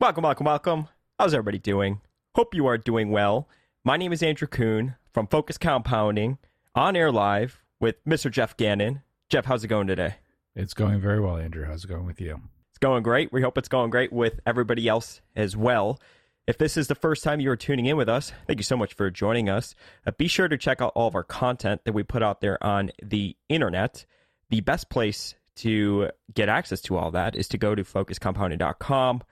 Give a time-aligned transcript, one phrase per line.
[0.00, 0.88] Welcome, welcome, welcome.
[1.18, 2.02] How's everybody doing?
[2.36, 3.48] Hope you are doing well.
[3.82, 6.38] My name is Andrew Kuhn from Focus Compounding,
[6.72, 8.30] on air live with Mr.
[8.30, 9.02] Jeff Gannon.
[9.28, 10.14] Jeff, how's it going today?
[10.54, 11.64] It's going very well, Andrew.
[11.64, 12.40] How's it going with you?
[12.70, 13.32] It's going great.
[13.32, 15.98] We hope it's going great with everybody else as well.
[16.46, 18.76] If this is the first time you are tuning in with us, thank you so
[18.76, 19.74] much for joining us.
[20.06, 22.62] Uh, be sure to check out all of our content that we put out there
[22.62, 24.06] on the internet.
[24.48, 29.24] The best place to get access to all that is to go to focuscompounding.com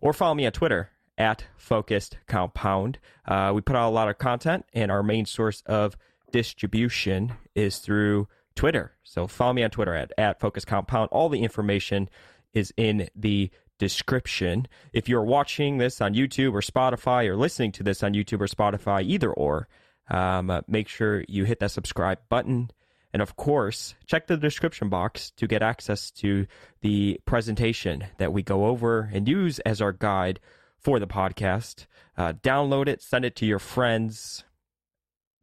[0.00, 2.98] or follow me on Twitter at Focused Compound.
[3.26, 5.96] Uh, we put out a lot of content, and our main source of
[6.32, 8.92] distribution is through Twitter.
[9.02, 11.08] So follow me on Twitter at, at Focus Compound.
[11.12, 12.08] All the information
[12.52, 14.66] is in the description.
[14.92, 18.46] If you're watching this on YouTube or Spotify or listening to this on YouTube or
[18.46, 19.68] Spotify, either or,
[20.10, 22.70] um, make sure you hit that subscribe button.
[23.12, 26.46] And of course, check the description box to get access to
[26.80, 30.40] the presentation that we go over and use as our guide
[30.78, 31.86] for the podcast.
[32.16, 34.44] Uh, download it, send it to your friends.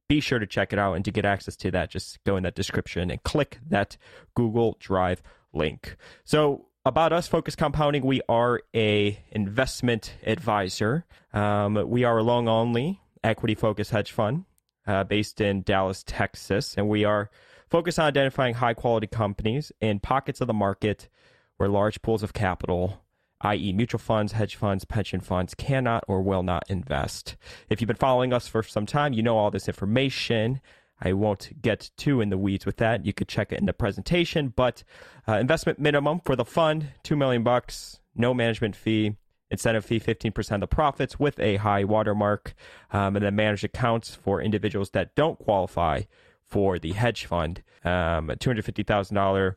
[0.08, 0.94] Be sure to check it out.
[0.94, 3.98] And to get access to that, just go in that description and click that
[4.36, 5.22] Google Drive
[5.54, 5.98] link.
[6.24, 11.06] So, about us, Focus Compounding, we are a investment advisor.
[11.34, 14.46] Um, we are a long only equity focused hedge fund
[14.88, 17.30] uh, based in Dallas, Texas, and we are
[17.70, 21.10] focused on identifying high quality companies in pockets of the market
[21.58, 23.04] where large pools of capital,
[23.42, 27.36] i.e., mutual funds, hedge funds, pension funds, cannot or will not invest.
[27.70, 30.62] If you've been following us for some time, you know all this information.
[31.00, 33.06] I won't get too in the weeds with that.
[33.06, 34.84] You could check it in the presentation, but
[35.28, 39.16] uh, investment minimum for the fund, 2 million bucks, no management fee,
[39.52, 42.56] incentive fee 15% of the profits with a high watermark,
[42.92, 46.02] um, and then managed accounts for individuals that don't qualify
[46.48, 49.56] for the hedge fund, um, a $250,000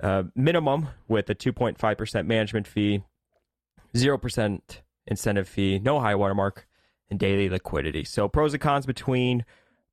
[0.00, 3.02] uh, minimum with a 2.5% management fee,
[3.94, 4.60] 0%
[5.06, 6.66] incentive fee, no high watermark,
[7.10, 8.04] and daily liquidity.
[8.04, 9.44] So, pros and cons between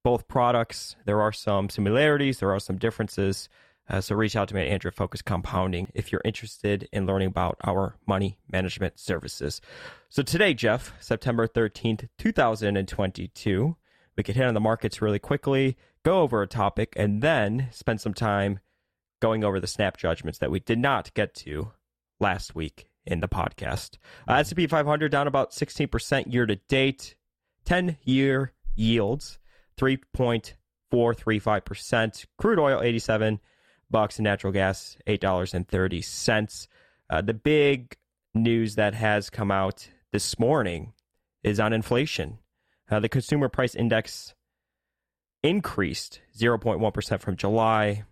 [0.06, 0.96] both products.
[1.06, 3.50] There are some similarities, there are some differences.
[3.90, 7.30] Uh, so reach out to me at Andrew Focus Compounding if you're interested in learning
[7.30, 9.62] about our money management services.
[10.10, 13.76] So today, Jeff, September 13th, 2022,
[14.16, 18.00] we could hit on the markets really quickly, go over a topic, and then spend
[18.00, 18.60] some time
[19.22, 21.72] going over the snap judgments that we did not get to
[22.20, 23.98] last week in the podcast.
[24.28, 27.16] Uh, S&P 500 down about 16% year to date.
[27.66, 29.40] 10 year yields
[29.78, 32.26] 3.435%.
[32.38, 33.40] Crude oil 87
[33.90, 36.68] bucks and natural gas $8.30.
[37.10, 37.98] Uh, the big
[38.36, 40.94] news that has come out this morning
[41.44, 42.38] is on inflation.
[42.90, 44.35] Uh, the consumer price index
[45.46, 48.04] increased 0.1% from July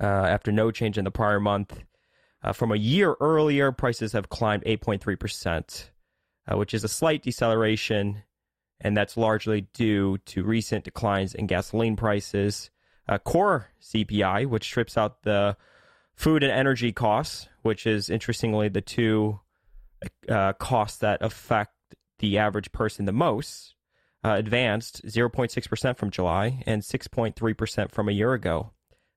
[0.00, 1.82] uh, after no change in the prior month.
[2.42, 5.90] Uh, from a year earlier, prices have climbed 8.3%,
[6.46, 8.22] uh, which is a slight deceleration
[8.80, 12.70] and that's largely due to recent declines in gasoline prices.
[13.08, 15.56] Uh, core CPI, which strips out the
[16.14, 19.40] food and energy costs, which is interestingly the two
[20.28, 21.72] uh, costs that affect
[22.18, 23.74] the average person the most,
[24.24, 28.72] uh, advanced 0.6% from July and 6.3% from a year ago,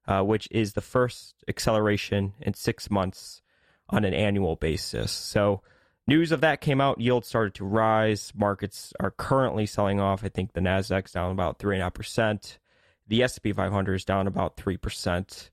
[0.07, 3.41] uh, which is the first acceleration in six months
[3.89, 5.11] on an annual basis.
[5.11, 5.61] So
[6.07, 7.01] news of that came out.
[7.01, 8.31] Yields started to rise.
[8.35, 10.23] Markets are currently selling off.
[10.23, 12.59] I think the Nasdaq's down about three and a half percent.
[13.07, 15.49] The S&P 500 is down about three percent.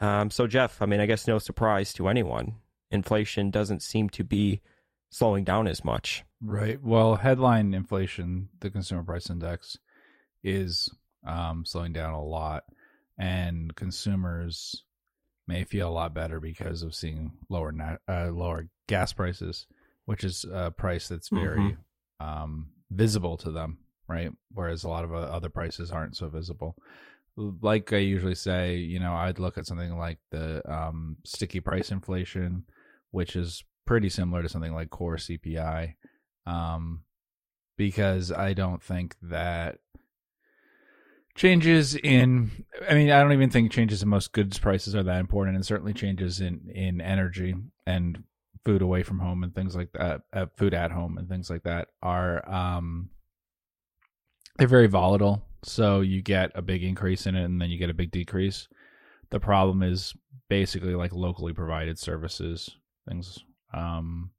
[0.00, 2.56] Um, so Jeff, I mean, I guess no surprise to anyone.
[2.90, 4.60] Inflation doesn't seem to be
[5.10, 6.24] slowing down as much.
[6.40, 6.82] Right.
[6.82, 9.76] Well, headline inflation, the consumer price index,
[10.42, 10.88] is
[11.26, 12.64] um, slowing down a lot,
[13.18, 14.84] and consumers
[15.46, 17.74] may feel a lot better because of seeing lower
[18.08, 19.66] uh, lower gas prices
[20.08, 22.26] which is a price that's very mm-hmm.
[22.26, 23.76] um, visible to them,
[24.08, 24.30] right?
[24.54, 26.76] Whereas a lot of uh, other prices aren't so visible.
[27.36, 31.90] Like I usually say, you know, I'd look at something like the um, sticky price
[31.90, 32.64] inflation,
[33.10, 35.94] which is pretty similar to something like core CPI,
[36.46, 37.02] um,
[37.76, 39.78] because I don't think that
[41.34, 42.50] changes in
[42.90, 45.64] i mean i don't even think changes in most goods prices are that important and
[45.64, 47.54] certainly changes in in energy
[47.86, 48.24] and
[48.68, 51.62] food away from home and things like that, uh, food at home and things like
[51.62, 53.08] that are um,
[54.58, 55.42] they're very volatile.
[55.64, 58.68] So you get a big increase in it and then you get a big decrease.
[59.30, 60.14] The problem is
[60.50, 62.76] basically like locally provided services
[63.08, 63.38] things,
[63.72, 64.30] um,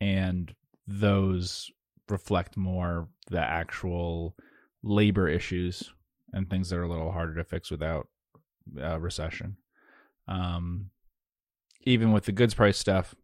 [0.00, 0.54] and
[0.86, 1.70] those
[2.08, 4.36] reflect more the actual
[4.82, 5.92] labor issues
[6.32, 8.08] and things that are a little harder to fix without
[8.80, 9.56] uh, recession.
[10.28, 10.90] Um,
[11.82, 13.14] even with the goods price stuff,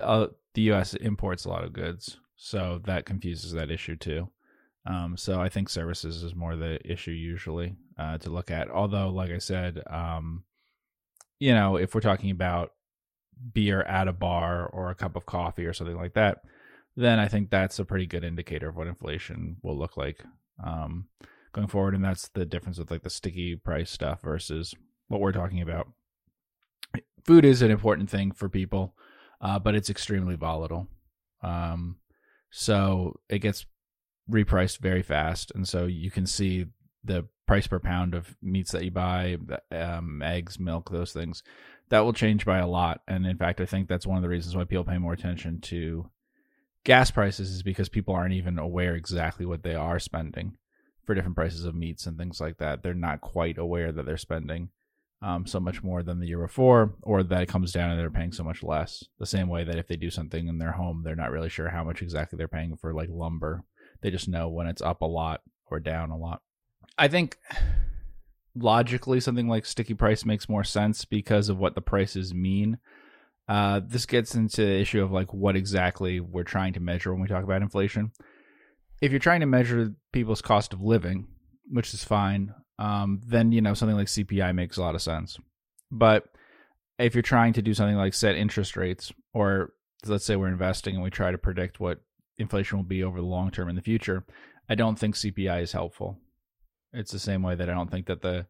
[0.00, 0.94] uh, the U.S.
[0.94, 4.30] imports a lot of goods, so that confuses that issue too.
[4.84, 8.70] Um, so I think services is more the issue usually uh, to look at.
[8.70, 10.44] Although, like I said, um,
[11.38, 12.72] you know, if we're talking about
[13.52, 16.42] beer at a bar or a cup of coffee or something like that,
[16.96, 20.22] then I think that's a pretty good indicator of what inflation will look like
[20.64, 21.06] um,
[21.52, 21.94] going forward.
[21.94, 24.74] And that's the difference with like the sticky price stuff versus
[25.08, 25.88] what we're talking about.
[27.24, 28.94] Food is an important thing for people,
[29.40, 30.88] uh, but it's extremely volatile.
[31.42, 31.96] Um,
[32.50, 33.64] so it gets
[34.30, 36.66] repriced very fast, and so you can see
[37.04, 39.36] the price per pound of meats that you buy,
[39.70, 41.42] um, eggs, milk, those things,
[41.92, 43.02] that will change by a lot.
[43.06, 45.60] And in fact, I think that's one of the reasons why people pay more attention
[45.64, 46.08] to
[46.84, 50.56] gas prices is because people aren't even aware exactly what they are spending
[51.04, 52.82] for different prices of meats and things like that.
[52.82, 54.70] They're not quite aware that they're spending
[55.20, 58.10] um, so much more than the year before, or that it comes down and they're
[58.10, 59.04] paying so much less.
[59.18, 61.68] The same way that if they do something in their home, they're not really sure
[61.68, 63.64] how much exactly they're paying for like lumber
[64.00, 66.42] they just know when it's up a lot or down a lot.
[66.98, 67.38] I think
[68.54, 72.78] logically something like sticky price makes more sense because of what the prices mean.
[73.48, 77.22] Uh, this gets into the issue of like what exactly we're trying to measure when
[77.22, 78.12] we talk about inflation.
[79.00, 81.26] If you're trying to measure people's cost of living,
[81.70, 85.38] which is fine, um, then you know something like CPI makes a lot of sense.
[85.90, 86.24] But
[86.98, 89.72] if you're trying to do something like set interest rates, or
[90.06, 92.00] let's say we're investing and we try to predict what
[92.38, 94.24] inflation will be over the long term in the future,
[94.68, 96.18] I don't think CPI is helpful.
[96.92, 98.46] It's the same way that I don't think that the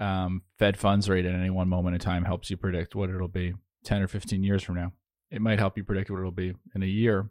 [0.00, 3.28] um, Fed funds rate at any one moment in time helps you predict what it'll
[3.28, 3.54] be
[3.84, 4.92] 10 or 15 years from now.
[5.30, 7.30] It might help you predict what it'll be in a year,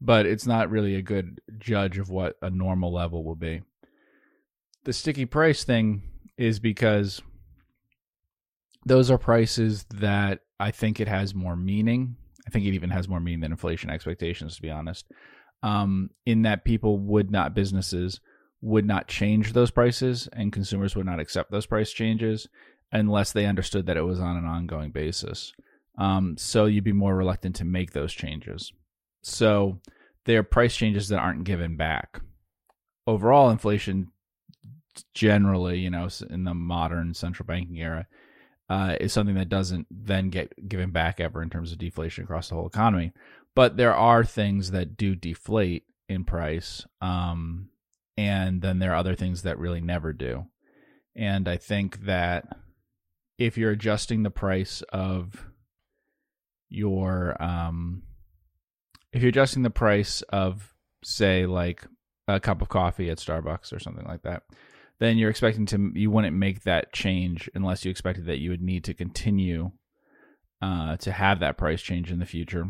[0.00, 3.62] but it's not really a good judge of what a normal level will be.
[4.84, 6.02] The sticky price thing
[6.36, 7.22] is because
[8.84, 12.16] those are prices that I think it has more meaning
[12.46, 15.06] I think it even has more meaning than inflation expectations, to be honest.
[15.62, 18.20] Um, in that people would not, businesses
[18.62, 22.48] would not change those prices and consumers would not accept those price changes
[22.92, 25.52] unless they understood that it was on an ongoing basis.
[25.98, 28.72] Um, so you'd be more reluctant to make those changes.
[29.22, 29.80] So
[30.24, 32.20] they're price changes that aren't given back.
[33.06, 34.08] Overall, inflation
[35.14, 38.06] generally, you know, in the modern central banking era,
[38.68, 42.48] uh, is something that doesn't then get given back ever in terms of deflation across
[42.48, 43.12] the whole economy.
[43.54, 47.68] But there are things that do deflate in price, um,
[48.16, 50.46] and then there are other things that really never do.
[51.16, 52.44] And I think that
[53.38, 55.46] if you're adjusting the price of
[56.68, 58.02] your, um,
[59.12, 60.74] if you're adjusting the price of,
[61.04, 61.84] say, like
[62.28, 64.42] a cup of coffee at Starbucks or something like that,
[64.98, 68.62] then you're expecting to you wouldn't make that change unless you expected that you would
[68.62, 69.72] need to continue
[70.60, 72.68] uh, to have that price change in the future.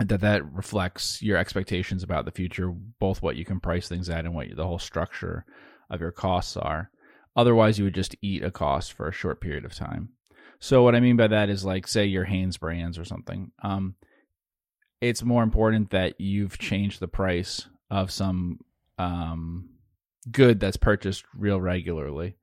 [0.00, 4.24] That that reflects your expectations about the future, both what you can price things at
[4.24, 5.44] and what the whole structure
[5.90, 6.90] of your costs are.
[7.34, 10.10] Otherwise, you would just eat a cost for a short period of time.
[10.60, 13.52] So what I mean by that is like, say your Hanesbrands or something.
[13.62, 13.94] Um,
[15.00, 18.58] it's more important that you've changed the price of some
[18.98, 19.68] um,
[20.30, 22.36] good that's purchased real regularly,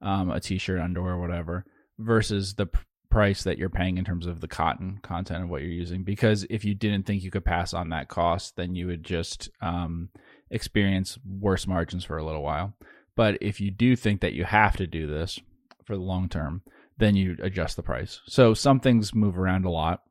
[0.00, 1.64] um, a t-shirt, underwear, whatever,
[1.98, 2.68] versus the
[3.12, 6.02] price that you're paying in terms of the cotton content of what you're using.
[6.02, 9.50] Because if you didn't think you could pass on that cost, then you would just
[9.60, 10.08] um,
[10.50, 12.72] experience worse margins for a little while.
[13.14, 15.38] But if you do think that you have to do this
[15.84, 16.62] for the long term,
[16.96, 18.20] then you adjust the price.
[18.26, 20.02] So some things move around a lot,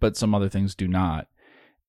[0.00, 1.26] but some other things do not.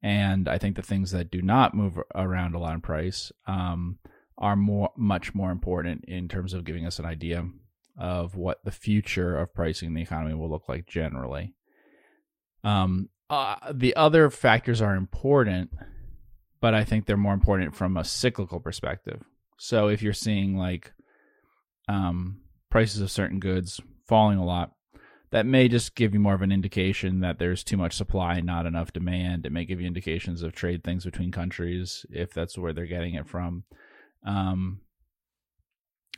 [0.02, 4.00] And I think the things that do not move around a lot in price, um,
[4.40, 7.46] are more much more important in terms of giving us an idea
[8.00, 11.54] of what the future of pricing in the economy will look like generally.
[12.64, 15.70] Um, uh, the other factors are important,
[16.62, 19.22] but I think they're more important from a cyclical perspective.
[19.58, 20.94] So if you're seeing like
[21.90, 22.40] um,
[22.72, 24.72] prices of certain goods falling a lot,
[25.32, 28.48] that may just give you more of an indication that there's too much supply and
[28.48, 29.46] not enough demand.
[29.46, 33.14] It may give you indications of trade things between countries if that's where they're getting
[33.14, 33.64] it from.
[34.26, 34.80] Um,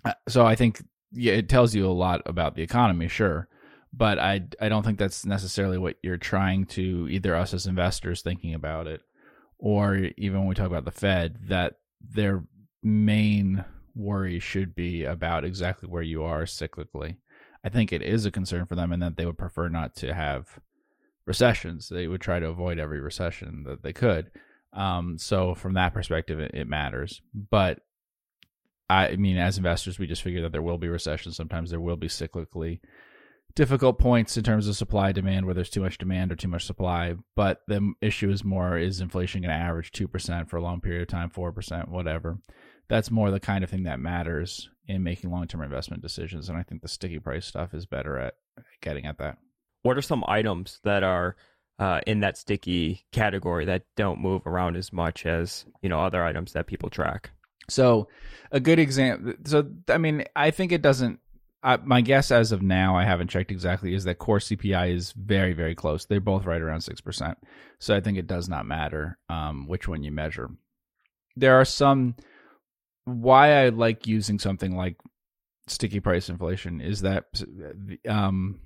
[0.06, 3.48] uh, so I think yeah, it tells you a lot about the economy, sure,
[3.94, 8.22] but I I don't think that's necessarily what you're trying to either us as investors
[8.22, 9.02] thinking about it,
[9.58, 12.44] or even when we talk about the Fed, that their
[12.84, 13.64] main
[13.96, 17.18] worry should be about exactly where you are cyclically.
[17.64, 20.14] I think it is a concern for them, and that they would prefer not to
[20.14, 20.60] have
[21.26, 21.90] recessions.
[21.90, 24.32] They would try to avoid every recession that they could.
[24.74, 27.22] Um, so from that perspective, it, it matters.
[27.34, 27.82] But
[28.92, 31.38] I mean, as investors, we just figure that there will be recessions.
[31.38, 32.82] Sometimes there will be cyclically
[33.56, 36.66] difficult points in terms of supply demand where there's too much demand or too much
[36.66, 37.16] supply.
[37.36, 41.04] But the issue is more is inflation going to average 2% for a long period
[41.04, 42.40] of time 4% whatever?
[42.90, 46.50] That's more the kind of thing that matters in making long-term investment decisions.
[46.50, 48.34] And i think the sticky price stuff is better at
[48.82, 49.38] getting at that.
[49.84, 51.38] What are some items that are
[51.80, 56.24] uh, in that sticky category that don't move around as much as you know other
[56.24, 57.32] items that people track
[57.70, 58.08] so
[58.52, 61.20] a good example so i mean i think it doesn't
[61.64, 65.12] uh, my guess as of now, I haven't checked exactly, is that core CPI is
[65.12, 66.06] very, very close.
[66.06, 67.36] They're both right around 6%.
[67.80, 70.50] So I think it does not matter um, which one you measure.
[71.36, 72.16] There are some.
[73.06, 74.96] Why I like using something like
[75.68, 77.26] sticky price inflation is that
[78.08, 78.60] um,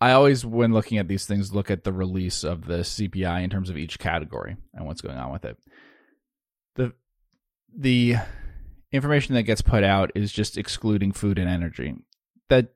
[0.00, 3.50] I always, when looking at these things, look at the release of the CPI in
[3.50, 5.56] terms of each category and what's going on with it.
[6.76, 6.92] The
[7.76, 8.16] the
[8.92, 11.94] information that gets put out is just excluding food and energy.
[12.48, 12.72] That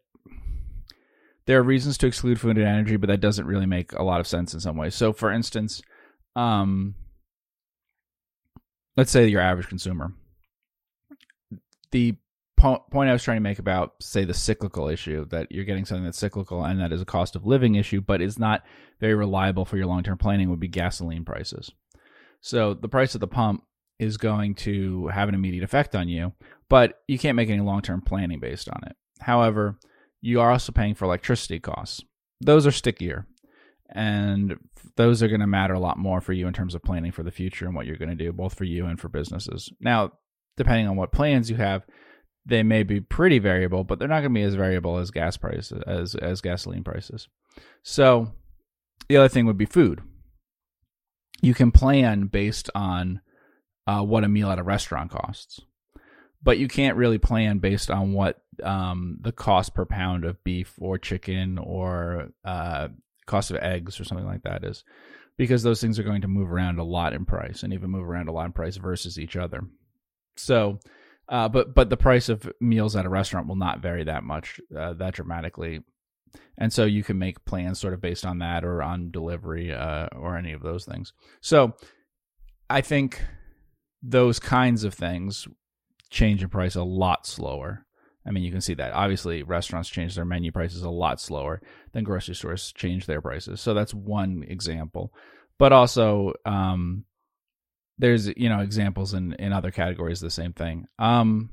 [1.47, 4.21] there are reasons to exclude food and energy, but that doesn't really make a lot
[4.21, 4.95] of sense in some ways.
[4.95, 5.83] So, for instance,
[6.37, 6.95] um,
[8.97, 10.13] let's say your average consumer.
[11.91, 12.17] The
[12.57, 15.85] po- point I was trying to make about, say, the cyclical issue that you're getting
[15.85, 18.65] something that's cyclical and that is a cost of living issue, but is not
[19.01, 21.71] very reliable for your long term planning would be gasoline prices.
[22.41, 23.65] So, the price of the pump
[23.99, 26.33] is going to have an immediate effect on you,
[26.69, 28.97] but you can't make any long term planning based on it.
[29.21, 29.79] However,
[30.21, 32.03] you are also paying for electricity costs.
[32.41, 33.27] Those are stickier,
[33.91, 34.57] and
[34.97, 37.23] those are going to matter a lot more for you in terms of planning for
[37.23, 39.71] the future and what you're going to do, both for you and for businesses.
[39.81, 40.13] Now,
[40.57, 41.85] depending on what plans you have,
[42.47, 45.37] they may be pretty variable, but they're not going to be as variable as gas
[45.37, 47.29] prices as as gasoline prices.
[47.83, 48.33] So,
[49.09, 50.03] the other thing would be food.
[51.41, 53.21] You can plan based on
[53.87, 55.61] uh, what a meal at a restaurant costs.
[56.43, 60.75] But you can't really plan based on what um, the cost per pound of beef
[60.79, 62.89] or chicken or uh,
[63.27, 64.85] cost of eggs or something like that is,
[65.39, 68.07] because those things are going to move around a lot in price and even move
[68.07, 69.63] around a lot in price versus each other.
[70.37, 70.81] So,
[71.29, 74.61] uh, but but the price of meals at a restaurant will not vary that much,
[74.77, 75.81] uh, that dramatically,
[76.59, 80.09] and so you can make plans sort of based on that or on delivery uh,
[80.15, 81.15] or any of those things.
[81.41, 81.75] So,
[82.69, 83.23] I think
[84.07, 85.49] those kinds of things
[86.11, 87.87] change in price a lot slower.
[88.27, 88.93] I mean, you can see that.
[88.93, 91.61] Obviously, restaurants change their menu prices a lot slower
[91.93, 93.61] than grocery stores change their prices.
[93.61, 95.13] So that's one example.
[95.59, 97.05] But also, um,
[97.99, 100.87] there's you know examples in in other categories the same thing.
[100.99, 101.51] Um,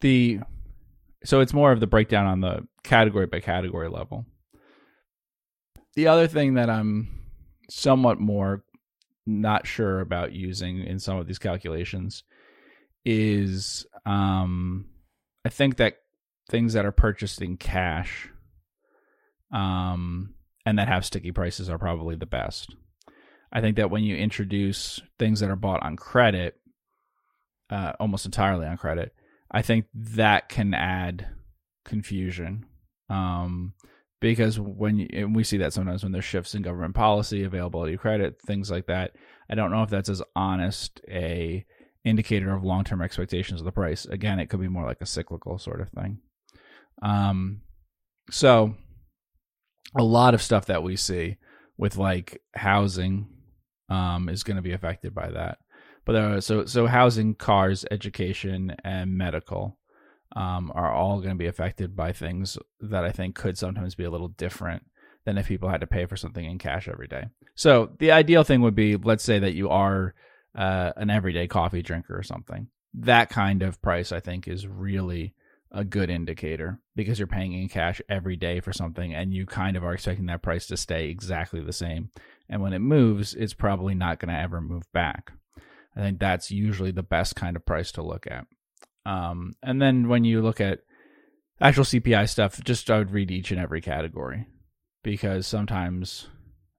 [0.00, 0.40] the
[1.24, 4.26] so it's more of the breakdown on the category by category level.
[5.94, 7.20] The other thing that I'm
[7.68, 8.64] somewhat more
[9.26, 12.24] not sure about using in some of these calculations
[13.04, 14.86] is um
[15.44, 15.96] I think that
[16.50, 18.28] things that are purchased in cash
[19.52, 20.34] um
[20.66, 22.74] and that have sticky prices are probably the best.
[23.52, 26.56] I think that when you introduce things that are bought on credit
[27.70, 29.12] uh almost entirely on credit,
[29.50, 31.28] I think that can add
[31.84, 32.66] confusion.
[33.08, 33.74] Um
[34.20, 38.00] because when you, we see that sometimes when there's shifts in government policy, availability of
[38.00, 39.12] credit, things like that.
[39.50, 41.64] I don't know if that's as honest a
[42.04, 44.04] indicator of long term expectations of the price.
[44.04, 46.18] Again, it could be more like a cyclical sort of thing.
[47.02, 47.62] Um,
[48.30, 48.74] so
[49.98, 51.38] a lot of stuff that we see
[51.76, 53.26] with like housing
[53.88, 55.58] um, is going to be affected by that.
[56.04, 59.78] But there so so housing, cars, education, and medical
[60.36, 64.04] um, are all going to be affected by things that I think could sometimes be
[64.04, 64.84] a little different
[65.24, 67.24] than if people had to pay for something in cash every day.
[67.54, 70.14] So the ideal thing would be, let's say that you are
[70.54, 72.68] uh, an everyday coffee drinker or something.
[72.94, 75.34] That kind of price, I think, is really
[75.72, 79.76] a good indicator because you're paying in cash every day for something and you kind
[79.76, 82.10] of are expecting that price to stay exactly the same.
[82.48, 85.32] And when it moves, it's probably not going to ever move back.
[85.96, 88.46] I think that's usually the best kind of price to look at.
[89.06, 90.80] Um, and then when you look at
[91.60, 94.46] actual CPI stuff, just I would read each and every category
[95.02, 96.28] because sometimes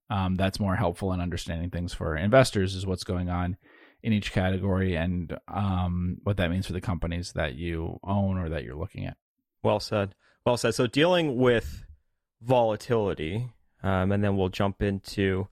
[0.10, 3.58] um, that's more helpful in understanding things for investors is what's going on
[4.04, 8.50] in each category and um, what that means for the companies that you own or
[8.50, 9.18] that you're looking at.
[9.63, 10.16] Well said.
[10.46, 10.74] Well said.
[10.74, 11.86] So dealing with
[12.42, 13.50] volatility,
[13.84, 15.48] um, and then we'll jump into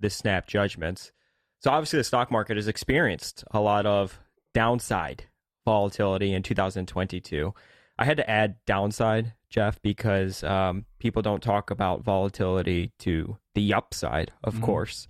[0.00, 1.12] the snap judgments.
[1.60, 4.18] So obviously, the stock market has experienced a lot of
[4.52, 5.24] downside
[5.64, 7.54] volatility in 2022.
[7.98, 13.74] I had to add downside, Jeff, because um, people don't talk about volatility to the
[13.74, 14.64] upside, of mm-hmm.
[14.64, 15.08] course.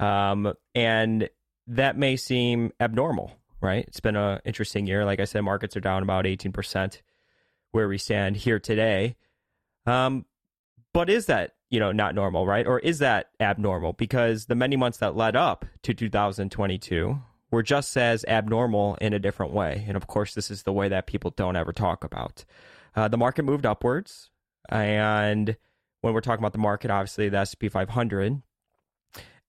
[0.00, 1.28] Um, and
[1.66, 3.84] that may seem abnormal, right?
[3.86, 5.04] It's been an interesting year.
[5.04, 7.00] Like I said, markets are down about 18%.
[7.72, 9.16] where we stand here today.
[9.86, 10.26] Um,
[10.92, 12.66] but is that you know not normal, right?
[12.66, 13.94] Or is that abnormal?
[13.94, 17.18] Because the many months that led up to 2022
[17.52, 19.84] were just as abnormal in a different way.
[19.86, 22.44] And of course, this is the way that people don't ever talk about.
[22.96, 24.30] Uh, the market moved upwards,
[24.68, 25.56] and
[26.00, 28.42] when we're talking about the market, obviously the S&P 500.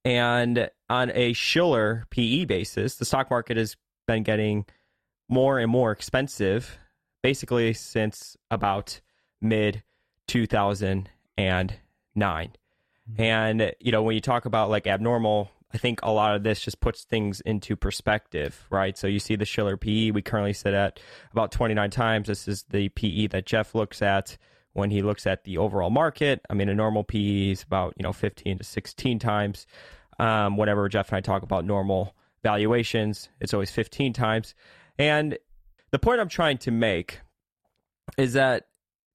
[0.05, 4.65] And on a Shiller PE basis, the stock market has been getting
[5.29, 6.77] more and more expensive
[7.23, 8.99] basically since about
[9.41, 9.81] mid
[10.27, 11.07] 2009.
[12.17, 13.21] Mm-hmm.
[13.21, 16.61] And, you know, when you talk about like abnormal, I think a lot of this
[16.61, 18.95] just puts things into perspective, right?
[18.97, 20.99] So you see the Shiller PE, we currently sit at
[21.31, 22.27] about 29 times.
[22.27, 24.37] This is the PE that Jeff looks at
[24.73, 26.41] when he looks at the overall market.
[26.49, 29.65] I mean, a normal PE is about, you know, 15 to 16 times.
[30.19, 34.53] Um, whenever Jeff and I talk about normal valuations, it's always 15 times.
[34.99, 35.39] And
[35.91, 37.21] the point I'm trying to make
[38.17, 38.67] is that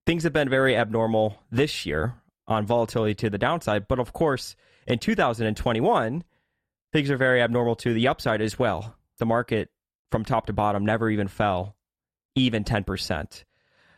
[0.06, 2.14] things have been very abnormal this year
[2.48, 3.86] on volatility to the downside.
[3.86, 6.24] But of course, in 2021,
[6.92, 8.94] things are very abnormal to the upside as well.
[9.18, 9.70] The market
[10.10, 11.76] from top to bottom never even fell
[12.34, 13.44] even 10%.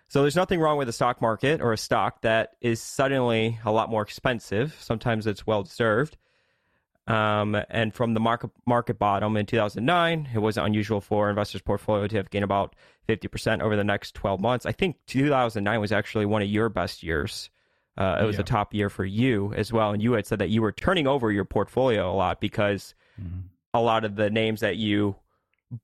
[0.08, 3.70] So there's nothing wrong with a stock market or a stock that is suddenly a
[3.70, 4.76] lot more expensive.
[4.80, 6.16] Sometimes it's well deserved.
[7.06, 12.06] Um, and from the market market bottom in 2009, it wasn't unusual for investors' portfolio
[12.06, 12.76] to have gained about
[13.08, 14.66] 50% over the next 12 months.
[14.66, 17.50] I think 2009 was actually one of your best years.
[17.96, 18.42] Uh, it was yeah.
[18.42, 19.92] a top year for you as well.
[19.92, 23.40] And you had said that you were turning over your portfolio a lot because mm-hmm.
[23.74, 25.16] a lot of the names that you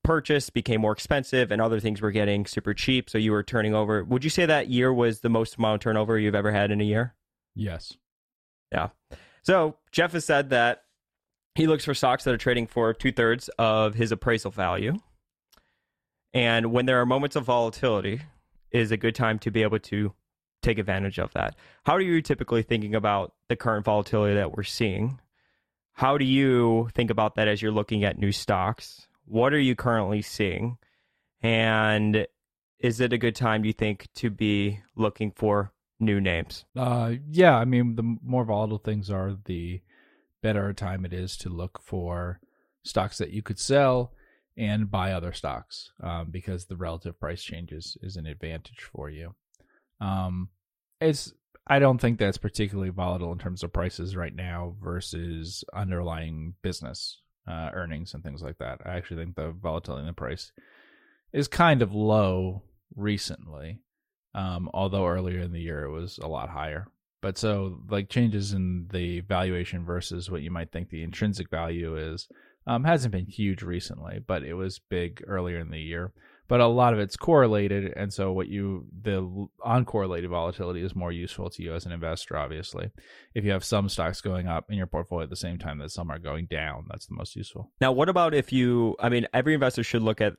[0.02, 3.10] purchased became more expensive and other things were getting super cheap.
[3.10, 4.02] So you were turning over.
[4.04, 6.80] Would you say that year was the most amount of turnover you've ever had in
[6.80, 7.14] a year?
[7.54, 7.96] Yes.
[8.72, 8.88] Yeah.
[9.42, 10.84] So Jeff has said that
[11.54, 14.94] he looks for stocks that are trading for two thirds of his appraisal value.
[16.34, 18.20] And when there are moments of volatility,
[18.70, 20.12] is a good time to be able to
[20.66, 21.54] take advantage of that.
[21.84, 25.20] How are you typically thinking about the current volatility that we're seeing?
[25.92, 29.06] How do you think about that as you're looking at new stocks?
[29.24, 30.76] What are you currently seeing?
[31.42, 32.26] And
[32.80, 36.64] is it a good time, do you think, to be looking for new names?
[36.76, 37.56] Uh, yeah.
[37.56, 39.80] I mean, the more volatile things are, the
[40.42, 42.40] better time it is to look for
[42.84, 44.12] stocks that you could sell
[44.56, 49.34] and buy other stocks um, because the relative price changes is an advantage for you.
[50.00, 50.50] Um,
[51.00, 51.32] it's
[51.66, 57.20] I don't think that's particularly volatile in terms of prices right now versus underlying business
[57.48, 58.80] uh, earnings and things like that.
[58.84, 60.52] I actually think the volatility in the price
[61.32, 62.62] is kind of low
[62.94, 63.80] recently,
[64.34, 66.88] um, although earlier in the year it was a lot higher.
[67.20, 71.96] But so, like changes in the valuation versus what you might think the intrinsic value
[71.96, 72.28] is
[72.66, 76.12] um, hasn't been huge recently, but it was big earlier in the year.
[76.48, 81.10] But a lot of it's correlated, and so what you the uncorrelated volatility is more
[81.10, 82.36] useful to you as an investor.
[82.36, 82.90] Obviously,
[83.34, 85.90] if you have some stocks going up in your portfolio at the same time that
[85.90, 87.72] some are going down, that's the most useful.
[87.80, 88.94] Now, what about if you?
[89.00, 90.34] I mean, every investor should look at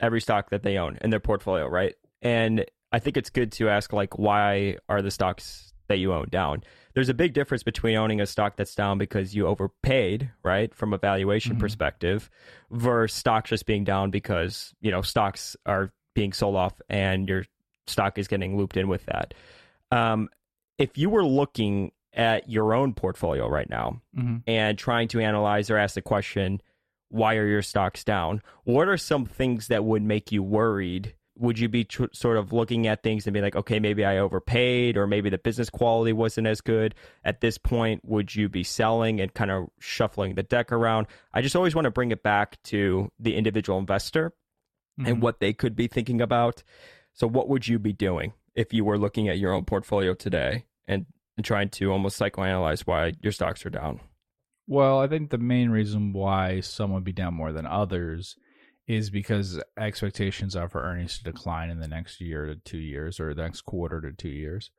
[0.00, 1.94] every stock that they own in their portfolio, right?
[2.22, 6.28] And I think it's good to ask like, why are the stocks that you own
[6.30, 6.62] down?
[6.94, 10.92] There's a big difference between owning a stock that's down because you overpaid, right, from
[10.92, 11.60] a valuation mm-hmm.
[11.60, 12.30] perspective,
[12.70, 17.44] versus stocks just being down because you know stocks are being sold off and your
[17.86, 19.34] stock is getting looped in with that.
[19.90, 20.28] Um,
[20.78, 24.38] if you were looking at your own portfolio right now mm-hmm.
[24.46, 26.60] and trying to analyze or ask the question,
[27.08, 28.42] why are your stocks down?
[28.64, 32.52] What are some things that would make you worried would you be tr- sort of
[32.52, 36.12] looking at things and be like, okay, maybe I overpaid, or maybe the business quality
[36.12, 36.94] wasn't as good?
[37.24, 41.06] At this point, would you be selling and kind of shuffling the deck around?
[41.32, 44.34] I just always want to bring it back to the individual investor
[45.00, 45.10] mm-hmm.
[45.10, 46.62] and what they could be thinking about.
[47.14, 50.66] So, what would you be doing if you were looking at your own portfolio today
[50.86, 54.00] and, and trying to almost psychoanalyze why your stocks are down?
[54.66, 58.36] Well, I think the main reason why some would be down more than others
[58.86, 63.20] is because expectations are for earnings to decline in the next year to two years
[63.20, 64.70] or the next quarter to two years.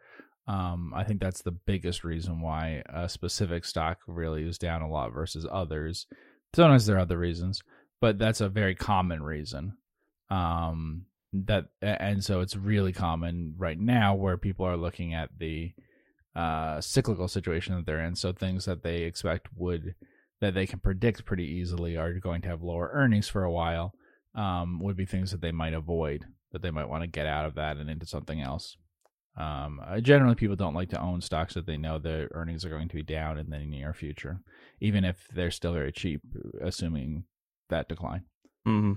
[0.48, 4.90] Um, I think that's the biggest reason why a specific stock really is down a
[4.90, 6.08] lot versus others.
[6.54, 7.62] Sometimes there are other reasons,
[8.02, 9.78] but that's a very common reason.
[10.30, 15.72] Um, that and so it's really common right now where people are looking at the
[16.36, 18.16] uh, cyclical situation that they're in.
[18.16, 19.96] So things that they expect would
[20.42, 23.94] that they can predict pretty easily are going to have lower earnings for a while
[24.36, 27.46] um, would be things that they might avoid, that they might want to get out
[27.46, 28.76] of that and into something else.
[29.38, 32.70] Um, uh, generally, people don't like to own stocks that they know their earnings are
[32.70, 34.42] going to be down in the near future,
[34.82, 36.22] even if they're still very cheap,
[36.62, 37.24] assuming
[37.70, 38.24] that decline.
[38.68, 38.94] Mm-hmm.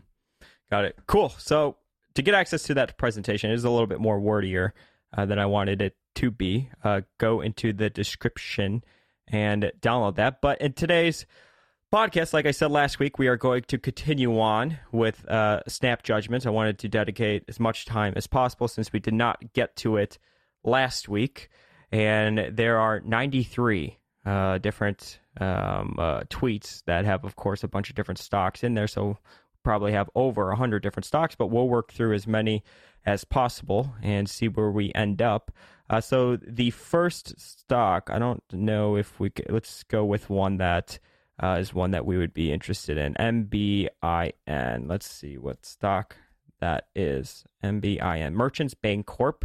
[0.71, 0.97] Got it.
[1.07, 1.29] Cool.
[1.39, 1.77] So
[2.15, 4.73] to get access to that presentation it is a little bit more wordier
[5.17, 6.71] uh, than I wanted it to be.
[6.83, 8.83] Uh, go into the description
[9.29, 10.41] and download that.
[10.41, 11.27] But in today's
[11.93, 16.03] podcast, like I said last week, we are going to continue on with uh, snap
[16.03, 16.47] judgments.
[16.47, 19.97] I wanted to dedicate as much time as possible since we did not get to
[19.97, 20.19] it
[20.65, 21.51] last week.
[21.93, 27.91] And there are 93 uh, different um, uh, tweets that have, of course, a bunch
[27.91, 28.89] of different stocks in there.
[28.89, 29.19] So
[29.65, 32.63] probably have over 100 different stocks, but we'll work through as many
[33.05, 35.51] as possible and see where we end up.
[35.91, 40.59] Uh, so the first stock, I don't know if we could, let's go with one
[40.59, 40.99] that
[41.43, 43.15] uh, is one that we would be interested in.
[43.15, 44.89] MBIN.
[44.89, 46.17] Let's see what stock
[46.61, 47.45] that is.
[47.63, 48.33] MBIN.
[48.33, 49.43] Merchants Bancorp.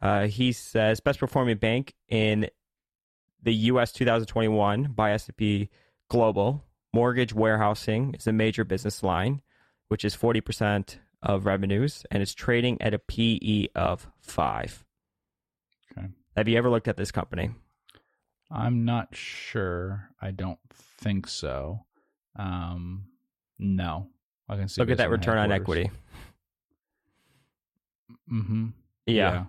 [0.00, 2.48] Uh, he says best performing bank in
[3.42, 3.92] the U.S.
[3.92, 5.68] 2021 by S&P
[6.08, 6.62] Global.
[6.92, 9.42] Mortgage warehousing is a major business line,
[9.88, 14.84] which is 40% of revenues, and it's trading at a PE of five.
[15.96, 16.08] Okay.
[16.36, 17.50] Have you ever looked at this company?
[18.50, 20.10] I'm not sure.
[20.20, 20.58] I don't
[21.00, 21.80] think so.
[22.36, 23.04] Um,
[23.58, 24.08] no,
[24.48, 24.80] I can see.
[24.82, 25.90] Look at that return on equity.
[28.32, 28.66] Mm-hmm.
[29.06, 29.44] Yeah, Yeah.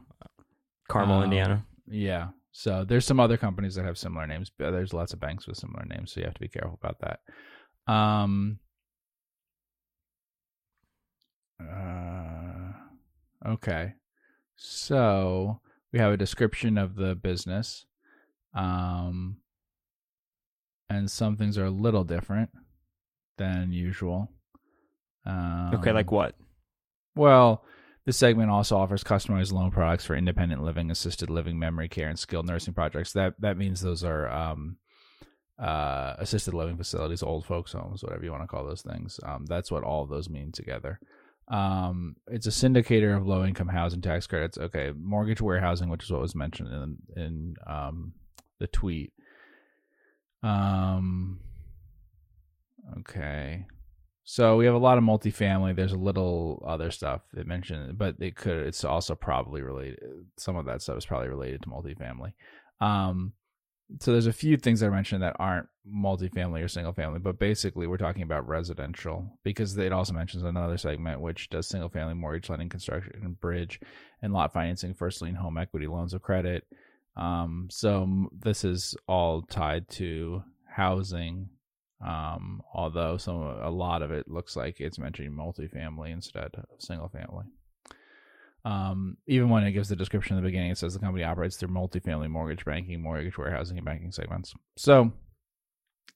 [0.88, 1.66] Carmel, Um, Indiana.
[1.88, 2.30] Yeah.
[2.52, 4.50] So there's some other companies that have similar names.
[4.56, 7.00] But there's lots of banks with similar names, so you have to be careful about
[7.02, 7.92] that.
[7.92, 8.60] Um.
[11.60, 12.74] Uh,
[13.48, 13.94] okay.
[14.56, 15.60] So
[15.92, 17.86] we have a description of the business.
[18.54, 19.38] Um.
[20.88, 22.52] And some things are a little different
[23.38, 24.30] than usual.
[25.26, 26.36] Um, Okay, like what?
[27.16, 27.66] well,
[28.06, 32.20] this segment also offers customized loan products for independent living, assisted living, memory care, and
[32.20, 33.14] skilled nursing projects.
[33.14, 34.78] That that means those are um,
[35.58, 39.20] uh, assisted living facilities, old folks' homes, whatever you want to call those things.
[39.24, 41.00] Um, that's what all of those mean together.
[41.48, 44.58] Um, it's a syndicator of low income housing tax credits.
[44.58, 48.14] Okay, mortgage warehousing, which is what was mentioned in in um,
[48.60, 49.14] the tweet.
[50.44, 51.40] Um,
[53.00, 53.66] okay.
[54.28, 55.76] So we have a lot of multifamily.
[55.76, 58.66] There's a little other stuff that mentioned, but it could.
[58.66, 60.00] It's also probably related.
[60.38, 62.34] Some of that stuff is probably related to multifamily.
[62.82, 63.34] Um,
[64.00, 67.88] so there's a few things are mentioned that aren't multifamily or single family, but basically
[67.88, 72.50] we're talking about residential because it also mentions another segment which does single family mortgage
[72.50, 73.80] lending, construction, bridge,
[74.22, 76.66] and lot financing, first lien home equity loans of credit.
[77.16, 81.50] Um, so this is all tied to housing
[82.06, 87.10] um, although some a lot of it looks like it's mentioning multifamily instead of single
[87.10, 87.46] family.
[88.66, 91.56] Um, even when it gives the description in the beginning, it says the company operates
[91.56, 94.54] through multifamily mortgage banking, mortgage warehousing, and banking segments.
[94.76, 95.14] So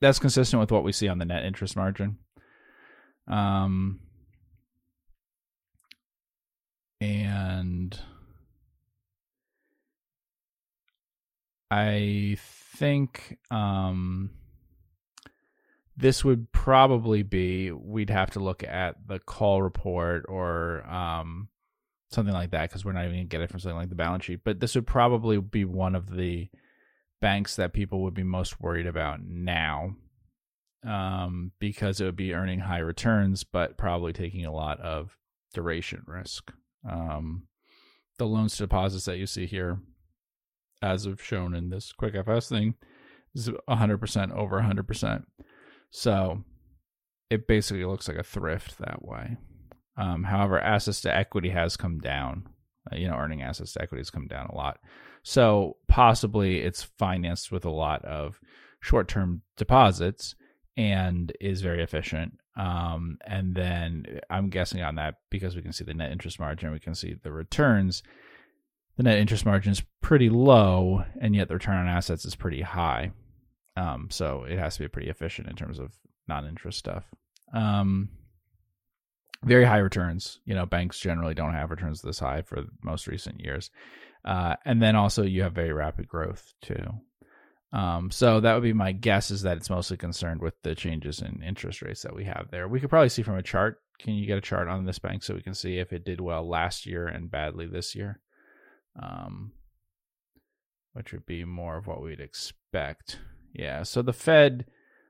[0.01, 2.17] that's consistent with what we see on the net interest margin.
[3.27, 3.99] Um,
[6.99, 7.99] and
[11.69, 14.31] I think um,
[15.95, 21.49] this would probably be we'd have to look at the call report or um,
[22.09, 24.25] something like that because we're not even gonna get it from something like the balance
[24.25, 24.41] sheet.
[24.43, 26.49] But this would probably be one of the
[27.21, 29.95] banks that people would be most worried about now
[30.87, 35.17] um, because it would be earning high returns, but probably taking a lot of
[35.53, 36.51] duration risk.
[36.89, 37.47] Um,
[38.17, 39.79] the loans to deposits that you see here,
[40.81, 42.75] as of shown in this QuickFS thing,
[43.35, 45.23] is 100% over 100%.
[45.91, 46.43] So
[47.29, 49.37] it basically looks like a thrift that way.
[49.99, 52.47] Um, however, assets to equity has come down.
[52.91, 54.79] Uh, you know, earning assets to equity has come down a lot.
[55.23, 58.39] So possibly it's financed with a lot of
[58.79, 60.35] short term deposits
[60.77, 62.39] and is very efficient.
[62.55, 66.71] Um, and then I'm guessing on that because we can see the net interest margin,
[66.71, 68.01] we can see the returns.
[68.95, 72.61] The net interest margin is pretty low, and yet the return on assets is pretty
[72.61, 73.11] high.
[73.75, 75.91] Um, so it has to be pretty efficient in terms of
[76.27, 77.05] non-interest stuff.
[77.53, 78.09] Um,
[79.43, 80.39] very high returns.
[80.45, 83.69] You know, banks generally don't have returns this high for most recent years.
[84.25, 86.85] Uh, and then also you have very rapid growth too.
[87.71, 91.21] Um, so that would be my guess is that it's mostly concerned with the changes
[91.21, 92.67] in interest rates that we have there.
[92.67, 93.79] We could probably see from a chart.
[93.99, 96.19] Can you get a chart on this bank so we can see if it did
[96.19, 98.19] well last year and badly this year?
[99.01, 99.53] Um,
[100.93, 103.19] which would be more of what we'd expect.
[103.53, 103.83] Yeah.
[103.83, 104.65] So the Fed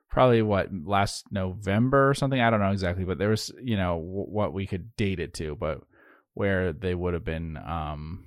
[0.10, 2.40] probably what last November or something.
[2.40, 5.34] I don't know exactly, but there was you know w- what we could date it
[5.36, 5.82] to, but
[6.34, 7.58] where they would have been.
[7.58, 8.26] Um,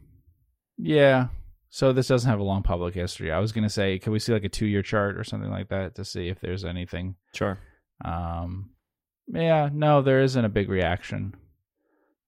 [0.79, 1.29] yeah.
[1.71, 3.33] So this doesn't have a long public history.
[3.33, 5.69] I was gonna say, can we see like a two year chart or something like
[5.69, 7.17] that to see if there's anything?
[7.35, 7.59] Sure.
[8.05, 8.71] Um,
[9.29, 9.71] yeah.
[9.73, 11.35] No, there isn't a big reaction.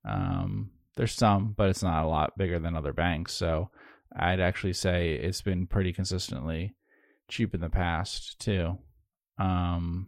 [0.09, 3.35] Um, there's some, but it's not a lot bigger than other banks.
[3.35, 3.71] So
[4.17, 6.75] I'd actually say it's been pretty consistently
[7.29, 8.79] cheap in the past too.
[9.39, 10.07] Um,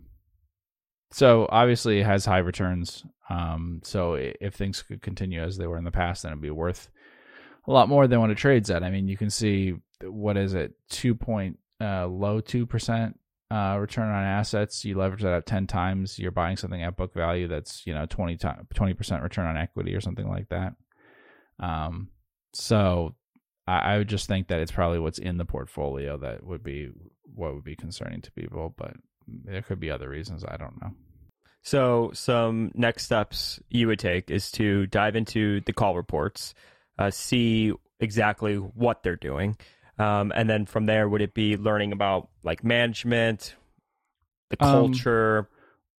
[1.13, 3.05] so obviously it has high returns.
[3.31, 6.51] Um, so if things could continue as they were in the past, then it'd be
[6.51, 6.89] worth
[7.67, 8.83] a lot more than what it trades at.
[8.83, 13.19] I mean, you can see what is it, two point uh, low two percent
[13.51, 14.85] uh, return on assets.
[14.85, 16.19] You leverage that up ten times.
[16.19, 18.37] You're buying something at book value that's you know 20
[18.95, 20.75] percent return on equity or something like that.
[21.59, 22.09] Um,
[22.53, 23.15] so
[23.67, 26.91] I, I would just think that it's probably what's in the portfolio that would be
[27.35, 28.95] what would be concerning to people, but
[29.27, 30.45] there could be other reasons.
[30.45, 30.93] I don't know.
[31.63, 36.55] So, some next steps you would take is to dive into the call reports,
[36.99, 39.57] uh, see exactly what they're doing,
[39.99, 43.57] um, and then from there, would it be learning about like management,
[44.51, 45.49] the Um, culture,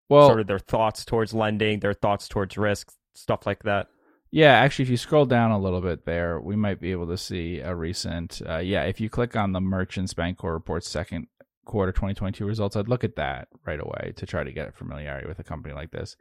[0.07, 3.87] Well, sort of their thoughts towards lending, their thoughts towards risk, stuff like that?
[4.31, 7.17] Yeah, actually, if you scroll down a little bit there, we might be able to
[7.17, 8.41] see a recent.
[8.47, 11.27] Uh, yeah, if you click on the Merchants Bancorp Reports second
[11.67, 15.39] quarter 2022 results, I'd look at that right away to try to get familiarity with
[15.39, 16.15] a company like this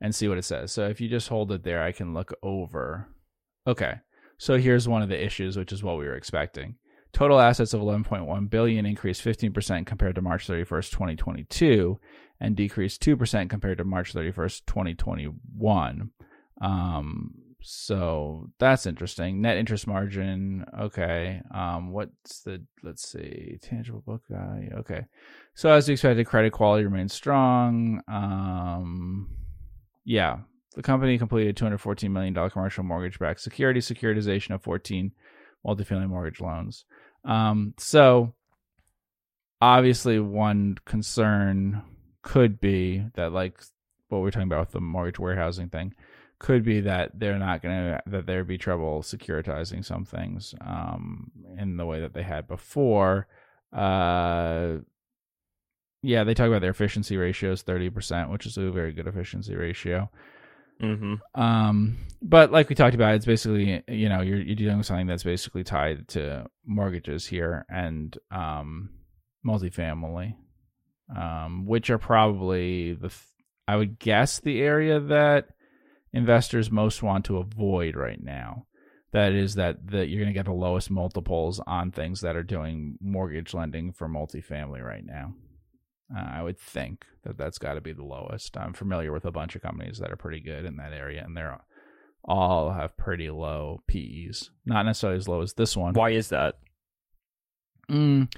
[0.00, 0.72] and see what it says.
[0.72, 3.08] So if you just hold it there, I can look over.
[3.66, 3.94] Okay,
[4.36, 6.76] so here's one of the issues, which is what we were expecting.
[7.12, 11.98] Total assets of 11.1 billion increased 15% compared to March 31st, 2022,
[12.40, 16.10] and decreased 2% compared to March 31st, 2021.
[16.62, 19.40] Um, so that's interesting.
[19.40, 21.42] Net interest margin, okay.
[21.54, 25.06] Um, what's the let's see, tangible book value, okay.
[25.54, 28.02] So as expected, credit quality remains strong.
[28.08, 29.28] Um,
[30.04, 30.38] yeah,
[30.74, 35.12] the company completed 214 million dollar commercial mortgage-backed security securitization of 14
[35.66, 36.84] multifamily mortgage loans.
[37.24, 38.34] Um, so
[39.60, 41.82] obviously, one concern
[42.22, 43.60] could be that, like
[44.08, 45.94] what we're talking about with the mortgage warehousing thing,
[46.40, 51.30] could be that they're not going to that there'd be trouble securitizing some things um,
[51.58, 53.28] in the way that they had before.
[53.72, 54.78] Uh,
[56.02, 59.54] yeah, they talk about their efficiency ratios, thirty percent, which is a very good efficiency
[59.54, 60.10] ratio.
[60.82, 61.40] Mm-hmm.
[61.40, 65.06] Um, but like we talked about, it's basically you know you're you're dealing with something
[65.06, 68.88] that's basically tied to mortgages here and um,
[69.46, 70.36] multifamily,
[71.14, 73.26] um, which are probably the th-
[73.68, 75.48] I would guess the area that
[76.12, 78.66] investors most want to avoid right now.
[79.12, 82.44] That is that that you're going to get the lowest multiples on things that are
[82.44, 85.34] doing mortgage lending for multifamily right now.
[86.14, 88.56] Uh, I would think that that's got to be the lowest.
[88.56, 91.36] I'm familiar with a bunch of companies that are pretty good in that area, and
[91.36, 91.60] they're
[92.24, 94.50] all have pretty low PEs.
[94.64, 95.94] Not necessarily as low as this one.
[95.94, 96.58] Why is that?
[97.90, 98.32] Mm,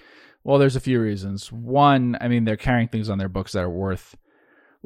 [0.44, 1.52] well, there's a few reasons.
[1.52, 4.16] One, I mean, they're carrying things on their books that are worth.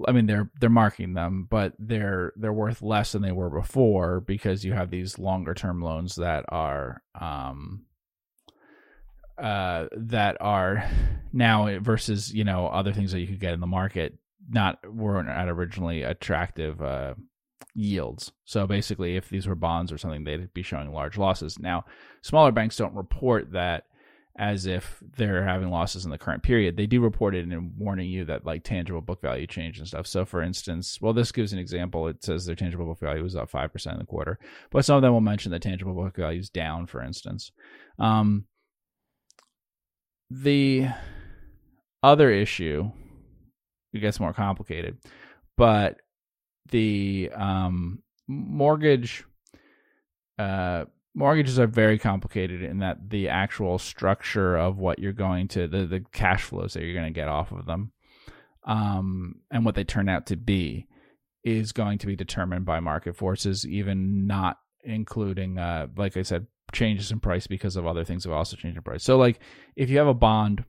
[0.07, 4.21] I mean, they're they're marking them, but they're they're worth less than they were before
[4.21, 7.85] because you have these longer term loans that are um
[9.39, 10.85] uh that are
[11.33, 15.29] now versus you know other things that you could get in the market not weren't
[15.29, 17.15] at originally attractive uh
[17.75, 18.33] yields.
[18.45, 21.59] So basically, if these were bonds or something, they'd be showing large losses.
[21.59, 21.85] Now,
[22.23, 23.85] smaller banks don't report that
[24.39, 26.77] as if they're having losses in the current period.
[26.77, 30.07] They do report it and warning you that like tangible book value change and stuff.
[30.07, 32.07] So for instance, well, this gives an example.
[32.09, 34.39] It says their tangible book value was up 5% in the quarter,
[34.71, 37.51] but some of them will mention that tangible book value is down, for instance.
[37.99, 38.45] Um,
[40.29, 40.89] the
[42.03, 42.91] other issue,
[43.95, 44.99] it gets more complicated,
[45.57, 46.01] but
[46.71, 49.25] the um, mortgage
[50.39, 50.85] uh,
[51.17, 55.87] mortgages are very complicated in that the actual structure of what you're going to the,
[55.87, 57.91] the cash flows that you're going to get off of them
[58.65, 60.87] um, and what they turn out to be
[61.43, 66.47] is going to be determined by market forces even not including uh, like i said
[66.73, 69.05] changes in price because of other things have also changed in price.
[69.05, 69.41] So like
[69.77, 70.65] if you have a bond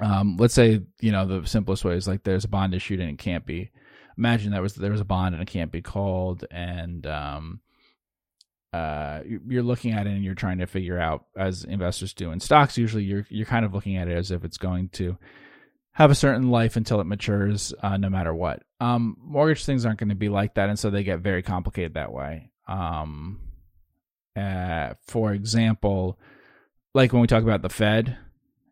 [0.00, 3.10] um, let's say you know the simplest way is like there's a bond issued and
[3.10, 3.70] it can't be
[4.16, 7.60] imagine that was there was a bond and it can't be called and um,
[8.72, 12.40] uh, you're looking at it and you're trying to figure out as investors do in
[12.40, 15.16] stocks usually you're you're kind of looking at it as if it's going to
[15.92, 18.62] have a certain life until it matures uh, no matter what.
[18.80, 21.94] Um, mortgage things aren't going to be like that and so they get very complicated
[21.94, 22.50] that way.
[22.66, 23.40] Um,
[24.34, 26.18] uh, for example
[26.94, 28.16] like when we talk about the fed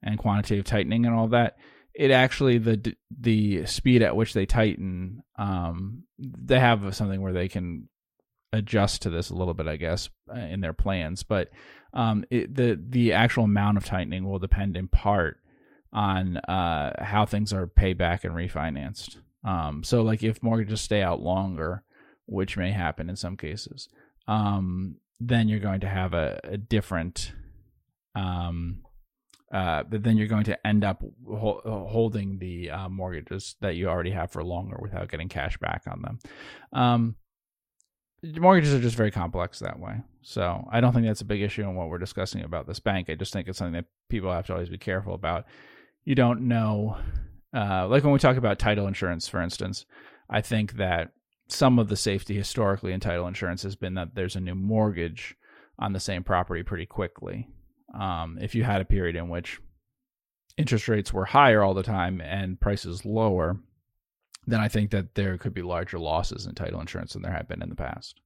[0.03, 1.59] and quantitative tightening and all that
[1.95, 7.49] it actually the the speed at which they tighten um, they have something where they
[7.49, 7.90] can
[8.53, 11.23] adjust to this a little bit, I guess, in their plans.
[11.23, 11.51] But
[11.93, 15.39] um, it, the the actual amount of tightening will depend in part
[15.93, 19.17] on uh, how things are paid back and refinanced.
[19.45, 21.83] Um, so, like if mortgages stay out longer,
[22.27, 23.89] which may happen in some cases,
[24.29, 27.33] um, then you're going to have a, a different.
[28.15, 28.83] Um,
[29.53, 34.13] uh, then you're going to end up ho- holding the uh, mortgages that you already
[34.13, 36.19] have for longer without getting cash back on them.
[36.73, 37.17] Um,
[38.23, 40.03] mortgages are just very complex that way.
[40.23, 43.09] So I don't think that's a big issue in what we're discussing about this bank.
[43.09, 45.47] I just think it's something that people have to always be careful about.
[46.05, 46.99] You don't know,
[47.55, 49.87] uh, like when we talk about title insurance, for instance,
[50.29, 51.13] I think that
[51.49, 55.35] some of the safety historically in title insurance has been that there's a new mortgage
[55.79, 57.49] on the same property pretty quickly.
[57.99, 59.59] Um, if you had a period in which
[60.57, 63.59] interest rates were higher all the time and prices lower,
[64.51, 67.49] then I think that there could be larger losses in title insurance than there have
[67.49, 68.21] been in the past,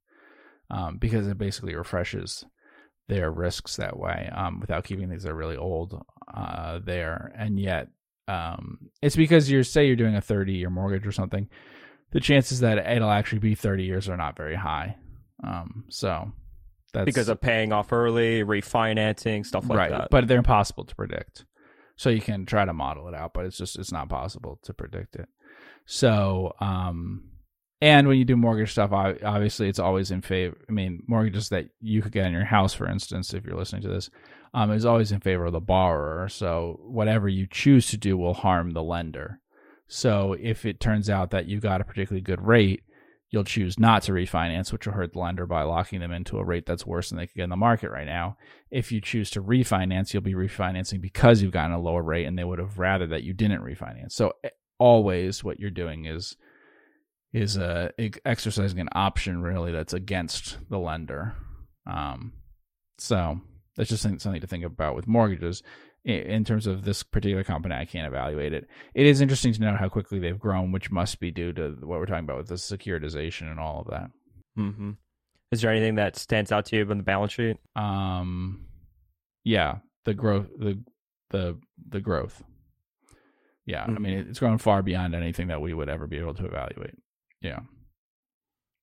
[0.71, 2.45] um, because it basically refreshes
[3.09, 6.01] their risks that way um, without keeping things that are really old
[6.33, 7.33] uh, there.
[7.37, 7.89] And yet,
[8.29, 11.49] um, it's because you're say you're doing a 30 year mortgage or something.
[12.13, 14.97] The chances that it'll actually be 30 years are not very high.
[15.43, 16.33] Um, so
[16.93, 20.09] that's because of paying off early, refinancing, stuff like right, that.
[20.11, 21.45] But they're impossible to predict.
[21.97, 24.73] So you can try to model it out, but it's just it's not possible to
[24.73, 25.29] predict it.
[25.87, 27.31] So, um,
[27.81, 30.57] and when you do mortgage stuff, obviously it's always in favor.
[30.69, 33.83] I mean, mortgages that you could get in your house, for instance, if you're listening
[33.83, 34.11] to this,
[34.55, 36.29] um, is always in favor of the borrower.
[36.29, 39.41] So whatever you choose to do will harm the lender.
[39.87, 42.85] So if it turns out that you got a particularly good rate,
[43.31, 46.45] you'll choose not to refinance, which will hurt the lender by locking them into a
[46.45, 48.37] rate that's worse than they could get in the market right now.
[48.71, 52.39] If you choose to refinance, you'll be refinancing because you've gotten a lower rate and
[52.39, 54.13] they would have rather that you didn't refinance.
[54.13, 54.35] So
[54.79, 56.37] always what you're doing is
[57.33, 57.89] is uh,
[58.25, 61.35] exercising an option really that's against the lender.
[61.85, 62.33] Um,
[62.99, 63.41] so
[63.77, 65.63] that's just something to think about with mortgages.
[66.05, 68.69] In terms of this particular company, I can't evaluate it.
[68.95, 71.99] It is interesting to note how quickly they've grown, which must be due to what
[71.99, 74.11] we're talking about with the securitization and all of that.
[74.59, 74.91] Mm-hmm.
[75.51, 77.57] Is there anything that stands out to you on the balance sheet?
[77.75, 78.67] Um,
[79.45, 80.79] yeah, the growth, the
[81.31, 81.59] the
[81.89, 82.43] the growth.
[83.67, 83.97] Yeah, mm-hmm.
[83.97, 86.95] I mean it's grown far beyond anything that we would ever be able to evaluate.
[87.41, 87.61] Yeah.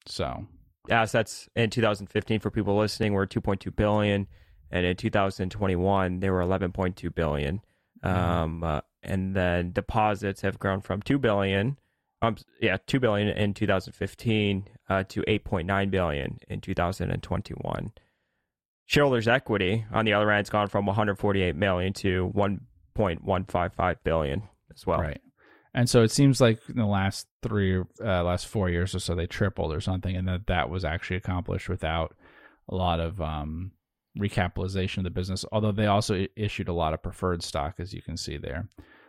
[0.07, 0.47] So
[0.89, 4.27] assets in 2015 for people listening were 2.2 billion,
[4.71, 7.61] and in 2021 they were 11.2 billion.
[8.03, 8.17] Mm-hmm.
[8.17, 11.77] Um, uh, and then deposits have grown from 2 billion,
[12.21, 17.91] um, yeah, 2 billion in 2015 uh, to 8.9 billion in 2021.
[18.85, 24.43] Shareholders' equity, on the other hand, has gone from 148 million to 1.155 billion
[24.75, 24.99] as well.
[24.99, 25.21] Right.
[25.73, 29.15] And so it seems like in the last three, uh, last four years or so,
[29.15, 32.15] they tripled or something, and that that was actually accomplished without
[32.67, 33.71] a lot of um,
[34.19, 35.45] recapitalization of the business.
[35.51, 38.67] Although they also issued a lot of preferred stock, as you can see there.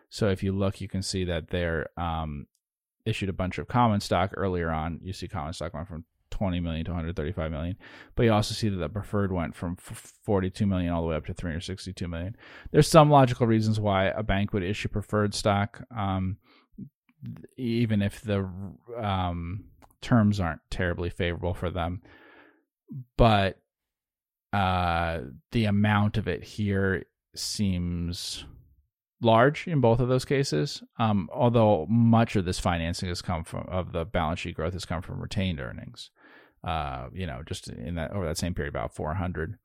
[0.08, 2.46] So if you look, you can see that they're um,
[3.04, 5.00] issued a bunch of common stock earlier on.
[5.02, 6.04] You see common stock went from
[6.42, 7.76] 20 million to 135 million.
[8.16, 11.24] But you also see that the preferred went from 42 million all the way up
[11.26, 12.34] to 362 million.
[12.72, 16.38] There's some logical reasons why a bank would issue preferred stock, um,
[17.56, 18.50] even if the
[19.00, 19.66] um,
[20.00, 22.02] terms aren't terribly favorable for them.
[23.16, 23.60] But
[24.52, 25.20] uh,
[25.52, 27.04] the amount of it here
[27.36, 28.44] seems
[29.20, 30.82] large in both of those cases.
[30.98, 34.84] Um, although much of this financing has come from of the balance sheet growth has
[34.84, 36.10] come from retained earnings
[36.64, 39.58] uh, you know, just in that over that same period, about 400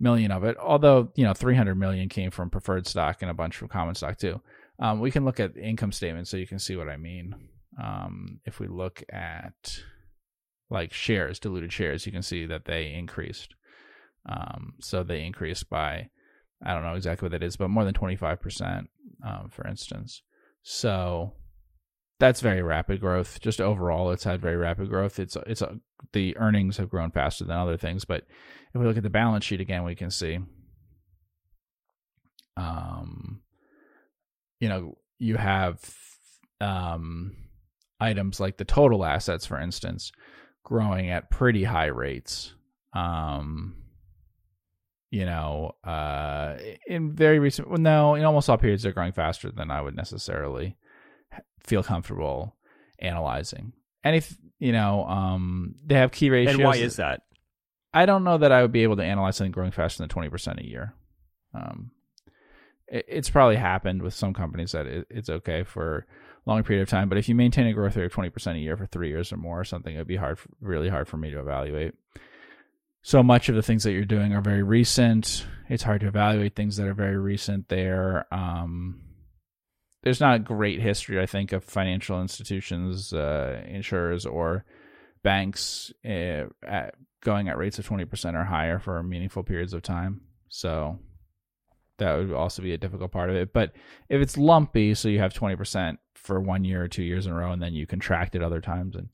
[0.00, 0.56] million of it.
[0.58, 4.18] Although, you know, 300 million came from preferred stock and a bunch from common stock
[4.18, 4.40] too.
[4.78, 7.34] Um, we can look at income statement so you can see what I mean.
[7.82, 9.80] Um, if we look at
[10.70, 13.54] like shares, diluted shares, you can see that they increased.
[14.26, 16.08] Um, so they increased by,
[16.64, 18.86] I don't know exactly what that is, but more than 25%,
[19.24, 20.22] um, for instance.
[20.62, 21.34] So
[22.20, 23.40] that's very rapid growth.
[23.40, 25.18] Just overall, it's had very rapid growth.
[25.18, 25.78] It's it's a,
[26.12, 28.04] the earnings have grown faster than other things.
[28.04, 28.24] But
[28.72, 30.38] if we look at the balance sheet again, we can see,
[32.56, 33.40] um,
[34.60, 35.80] you know, you have
[36.60, 37.36] um,
[38.00, 40.12] items like the total assets, for instance,
[40.62, 42.54] growing at pretty high rates.
[42.92, 43.76] Um,
[45.10, 49.50] you know, uh, in very recent, well, no, in almost all periods, they're growing faster
[49.50, 50.76] than I would necessarily
[51.66, 52.56] feel comfortable
[52.98, 53.72] analyzing.
[54.02, 56.54] And if you know, um, they have key ratios.
[56.54, 57.22] And why is that?
[57.92, 60.28] I don't know that I would be able to analyze something growing faster than twenty
[60.28, 60.94] percent a year.
[61.54, 61.90] Um,
[62.88, 66.06] it, it's probably happened with some companies that it, it's okay for
[66.46, 68.58] a long period of time, but if you maintain a growth rate of twenty percent
[68.58, 71.16] a year for three years or more, or something, it'd be hard, really hard for
[71.16, 71.94] me to evaluate.
[73.02, 75.46] So much of the things that you're doing are very recent.
[75.68, 78.26] It's hard to evaluate things that are very recent there.
[78.32, 79.00] Um,
[80.04, 84.66] there's not a great history, I think, of financial institutions, uh, insurers, or
[85.22, 90.20] banks uh, at going at rates of 20% or higher for meaningful periods of time.
[90.48, 90.98] So
[91.96, 93.54] that would also be a difficult part of it.
[93.54, 93.72] But
[94.10, 97.36] if it's lumpy, so you have 20% for one year or two years in a
[97.36, 99.08] row, and then you contract it other times and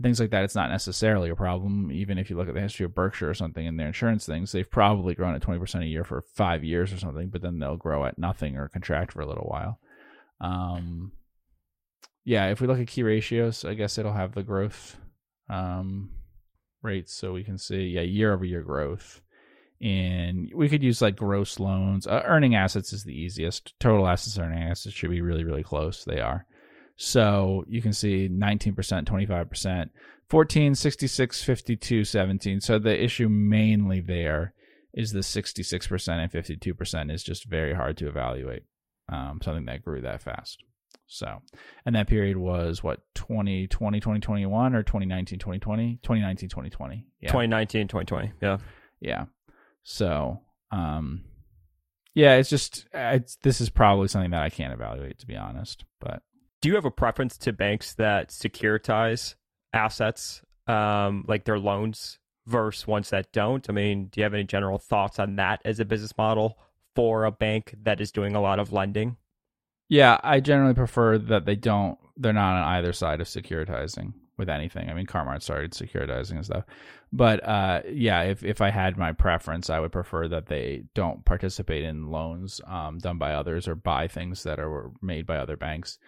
[0.00, 1.90] things like that, it's not necessarily a problem.
[1.90, 4.52] Even if you look at the history of Berkshire or something in their insurance things,
[4.52, 7.76] they've probably grown at 20% a year for five years or something, but then they'll
[7.76, 9.80] grow at nothing or contract for a little while.
[10.40, 11.12] Um,
[12.24, 14.96] yeah, if we look at key ratios, I guess it'll have the growth
[15.48, 16.10] um,
[16.82, 19.22] rates so we can see, yeah, year over year growth
[19.80, 22.06] and we could use like gross loans.
[22.06, 23.78] Uh, earning assets is the easiest.
[23.78, 26.04] Total assets, earning assets should be really, really close.
[26.04, 26.46] They are.
[26.96, 29.90] So you can see 19%, 25%,
[30.30, 32.60] 14, 66, 52, 17.
[32.60, 34.54] So the issue mainly there
[34.94, 38.62] is the 66% and 52% is just very hard to evaluate.
[39.08, 40.62] Um, something that grew that fast.
[41.06, 41.40] So,
[41.84, 47.06] and that period was what 2020, 2021 or 2019, 2020, 2019, 2020.
[47.20, 47.28] Yeah.
[47.28, 48.32] 2019, 2020.
[48.42, 48.58] Yeah.
[49.00, 49.24] Yeah.
[49.84, 50.40] So,
[50.72, 51.22] um,
[52.14, 55.84] yeah, it's just it's, this is probably something that I can't evaluate to be honest.
[56.00, 56.22] But
[56.60, 59.36] do you have a preference to banks that securitize
[59.72, 63.68] assets, um, like their loans, versus ones that don't?
[63.68, 66.58] I mean, do you have any general thoughts on that as a business model
[66.96, 69.16] for a bank that is doing a lot of lending?
[69.88, 71.96] Yeah, I generally prefer that they don't.
[72.16, 74.90] They're not on either side of securitizing with anything.
[74.90, 76.64] I mean, Car-Mart started securitizing and stuff,
[77.12, 81.24] but uh, yeah, if if I had my preference, I would prefer that they don't
[81.24, 85.56] participate in loans um, done by others or buy things that are made by other
[85.56, 85.98] banks,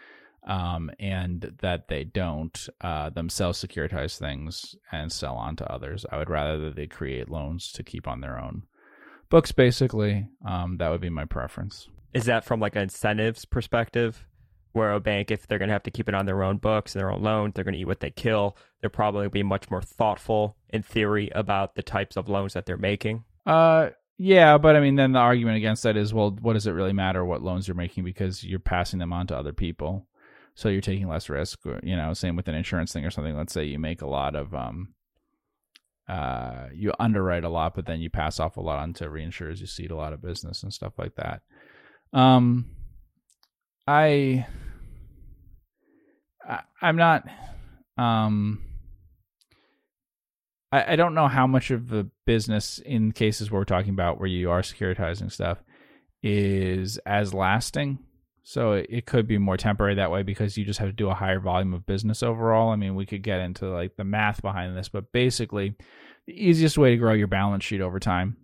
[0.44, 6.04] um, and that they don't uh, themselves securitize things and sell on to others.
[6.10, 8.64] I would rather that they create loans to keep on their own
[9.28, 9.52] books.
[9.52, 11.88] Basically, um, that would be my preference.
[12.14, 14.26] Is that from like an incentives perspective?
[14.72, 16.92] Where a bank, if they're going to have to keep it on their own books,
[16.92, 18.56] their own loans, they're going to eat what they kill.
[18.80, 22.52] They're probably going to be much more thoughtful in theory about the types of loans
[22.52, 23.24] that they're making.
[23.46, 26.72] Uh, yeah, but I mean, then the argument against that is, well, what does it
[26.72, 30.06] really matter what loans you're making because you're passing them on to other people,
[30.54, 31.60] so you're taking less risk.
[31.84, 33.36] You know, same with an insurance thing or something.
[33.36, 34.94] Let's say you make a lot of um,
[36.08, 39.60] uh, you underwrite a lot, but then you pass off a lot onto reinsurers.
[39.60, 41.42] You cede a lot of business and stuff like that.
[42.12, 42.70] Um,
[43.86, 44.46] I,
[46.48, 47.28] I I'm not,
[47.98, 48.62] um,
[50.72, 54.18] I, I don't know how much of the business in cases where we're talking about
[54.18, 55.58] where you are securitizing stuff
[56.22, 57.98] is as lasting.
[58.48, 61.14] So it, could be more temporary that way because you just have to do a
[61.14, 62.70] higher volume of business overall.
[62.70, 65.74] I mean, we could get into like the math behind this, but basically,
[66.26, 68.38] the easiest way to grow your balance sheet over time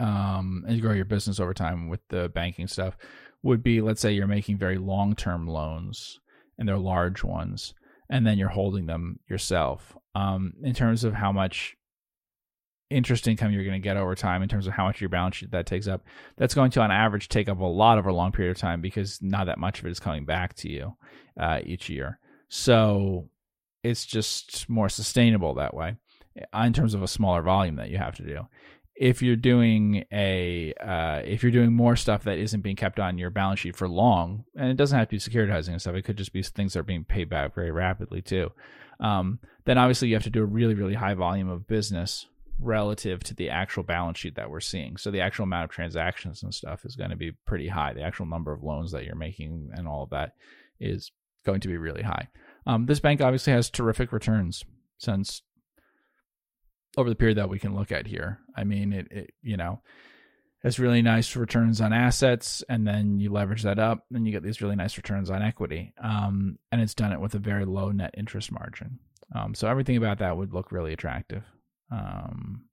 [0.00, 2.94] um, and grow your business over time with the banking stuff
[3.42, 6.20] would be let's say you're making very long term loans
[6.58, 7.72] and they're large ones
[8.10, 11.74] and then you're holding them yourself um, in terms of how much
[12.90, 15.36] interest income you're going to get over time in terms of how much your balance
[15.36, 16.02] sheet that takes up
[16.36, 18.80] that's going to on average take up a lot over a long period of time
[18.80, 20.94] because not that much of it is coming back to you
[21.40, 22.18] uh, each year
[22.48, 23.28] so
[23.82, 25.96] it's just more sustainable that way
[26.62, 28.46] in terms of a smaller volume that you have to do
[28.96, 33.18] if you're doing a uh, if you're doing more stuff that isn't being kept on
[33.18, 36.02] your balance sheet for long, and it doesn't have to be securitizing and stuff, it
[36.02, 38.52] could just be things that are being paid back very rapidly too.
[39.00, 42.26] Um, then obviously you have to do a really really high volume of business
[42.58, 44.96] relative to the actual balance sheet that we're seeing.
[44.96, 47.92] So the actual amount of transactions and stuff is going to be pretty high.
[47.92, 50.32] The actual number of loans that you're making and all of that
[50.78, 51.10] is
[51.44, 52.28] going to be really high.
[52.66, 54.64] Um, this bank obviously has terrific returns
[54.98, 55.42] since
[56.96, 58.38] over the period that we can look at here.
[58.56, 59.82] I mean, it, it you know,
[60.62, 64.42] has really nice returns on assets, and then you leverage that up, and you get
[64.42, 65.92] these really nice returns on equity.
[66.02, 68.98] Um, and it's done it with a very low net interest margin.
[69.34, 71.44] Um, so everything about that would look really attractive.
[71.94, 72.64] Um,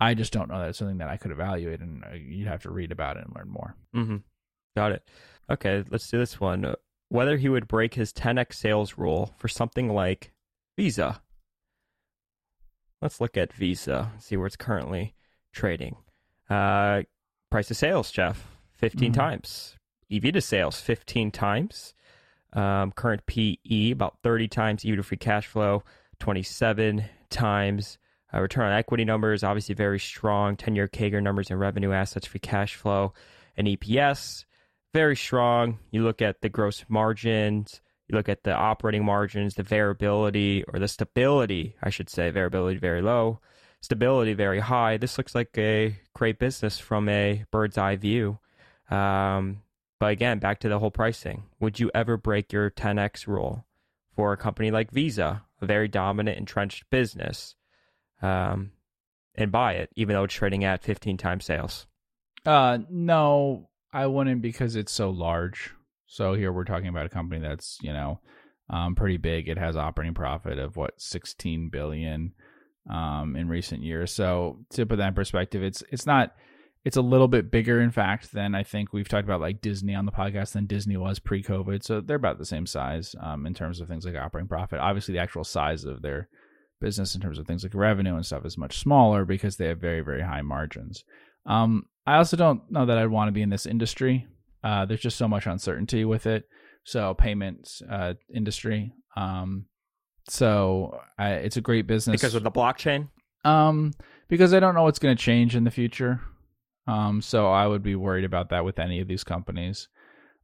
[0.00, 2.62] I just don't know that it's something that I could evaluate, and uh, you'd have
[2.62, 3.76] to read about it and learn more.
[3.94, 4.16] Mm-hmm.
[4.76, 5.08] Got it.
[5.50, 6.74] Okay, let's do this one.
[7.08, 10.32] Whether he would break his 10x sales rule for something like
[10.76, 11.20] Visa
[13.04, 15.14] Let's look at Visa, see where it's currently
[15.52, 15.96] trading.
[16.48, 17.02] Uh,
[17.50, 19.20] price of sales, Jeff, 15 mm-hmm.
[19.20, 19.76] times.
[20.10, 21.94] EV to sales, 15 times.
[22.54, 24.86] Um, current PE, about 30 times.
[24.86, 25.82] EV to free cash flow,
[26.20, 27.98] 27 times.
[28.34, 30.56] Uh, return on equity numbers, obviously very strong.
[30.56, 33.12] 10 year CAGR numbers and revenue assets, free cash flow,
[33.56, 34.44] and EPS,
[34.92, 35.78] very strong.
[35.90, 40.78] You look at the gross margins, you look at the operating margins, the variability or
[40.78, 43.40] the stability, I should say, variability very low,
[43.80, 44.96] stability very high.
[44.96, 48.38] This looks like a great business from a bird's eye view.
[48.90, 49.62] Um,
[50.00, 51.44] but again, back to the whole pricing.
[51.60, 53.64] Would you ever break your 10x rule
[54.16, 57.54] for a company like Visa, a very dominant, entrenched business,
[58.24, 58.70] um,
[59.34, 61.86] and buy it, even though it's trading at 15 times sales?
[62.46, 65.72] Uh, no, I wouldn't because it's so large.
[66.06, 68.20] So here we're talking about a company that's you know
[68.70, 69.48] um, pretty big.
[69.48, 72.32] It has operating profit of what 16 billion
[72.88, 74.12] um, in recent years.
[74.12, 76.34] So to put that in perspective, it's it's not
[76.84, 79.94] it's a little bit bigger, in fact, than I think we've talked about like Disney
[79.94, 81.82] on the podcast than Disney was pre-COVID.
[81.82, 84.80] So they're about the same size um, in terms of things like operating profit.
[84.80, 86.28] Obviously, the actual size of their
[86.80, 89.78] business in terms of things like revenue and stuff is much smaller because they have
[89.78, 91.04] very very high margins.
[91.46, 94.26] Um, I also don't know that I'd want to be in this industry.
[94.62, 96.44] Uh, there's just so much uncertainty with it.
[96.84, 98.92] So payments uh, industry.
[99.16, 99.66] Um,
[100.28, 103.08] so I, it's a great business Because of the blockchain?
[103.44, 103.92] um,
[104.28, 106.20] because I don't know what's going to change in the future.
[106.86, 109.88] Um, so I would be worried about that with any of these companies.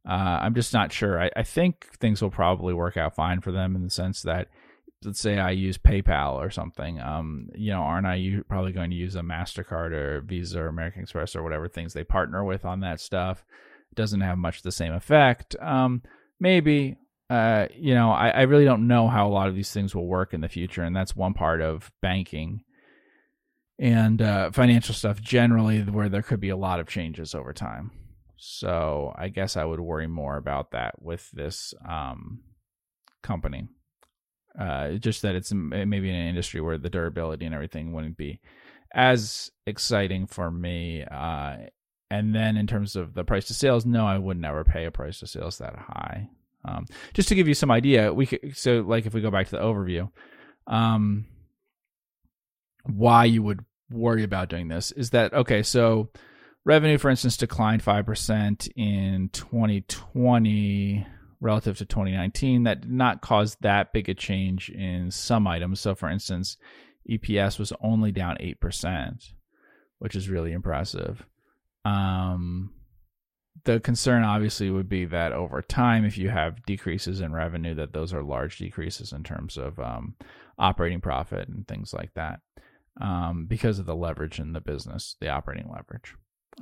[0.07, 1.21] Uh, I'm just not sure.
[1.21, 4.47] I, I think things will probably work out fine for them in the sense that,
[5.03, 6.99] let's say I use PayPal or something.
[6.99, 11.01] Um, you know, aren't I probably going to use a Mastercard or Visa or American
[11.01, 13.43] Express or whatever things they partner with on that stuff?
[13.91, 15.55] It doesn't have much the same effect.
[15.59, 16.03] Um,
[16.39, 16.97] maybe.
[17.29, 20.05] Uh, you know, I, I really don't know how a lot of these things will
[20.05, 22.65] work in the future, and that's one part of banking
[23.79, 27.89] and uh, financial stuff generally where there could be a lot of changes over time.
[28.37, 32.41] So I guess I would worry more about that with this um,
[33.23, 33.67] company.
[34.59, 38.39] Uh, just that it's maybe in an industry where the durability and everything wouldn't be
[38.93, 41.03] as exciting for me.
[41.03, 41.57] Uh,
[42.09, 44.91] and then in terms of the price to sales, no, I would never pay a
[44.91, 46.29] price to sales that high.
[46.65, 49.47] Um, just to give you some idea, we could, so like if we go back
[49.47, 50.11] to the overview,
[50.67, 51.25] um,
[52.83, 56.09] why you would worry about doing this is that okay so
[56.63, 61.05] revenue for instance declined 5% in 2020
[61.41, 65.93] relative to 2019 that did not cause that big a change in some items so
[65.93, 66.57] for instance
[67.09, 69.33] eps was only down 8%
[69.99, 71.25] which is really impressive
[71.83, 72.71] um,
[73.65, 77.91] the concern obviously would be that over time if you have decreases in revenue that
[77.91, 80.15] those are large decreases in terms of um,
[80.57, 82.39] operating profit and things like that
[82.99, 86.15] um, because of the leverage in the business, the operating leverage.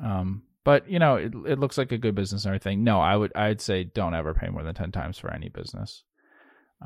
[0.04, 2.84] Um, but you know, it it looks like a good business and everything.
[2.84, 6.04] No, I would I'd say don't ever pay more than ten times for any business,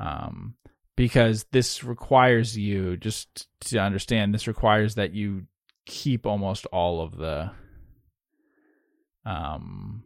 [0.00, 0.54] um,
[0.96, 4.34] because this requires you just to understand.
[4.34, 5.46] This requires that you
[5.86, 7.50] keep almost all of the
[9.26, 10.04] um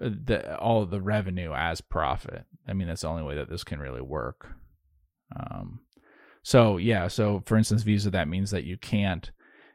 [0.00, 2.44] the all the revenue as profit.
[2.66, 4.48] I mean, that's the only way that this can really work.
[5.34, 5.80] Um,
[6.42, 9.30] so yeah, so for instance, Visa that means that you can't.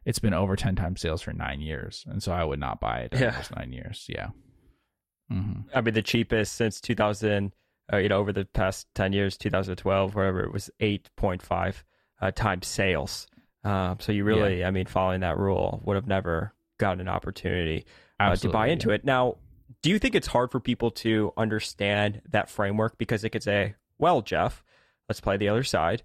[0.08, 3.02] It's been over ten times sales for nine years, and so I would not buy
[3.02, 3.32] it in Yeah.
[3.32, 4.06] those nine years.
[4.08, 4.30] Yeah.
[5.30, 7.54] hmm I mean, the cheapest since 2000,
[7.92, 11.84] uh, you know, over the past 10 years, 2012, whatever, it was 8.5
[12.22, 13.28] uh, times sales.
[13.66, 17.86] Um, so you really, I mean, following that rule would have never gotten an opportunity
[18.20, 19.04] uh, to buy into it.
[19.04, 19.36] Now,
[19.82, 23.76] do you think it's hard for people to understand that framework because they could say,
[23.98, 24.64] well, Jeff,
[25.10, 26.02] let's play the other side.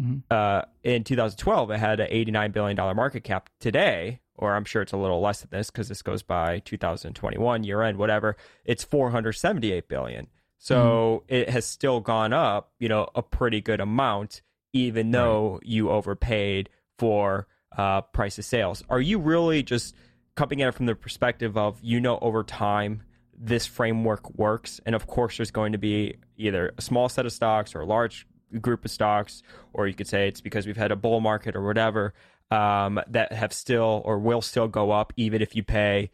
[0.00, 0.22] Mhm.
[0.30, 3.48] Uh, in 2012, it had an $89 billion market cap.
[3.60, 7.64] Today, or I'm sure it's a little less than this because this goes by 2021
[7.64, 10.28] year end, whatever, it's 478 billion.
[10.58, 14.42] So it has still gone up, you know, a pretty good amount,
[14.72, 18.82] even though you overpaid for uh, price of sales.
[18.88, 19.94] Are you really just
[20.34, 23.02] coming at it from the perspective of you know over time
[23.38, 27.32] this framework works, and of course there's going to be either a small set of
[27.32, 28.26] stocks or a large
[28.60, 29.42] group of stocks,
[29.72, 32.14] or you could say it's because we've had a bull market or whatever
[32.50, 36.10] um, that have still or will still go up even if you pay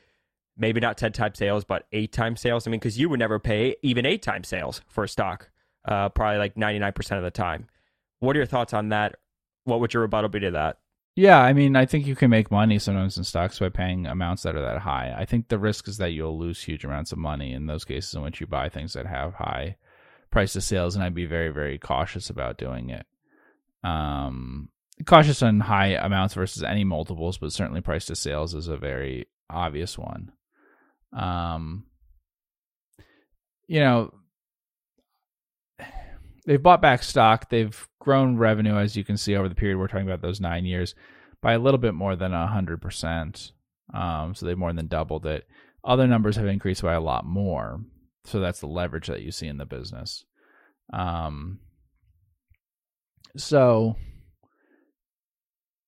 [0.56, 2.66] maybe not 10 times sales, but eight times sales.
[2.66, 5.50] I mean, because you would never pay even eight times sales for a stock,
[5.86, 7.68] uh, probably like 99% of the time.
[8.20, 9.16] What are your thoughts on that?
[9.64, 10.78] What would your rebuttal be to that?
[11.14, 14.44] Yeah, I mean, I think you can make money sometimes in stocks by paying amounts
[14.44, 15.14] that are that high.
[15.16, 18.14] I think the risk is that you'll lose huge amounts of money in those cases
[18.14, 19.76] in which you buy things that have high
[20.32, 23.06] price to sales, and I'd be very, very cautious about doing it.
[23.84, 24.70] Um,
[25.06, 29.26] cautious on high amounts versus any multiples, but certainly price to sales is a very
[29.48, 30.32] obvious one.
[31.12, 31.84] Um,
[33.68, 34.12] you know,
[36.46, 37.48] they've bought back stock.
[37.48, 40.64] They've grown revenue, as you can see over the period we're talking about those nine
[40.64, 40.94] years,
[41.40, 43.52] by a little bit more than a hundred percent.
[43.94, 45.46] Um, so they've more than doubled it.
[45.84, 47.80] Other numbers have increased by a lot more.
[48.24, 50.24] So that's the leverage that you see in the business.
[50.92, 51.58] Um,
[53.36, 53.96] so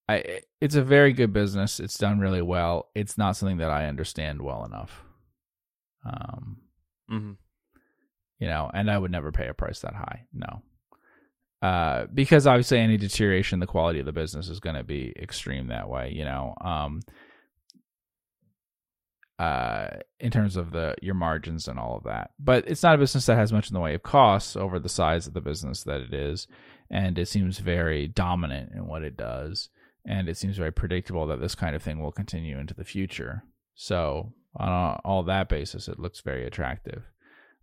[0.09, 1.81] I it's a very good business.
[1.81, 2.91] It's done really well.
[2.95, 5.03] It's not something that I understand well enough.
[6.07, 6.59] Um,
[7.11, 7.33] Mm-hmm.
[8.39, 10.25] you know, and I would never pay a price that high.
[10.33, 10.63] No.
[11.63, 15.13] uh, because obviously any deterioration in the quality of the business is going to be
[15.19, 16.11] extreme that way.
[16.13, 17.01] You know, um,
[19.39, 19.89] uh,
[20.21, 22.31] in terms of the your margins and all of that.
[22.39, 24.89] But it's not a business that has much in the way of costs over the
[24.89, 26.47] size of the business that it is,
[26.91, 29.69] and it seems very dominant in what it does,
[30.07, 33.45] and it seems very predictable that this kind of thing will continue into the future.
[33.75, 37.03] So on all that basis, it looks very attractive.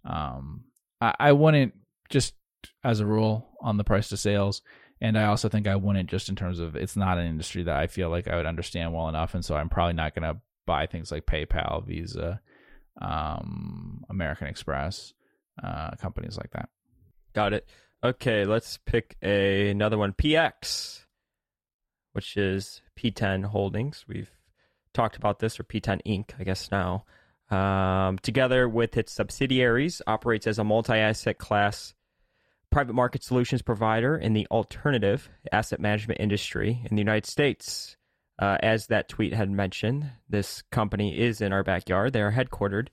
[0.03, 0.65] Um,
[0.99, 1.73] I, I wouldn't
[2.09, 2.33] just
[2.83, 4.61] as a rule on the price to sales.
[4.99, 7.75] And I also think I wouldn't just in terms of it's not an industry that
[7.75, 9.33] I feel like I would understand well enough.
[9.33, 10.39] And so I'm probably not going to
[10.71, 12.39] buy things like PayPal, Visa,
[13.01, 15.13] um, American Express,
[15.61, 16.69] uh, companies like that.
[17.33, 17.67] Got it.
[18.01, 20.13] Okay, let's pick a, another one.
[20.13, 21.03] PX,
[22.13, 24.05] which is P10 Holdings.
[24.07, 24.31] We've
[24.93, 27.03] talked about this, or P10 Inc., I guess now.
[27.49, 31.93] Um, together with its subsidiaries, operates as a multi-asset class
[32.71, 37.97] private market solutions provider in the alternative asset management industry in the United States.
[38.41, 42.11] Uh, as that tweet had mentioned, this company is in our backyard.
[42.11, 42.87] They are headquartered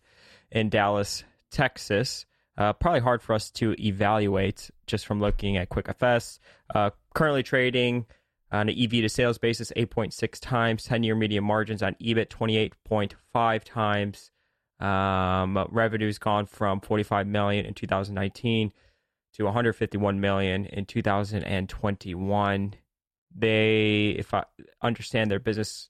[0.50, 2.26] in Dallas, Texas.
[2.58, 6.38] Uh, probably hard for us to evaluate just from looking at QuickFS.
[6.74, 8.04] Uh, currently trading
[8.52, 13.64] on an EV to sales basis, 8.6 times, 10 year median margins on EBIT, 28.5
[13.64, 14.30] times.
[14.80, 18.70] Um, revenue's gone from 45 million in 2019
[19.34, 22.74] to 151 million in 2021
[23.34, 24.44] they, if I
[24.82, 25.88] understand their business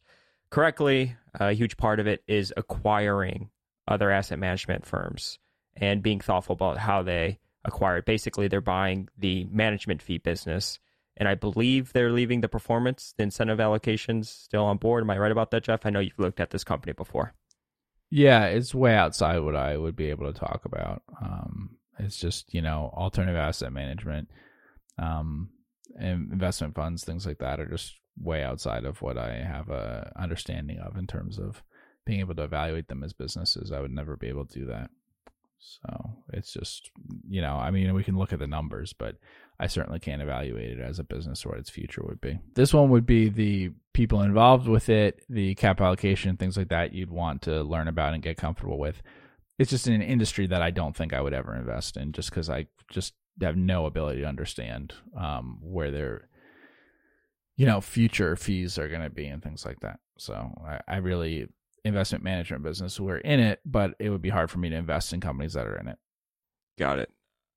[0.50, 3.50] correctly, a huge part of it is acquiring
[3.86, 5.38] other asset management firms
[5.76, 8.06] and being thoughtful about how they acquire it.
[8.06, 10.78] Basically, they're buying the management fee business.
[11.16, 15.02] And I believe they're leaving the performance, the incentive allocations still on board.
[15.02, 15.84] Am I right about that, Jeff?
[15.84, 17.34] I know you've looked at this company before.
[18.10, 21.02] Yeah, it's way outside what I would be able to talk about.
[21.20, 24.30] Um, it's just, you know, alternative asset management.
[24.96, 25.50] Um,
[26.00, 30.78] investment funds, things like that, are just way outside of what I have a understanding
[30.78, 31.62] of in terms of
[32.04, 33.70] being able to evaluate them as businesses.
[33.70, 34.90] I would never be able to do that.
[35.60, 36.90] So it's just,
[37.28, 39.16] you know, I mean, we can look at the numbers, but
[39.58, 42.38] I certainly can't evaluate it as a business or what its future would be.
[42.54, 46.92] This one would be the people involved with it, the cap allocation, things like that
[46.92, 49.02] you'd want to learn about and get comfortable with.
[49.58, 52.48] It's just an industry that I don't think I would ever invest in just because
[52.48, 56.28] I just have no ability to understand um, where their
[57.56, 60.00] you know future fees are going to be and things like that.
[60.18, 61.48] So I, I really
[61.84, 65.12] investment management business we're in it, but it would be hard for me to invest
[65.12, 65.98] in companies that are in it.
[66.78, 67.10] Got it.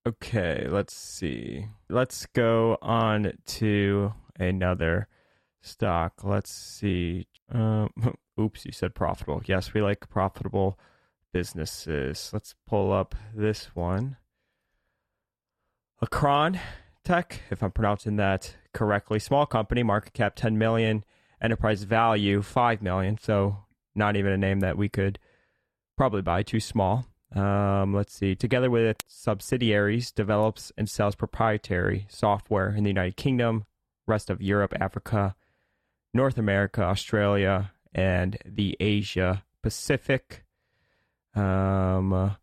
[0.08, 1.68] Okay, let's see.
[1.90, 5.08] Let's go on to another
[5.62, 6.24] stock.
[6.24, 7.28] Let's see.
[7.52, 7.92] Um,
[8.40, 9.44] oops, you said profitable.
[9.46, 10.80] Yes, we like profitable
[11.32, 12.32] businesses.
[12.34, 14.18] Let's pull up this one.
[16.04, 16.60] Akron
[17.04, 19.20] Tech, if I'm pronouncing that correctly.
[19.20, 21.04] Small company, market cap 10 million,
[21.42, 23.18] enterprise value 5 million.
[23.20, 23.58] So
[23.96, 25.20] not even a name that we could
[25.98, 27.06] probably buy, too small.
[27.36, 28.36] Um, let's see.
[28.36, 33.66] Together with its subsidiaries, develops and sells proprietary software in the United Kingdom,
[34.08, 35.36] rest of Europe, Africa,
[36.14, 40.44] North America, Australia, and the Asia Pacific.
[41.36, 42.36] Um,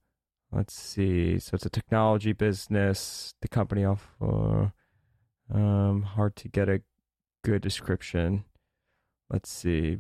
[0.53, 1.38] let's see.
[1.38, 3.34] So it's a technology business.
[3.40, 4.14] The company off.
[4.20, 4.68] Uh,
[5.53, 6.82] um, hard to get a
[7.42, 8.44] good description.
[9.30, 9.99] Let's see.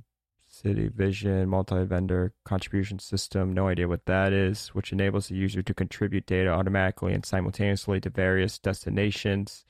[0.50, 5.62] City Vision, multi vendor contribution system, no idea what that is, which enables the user
[5.62, 9.66] to contribute data automatically and simultaneously to various destinations.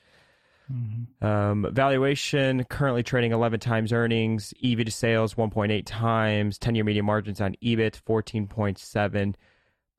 [0.71, 1.25] Mm-hmm.
[1.25, 7.05] Um, valuation currently trading 11 times earnings, EV to sales 1.8 times, 10 year median
[7.05, 9.35] margins on EBIT 14.7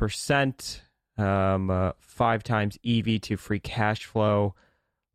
[0.00, 0.82] percent,
[1.18, 4.54] um, uh, five times EV to free cash flow.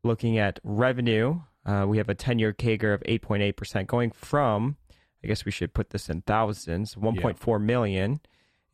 [0.03, 4.77] Looking at revenue, uh, we have a 10 year CAGR of 8.8%, going from,
[5.23, 7.57] I guess we should put this in thousands, 1.4 yeah.
[7.57, 8.19] million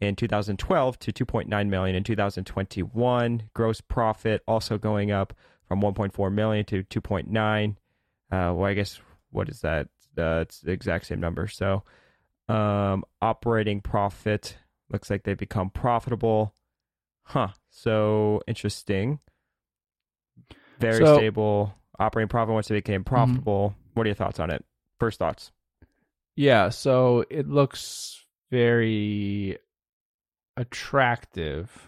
[0.01, 3.43] in 2012 to 2.9 million in 2021.
[3.53, 5.33] Gross profit also going up
[5.65, 7.69] from 1.4 million to 2.9.
[7.69, 8.99] Uh, well, I guess
[9.29, 9.87] what is that?
[10.17, 11.47] Uh, it's the exact same number.
[11.47, 11.83] So,
[12.49, 14.57] um, operating profit
[14.91, 16.53] Looks like they've become profitable.
[17.23, 17.49] Huh.
[17.69, 19.19] So interesting.
[20.79, 23.13] Very so, stable operating profit once they became mm-hmm.
[23.13, 23.69] profitable.
[23.69, 23.89] Mm-hmm.
[23.93, 24.65] What are your thoughts on it?
[24.99, 25.51] First thoughts.
[26.35, 29.57] Yeah, so it looks very
[30.57, 31.87] attractive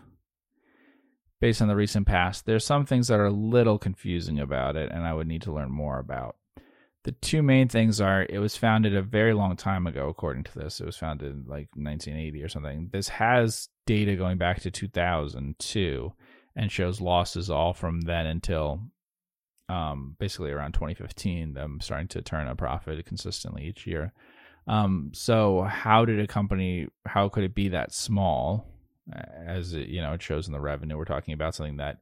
[1.42, 2.46] based on the recent past.
[2.46, 5.52] There's some things that are a little confusing about it, and I would need to
[5.52, 6.36] learn more about.
[7.04, 10.58] The two main things are it was founded a very long time ago, according to
[10.58, 10.80] this.
[10.80, 12.90] It was founded like 1980 or something.
[12.92, 16.14] This has data going back to 2002
[16.56, 18.80] and shows losses all from then until
[19.70, 24.14] um, basically around 2015, them starting to turn a profit consistently each year.
[24.68, 28.66] Um, so how did a company, how could it be that small?
[29.46, 30.98] As it, you know, it shows in the revenue.
[30.98, 31.98] We're talking about something that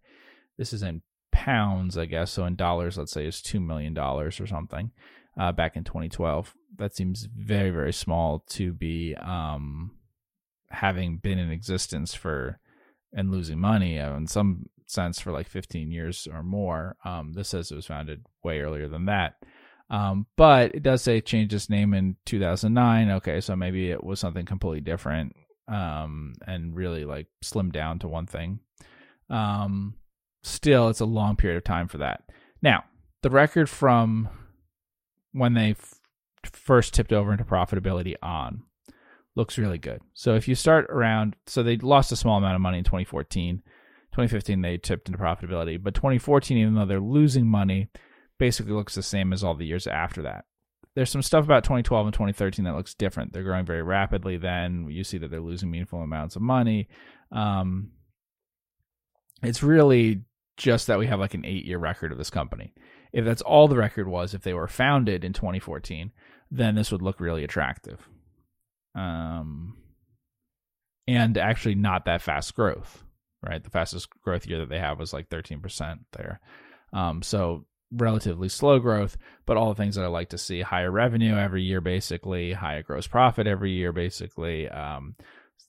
[0.58, 1.02] this is in
[1.32, 2.32] pounds, I guess.
[2.32, 4.92] So in dollars, let's say it's two million dollars or something.
[5.40, 9.92] Uh, back in 2012, that seems very very small to be um,
[10.70, 12.60] having been in existence for
[13.14, 16.96] and losing money uh, in some sense for like 15 years or more.
[17.04, 19.36] Um, this says it was founded way earlier than that.
[19.90, 23.12] Um, but it does say it changed its name in 2009.
[23.12, 25.36] Okay, so maybe it was something completely different
[25.68, 28.60] um, and really like slimmed down to one thing.
[29.30, 29.96] Um,
[30.44, 32.24] still, it's a long period of time for that.
[32.62, 32.84] Now,
[33.22, 34.30] the record from
[35.32, 36.00] when they f-
[36.44, 38.64] first tipped over into profitability on
[39.36, 40.02] looks really good.
[40.14, 43.62] So if you start around, so they lost a small amount of money in 2014.
[44.12, 47.90] 2015 they tipped into profitability, but 2014, even though they're losing money,
[48.38, 50.46] basically looks the same as all the years after that.
[50.96, 53.32] There's some stuff about 2012 and 2013 that looks different.
[53.32, 54.36] They're growing very rapidly.
[54.36, 56.90] Then you see that they're losing meaningful amounts of money.
[57.32, 57.92] Um,
[59.42, 60.24] it's really
[60.58, 62.74] just that we have like an eight year record of this company.
[63.14, 66.12] If that's all the record was, if they were founded in 2014,
[66.50, 68.08] then this would look really attractive
[68.96, 69.76] um,
[71.08, 73.04] and actually not that fast growth.
[73.44, 76.40] Right, the fastest growth year that they have was like thirteen percent there.
[76.94, 80.92] Um, so relatively slow growth, but all the things that I like to see: higher
[80.92, 84.70] revenue every year, basically, higher gross profit every year, basically.
[84.70, 85.16] Um,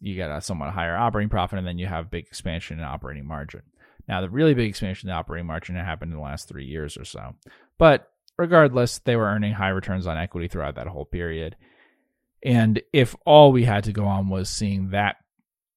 [0.00, 3.26] you get a somewhat higher operating profit, and then you have big expansion in operating
[3.26, 3.62] margin.
[4.08, 7.04] Now, the really big expansion in operating margin happened in the last three years or
[7.04, 7.34] so.
[7.78, 11.56] But regardless, they were earning high returns on equity throughout that whole period.
[12.42, 15.16] And if all we had to go on was seeing that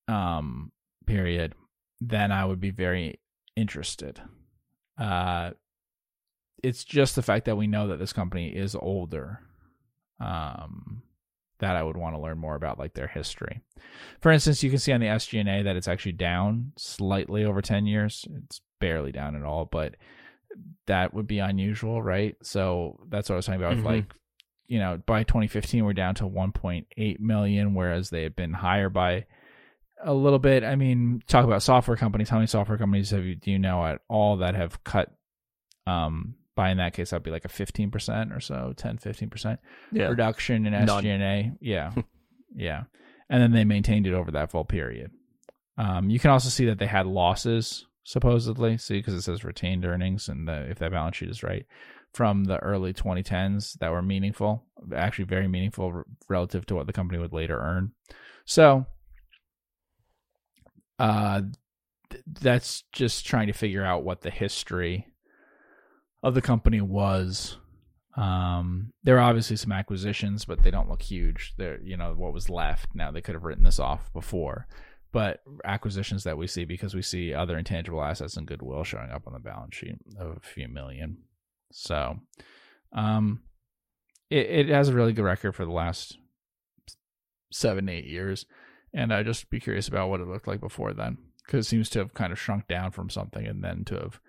[0.07, 0.71] um,
[1.05, 1.53] period,
[2.01, 3.19] then I would be very
[3.55, 4.21] interested.
[4.99, 5.51] Uh,
[6.63, 9.39] it's just the fact that we know that this company is older
[10.19, 11.03] um,
[11.65, 13.61] that I would want to learn more about, like their history.
[14.21, 17.87] For instance, you can see on the SG&A that it's actually down slightly over 10
[17.87, 18.23] years.
[18.43, 19.95] It's barely down at all, but
[20.85, 22.35] that would be unusual, right?
[22.43, 23.77] So that's what I was talking about.
[23.77, 23.85] Mm-hmm.
[23.85, 24.13] Like
[24.67, 29.25] you know, by 2015 we're down to 1.8 million, whereas they had been higher by
[30.03, 30.63] a little bit.
[30.63, 32.29] I mean, talk about software companies.
[32.29, 35.11] How many software companies have you do you know at all that have cut?
[35.87, 39.29] Um, by in that case, that'd be like a 15 percent or so, 10, 15
[39.29, 39.59] percent
[39.91, 40.07] yeah.
[40.07, 41.53] reduction in SG&A.
[41.59, 41.91] Yeah,
[42.55, 42.83] yeah,
[43.29, 45.11] and then they maintained it over that full period.
[45.77, 49.85] Um, you can also see that they had losses supposedly, see, because it says retained
[49.85, 51.65] earnings, and the, if that balance sheet is right,
[52.13, 54.63] from the early 2010s that were meaningful,
[54.95, 57.91] actually very meaningful relative to what the company would later earn.
[58.45, 58.85] So,
[60.97, 61.41] uh,
[62.09, 65.07] th- that's just trying to figure out what the history
[66.25, 67.57] of the company was.
[68.17, 71.53] Um, there are obviously some acquisitions, but they don't look huge.
[71.57, 72.95] They're, you know, what was left.
[72.95, 74.67] Now they could have written this off before,
[75.11, 79.27] but acquisitions that we see because we see other intangible assets and goodwill showing up
[79.27, 81.17] on the balance sheet of a few million.
[81.71, 82.17] So,
[82.93, 83.43] um,
[84.29, 86.17] it, it has a really good record for the last
[87.51, 88.45] seven, eight years.
[88.93, 91.89] And I'd just be curious about what it looked like before then, because it seems
[91.89, 94.21] to have kind of shrunk down from something and then to have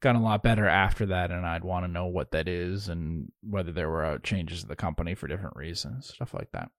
[0.00, 1.30] gotten a lot better after that.
[1.30, 4.68] And I'd want to know what that is and whether there were uh, changes in
[4.68, 6.70] the company for different reasons, stuff like that.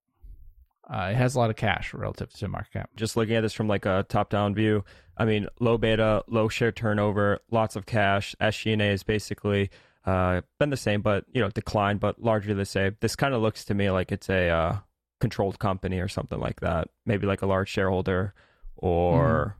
[0.92, 2.90] Uh, it has a lot of cash relative to market cap.
[2.96, 4.84] Just looking at this from like a top-down view,
[5.18, 8.36] I mean, low beta, low share turnover, lots of cash.
[8.42, 9.70] SG&A is basically
[10.06, 12.98] uh, been the same, but you know, declined, but largely the same.
[13.02, 14.78] This kind of looks to me like it's a uh,
[15.20, 16.90] controlled company or something like that.
[17.06, 18.34] Maybe like a large shareholder
[18.76, 19.59] or mm.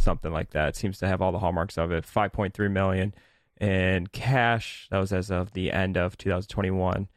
[0.00, 0.70] Something like that.
[0.70, 2.04] It seems to have all the hallmarks of it.
[2.04, 3.14] Five point three million
[3.60, 4.88] in cash.
[4.90, 7.08] That was as of the end of 2021.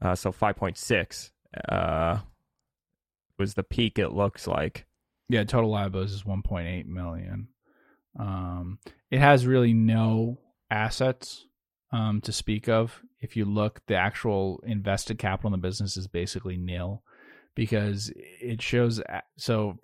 [0.00, 1.32] Uh, so five point six
[1.68, 2.18] uh,
[3.38, 3.98] was the peak.
[3.98, 4.86] It looks like.
[5.28, 7.48] Yeah, total liabilities is 1.8 million.
[8.18, 8.78] Um,
[9.10, 10.38] it has really no
[10.70, 11.46] assets
[11.92, 13.02] um, to speak of.
[13.20, 17.02] If you look, the actual invested capital in the business is basically nil
[17.56, 19.00] because it shows
[19.36, 19.78] so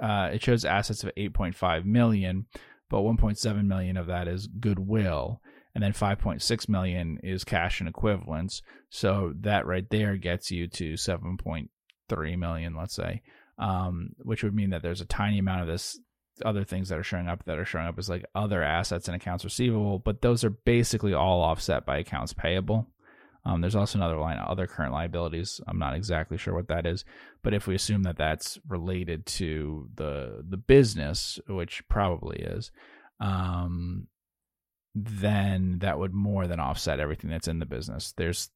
[0.00, 2.46] uh, it shows assets of 8.5 million,
[2.88, 5.40] but 1.7 million of that is goodwill,
[5.74, 8.62] and then 5.6 million is cash and equivalents.
[8.88, 13.22] So that right there gets you to 7.3 million, let's say,
[13.58, 15.98] um, which would mean that there's a tiny amount of this
[16.44, 19.14] other things that are showing up that are showing up as like other assets and
[19.14, 22.88] accounts receivable, but those are basically all offset by accounts payable.
[23.44, 25.60] Um, there's also another line, other current liabilities.
[25.66, 27.04] I'm not exactly sure what that is,
[27.42, 32.70] but if we assume that that's related to the the business, which probably is,
[33.20, 34.08] um,
[34.94, 38.12] then that would more than offset everything that's in the business.
[38.16, 38.50] There's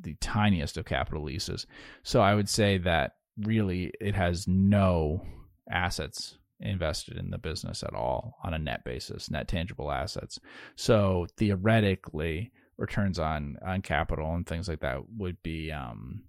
[0.00, 1.66] the tiniest of capital leases.
[2.02, 5.24] So I would say that really it has no
[5.70, 10.38] assets invested in the business at all on a net basis, net tangible assets.
[10.76, 16.22] So theoretically, returns on on capital and things like that would be um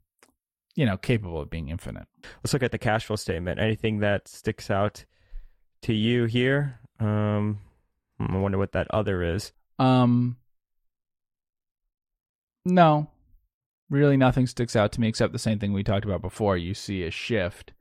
[0.76, 2.08] you know capable of being infinite.
[2.44, 3.60] Let's look at the cash flow statement.
[3.60, 5.06] Anything that sticks out
[5.84, 6.80] to you here?
[7.00, 7.60] Um
[8.20, 9.54] I wonder what that other is.
[9.78, 10.38] Um
[12.66, 13.10] no.
[13.90, 16.58] Really nothing sticks out to me except the same thing we talked about before.
[16.58, 17.74] You see a shift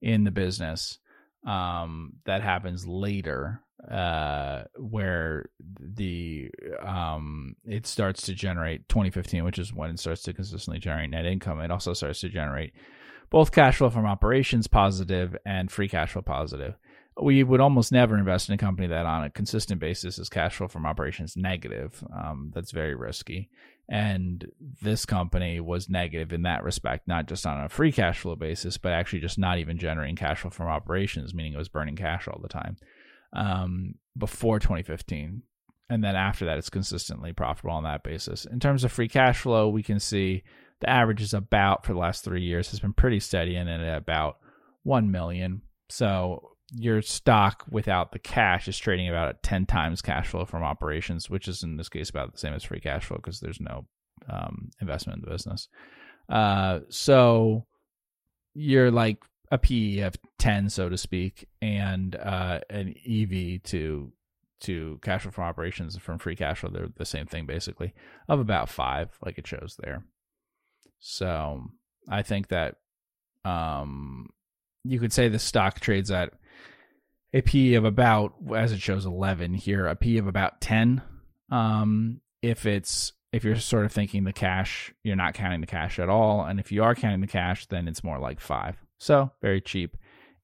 [0.00, 0.98] in the business
[1.46, 5.46] um, that happens later uh, where
[5.80, 6.50] the
[6.86, 11.26] um, it starts to generate 2015 which is when it starts to consistently generate net
[11.26, 11.60] income.
[11.60, 12.72] It also starts to generate
[13.30, 16.74] both cash flow from operations positive and free cash flow positive.
[17.20, 20.56] We would almost never invest in a company that on a consistent basis is cash
[20.56, 22.02] flow from operations negative.
[22.14, 23.50] Um, that's very risky.
[23.88, 24.46] And
[24.80, 28.78] this company was negative in that respect, not just on a free cash flow basis,
[28.78, 32.28] but actually just not even generating cash flow from operations, meaning it was burning cash
[32.28, 32.76] all the time
[33.32, 35.42] um, before 2015.
[35.90, 38.44] And then after that, it's consistently profitable on that basis.
[38.46, 40.42] In terms of free cash flow, we can see
[40.80, 43.96] the average is about for the last three years has been pretty steady and at
[43.96, 44.38] about
[44.84, 45.62] 1 million.
[45.90, 50.62] So your stock without the cash is trading about at 10 times cash flow from
[50.62, 53.60] operations, which is in this case about the same as free cash flow because there's
[53.60, 53.86] no
[54.30, 55.68] um, investment in the business.
[56.28, 57.66] Uh, so
[58.54, 59.18] you're like
[59.52, 64.10] a PE of 10, so to speak, and uh, an EV to
[64.60, 66.70] to cash flow from operations from free cash flow.
[66.70, 67.92] They're the same thing basically
[68.28, 70.04] of about five, like it shows there.
[71.00, 71.64] So
[72.08, 72.76] I think that
[73.44, 74.30] um,
[74.84, 76.32] you could say the stock trades at
[77.34, 81.02] a P of about, as it shows 11 here, a P of about 10.
[81.50, 85.98] Um, if it's if you're sort of thinking the cash, you're not counting the cash
[85.98, 88.76] at all, and if you are counting the cash, then it's more like five.
[89.02, 89.96] So very cheap,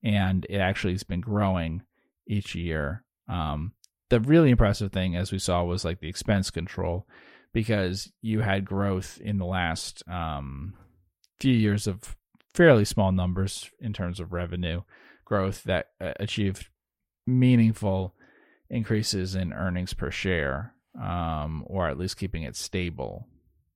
[0.02, 1.82] and it actually has been growing
[2.26, 3.04] each year.
[3.28, 3.72] Um,
[4.08, 7.06] the really impressive thing, as we saw, was like the expense control,
[7.52, 10.74] because you had growth in the last um,
[11.38, 12.16] few years of
[12.52, 14.82] fairly small numbers in terms of revenue
[15.24, 16.66] growth that uh, achieved
[17.28, 18.12] meaningful
[18.70, 23.28] increases in earnings per share, um, or at least keeping it stable,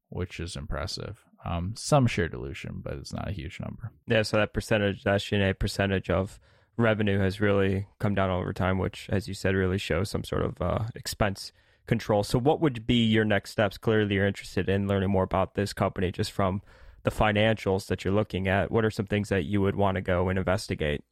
[0.08, 1.22] which is impressive.
[1.44, 3.90] Um, some share dilution, but it's not a huge number.
[4.06, 6.38] Yeah, so that percentage, that SG&A percentage of
[6.76, 10.42] revenue has really come down over time, which, as you said, really shows some sort
[10.42, 11.52] of uh, expense
[11.86, 12.22] control.
[12.22, 13.76] So, what would be your next steps?
[13.76, 16.62] Clearly, you're interested in learning more about this company just from
[17.02, 18.70] the financials that you're looking at.
[18.70, 21.02] What are some things that you would want to go and investigate?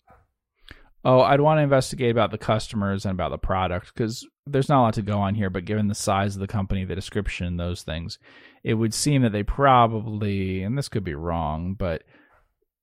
[1.05, 4.81] oh, I'd want to investigate about the customers and about the product because there's not
[4.81, 5.51] a lot to go on here.
[5.51, 8.19] But given the size of the company, the description, those things,
[8.65, 12.03] it would seem that they probably, and this could be wrong, but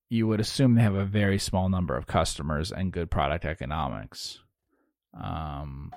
[0.10, 4.39] you would assume they have a very small number of customers and good product economics.
[5.20, 5.91] Um,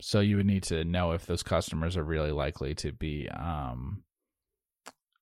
[0.00, 4.02] so you would need to know if those customers are really likely to be um,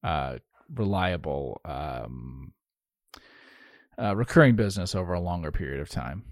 [0.03, 0.39] uh,
[0.75, 2.53] reliable um,
[3.99, 6.25] uh, recurring business over a longer period of time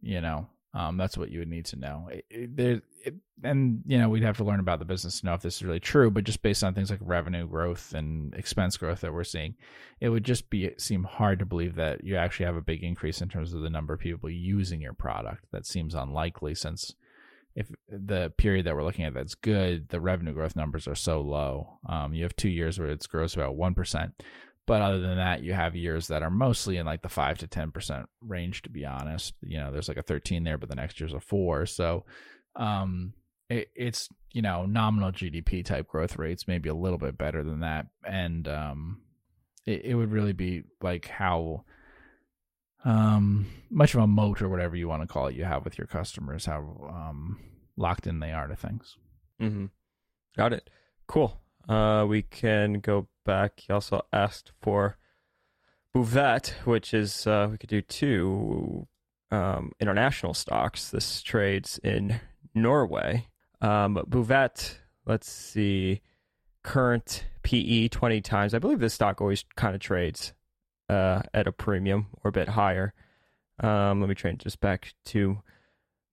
[0.00, 3.98] you know um, that's what you would need to know it, it, it, and you
[3.98, 6.10] know we'd have to learn about the business to know if this is really true
[6.10, 9.54] but just based on things like revenue growth and expense growth that we're seeing
[10.00, 13.20] it would just be seem hard to believe that you actually have a big increase
[13.20, 16.94] in terms of the number of people using your product that seems unlikely since
[17.54, 21.20] if the period that we're looking at that's good the revenue growth numbers are so
[21.20, 24.12] low um, you have two years where it's grows about 1%
[24.68, 27.46] but other than that, you have years that are mostly in like the five to
[27.46, 28.60] ten percent range.
[28.62, 31.20] To be honest, you know, there's like a thirteen there, but the next year's a
[31.20, 31.64] four.
[31.64, 32.04] So,
[32.56, 33.14] um,
[33.48, 37.60] it, it's you know nominal GDP type growth rates, maybe a little bit better than
[37.60, 39.00] that, and um,
[39.66, 41.64] it, it would really be like how
[42.84, 45.78] um much of a moat or whatever you want to call it you have with
[45.78, 47.38] your customers, how um
[47.76, 48.96] locked in they are to things.
[49.40, 49.66] Mm-hmm.
[50.36, 50.70] Got it.
[51.06, 51.40] Cool.
[51.68, 53.60] Uh, we can go back.
[53.60, 54.96] He also asked for
[55.94, 58.86] Bouvet, which is uh, we could do two
[59.30, 60.90] um, international stocks.
[60.90, 62.20] This trades in
[62.62, 63.26] Norway.
[63.60, 66.00] Um, Bouvet, let's see,
[66.62, 68.54] current PE 20 times.
[68.54, 70.32] I believe this stock always kind of trades
[70.88, 72.94] uh, at a premium or a bit higher.
[73.60, 75.38] Um, let me change this back to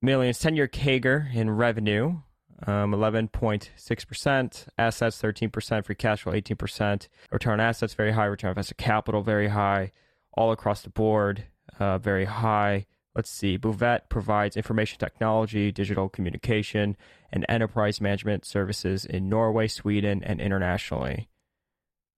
[0.01, 0.39] millions.
[0.39, 2.17] 10 year CAGR in revenue
[2.65, 8.51] um, 11.6%, assets 13%, free cash flow 18%, return on assets very high, return on
[8.53, 9.91] invested capital very high,
[10.33, 11.45] all across the board
[11.79, 12.85] uh, very high,
[13.15, 16.97] let's see, Bouvet provides information technology, digital communication,
[17.31, 21.29] and enterprise management services in Norway, Sweden, and internationally.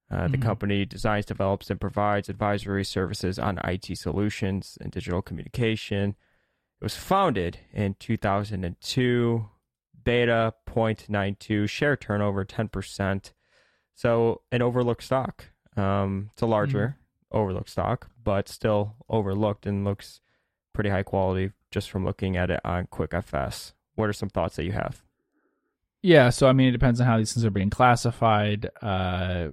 [0.10, 0.42] Uh, the Mhm.
[0.42, 6.12] company designs, develops, and provides advisory services on IT solutions and digital communication.
[6.80, 9.50] It was founded in 2002.
[10.04, 13.34] Beta 0.92, share turnover 10%.
[13.94, 15.48] So an overlooked stock.
[15.76, 16.98] Um, it's a larger
[17.32, 20.22] overlooked stock, but still overlooked and looks
[20.78, 23.74] pretty high quality just from looking at it on QuickFS.
[23.96, 25.02] What are some thoughts that you have?
[26.04, 29.48] Yeah, so I mean, it depends on how these things are being classified uh,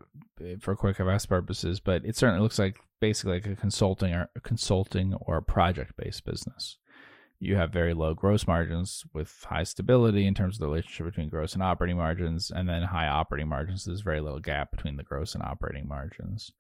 [0.61, 5.15] for QuickFS purposes, but it certainly looks like basically like a consulting or a consulting
[5.15, 6.77] or project based business.
[7.41, 11.31] You have very low gross margins with high stability in terms of the relationship between
[11.31, 13.87] gross and operating margins, and then high operating margins.
[13.87, 16.53] There's very little gap between the gross and operating margins.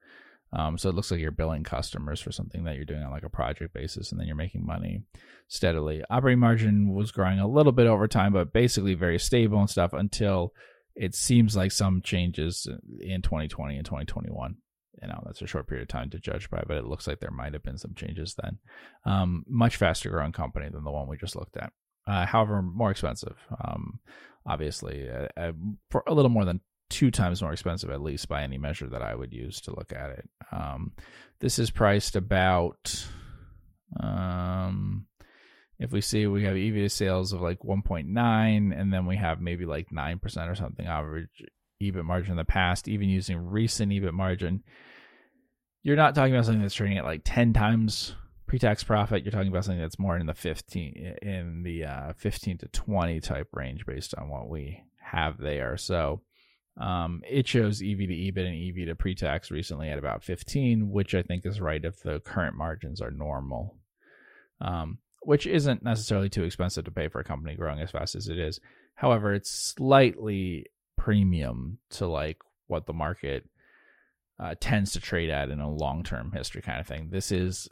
[0.54, 3.24] Um, so it looks like you're billing customers for something that you're doing on like
[3.24, 5.02] a project basis, and then you're making money
[5.48, 6.02] steadily.
[6.10, 9.92] Operating margin was growing a little bit over time, but basically very stable and stuff
[9.92, 10.52] until
[10.94, 12.68] it seems like some changes
[13.00, 14.56] in 2020 and 2021.
[15.02, 17.18] You know, that's a short period of time to judge by, but it looks like
[17.18, 18.58] there might have been some changes then.
[19.04, 21.72] Um, much faster growing company than the one we just looked at.
[22.06, 23.36] Uh, however, more expensive.
[23.64, 23.98] Um,
[24.46, 25.52] obviously, uh, uh,
[25.90, 26.60] for a little more than
[26.94, 29.92] two times more expensive, at least by any measure that I would use to look
[29.92, 30.28] at it.
[30.52, 30.92] Um,
[31.40, 33.04] this is priced about,
[34.00, 35.06] um,
[35.80, 39.66] if we see we have EV sales of like 1.9, and then we have maybe
[39.66, 41.42] like 9% or something average
[41.82, 44.62] EBIT margin in the past, even using recent EBIT margin,
[45.82, 48.14] you're not talking about something that's trading at like 10 times
[48.46, 49.24] pre-tax profit.
[49.24, 53.20] You're talking about something that's more in the 15 in the uh, 15 to 20
[53.20, 55.76] type range based on what we have there.
[55.76, 56.20] So
[56.76, 61.14] um, it shows EV to EBIT and EV to pre-tax recently at about 15, which
[61.14, 63.76] I think is right if the current margins are normal.
[64.60, 68.28] Um, which isn't necessarily too expensive to pay for a company growing as fast as
[68.28, 68.60] it is.
[68.94, 70.66] However, it's slightly
[70.98, 73.48] premium to like what the market
[74.38, 77.08] uh, tends to trade at in a long-term history kind of thing.
[77.10, 77.68] This is,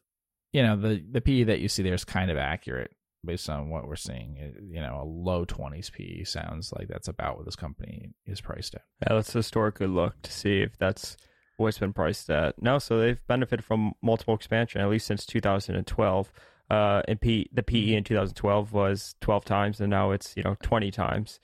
[0.52, 2.92] you know, the the PE that you see there is kind of accurate
[3.24, 4.36] based on what we're seeing.
[4.36, 8.40] It- you know, a low 20s PE sounds like that's about what this company is
[8.40, 8.82] priced at.
[9.06, 11.16] Yeah, let's historically look to see if that's
[11.56, 12.60] what it's been priced at.
[12.60, 16.32] No, so they've benefited from multiple expansion at least since 2012.
[16.70, 20.56] Uh, and P, the PE in 2012 was 12 times, and now it's you know
[20.62, 21.38] 20 times.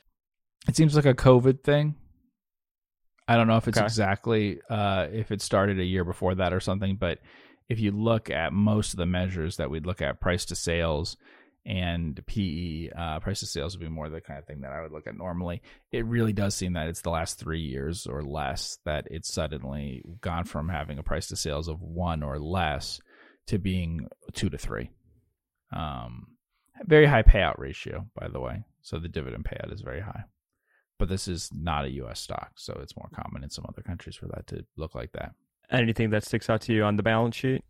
[0.66, 1.97] It seems like a COVID thing.
[3.26, 3.85] I don't know if it's Okay.
[3.85, 7.18] exactly uh, if it started a year before that or something, but
[7.68, 11.18] if you look at most of the measures that we'd look at, price to sales
[11.69, 14.81] and PE, uh, price to sales would be more the kind of thing that I
[14.81, 15.61] would look at normally.
[15.93, 20.03] It really does seem that it's the last three years or less that it's suddenly
[20.23, 23.03] gone from having a price to sales of one or less
[23.49, 24.89] to being two to three.
[25.71, 26.29] Um,
[26.87, 28.64] very high payout ratio, by the way.
[28.81, 30.25] So the dividend payout is very high.
[30.99, 32.19] But this is not a U.S.
[32.19, 35.33] stock, so it's more common in some other countries for that to look like that.
[35.71, 37.62] Anything that sticks out to you on the balance sheet?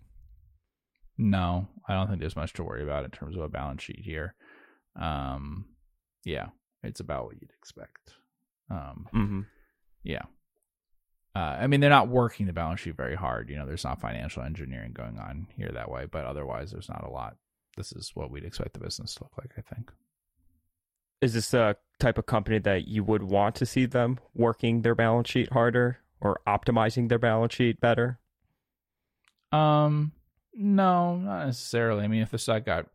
[1.18, 4.00] No, I don't think there's much to worry about in terms of a balance sheet
[4.04, 4.34] here.
[4.94, 5.66] Um,
[6.24, 6.46] yeah,
[6.82, 8.14] it's about what you'd expect.
[8.70, 9.40] Um, Mm-hmm.
[10.04, 10.22] yeah.
[11.34, 13.48] Uh, I mean, they're not working the balance sheet very hard.
[13.50, 17.04] You know, there's not financial engineering going on here that way, but otherwise, there's not
[17.04, 17.36] a lot.
[17.76, 19.92] This is what we'd expect the business to look like, I think.
[21.20, 24.94] Is this a type of company that you would want to see them working their
[24.94, 28.18] balance sheet harder or optimizing their balance sheet better?
[29.52, 30.12] Um,
[30.54, 32.04] no, not necessarily.
[32.04, 32.86] I mean, if the stock got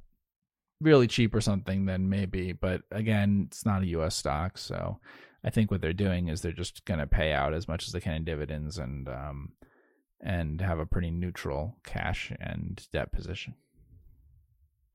[0.82, 2.51] really cheap or something, then maybe.
[2.51, 4.16] But again, it's not a U.S.
[4.16, 4.99] stock, so
[5.43, 7.93] I think what they're doing is they're just going to pay out as much as
[7.93, 9.54] they can in dividends and um
[10.22, 13.56] and have a pretty neutral cash and debt position.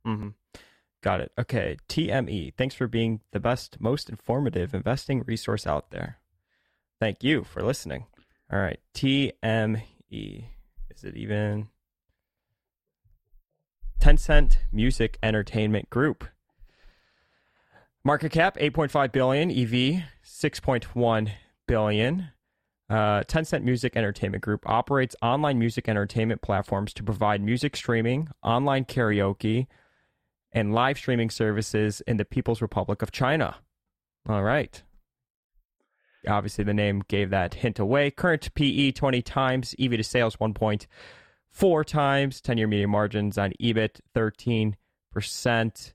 [0.07, 0.29] Mm-hmm.
[1.03, 1.33] Got it.
[1.39, 1.77] Okay.
[1.89, 2.55] TME.
[2.57, 6.19] Thanks for being the best, most informative investing resource out there.
[6.99, 8.07] Thank you for listening.
[8.51, 8.81] All right.
[8.95, 9.83] TME.
[10.11, 11.69] Is it even?
[14.01, 16.25] Tencent Music Entertainment Group.
[18.05, 21.31] Market cap 8.5 billion, EV 6.1
[21.67, 22.29] billion.
[22.89, 28.85] Uh, Tencent Music Entertainment Group operates online music entertainment platforms to provide music streaming, online
[28.85, 29.67] karaoke,
[30.53, 33.57] and live streaming services in the People's Republic of China.
[34.29, 34.83] All right.
[36.27, 38.11] Obviously, the name gave that hint away.
[38.11, 40.37] Current PE 20 times, EV to sales
[41.59, 45.93] 1.4 times, 10 year median margins on EBIT 13%.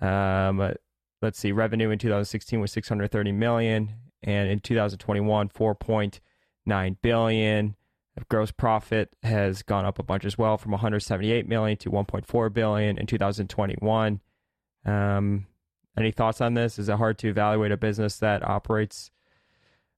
[0.00, 0.74] Um,
[1.22, 7.76] let's see, revenue in 2016 was 630 million, and in 2021, 4.9 billion.
[8.30, 12.96] Gross profit has gone up a bunch as well, from 178 million to 1.4 billion
[12.96, 14.20] in 2021.
[14.86, 15.46] Um,
[15.98, 16.78] any thoughts on this?
[16.78, 19.10] Is it hard to evaluate a business that operates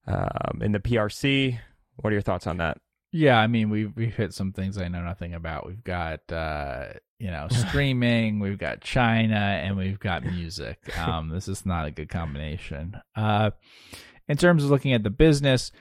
[0.07, 1.59] um, in the PRC?
[1.97, 2.79] What are your thoughts on that?
[3.11, 5.67] Yeah, I mean we've we've hit some things I know nothing about.
[5.67, 6.89] We've got uh,
[7.19, 10.97] you know streaming, we've got China, and we've got music.
[10.99, 13.01] Um, this is not a good combination.
[13.17, 13.51] Uh,
[14.29, 15.73] in terms of looking at the business,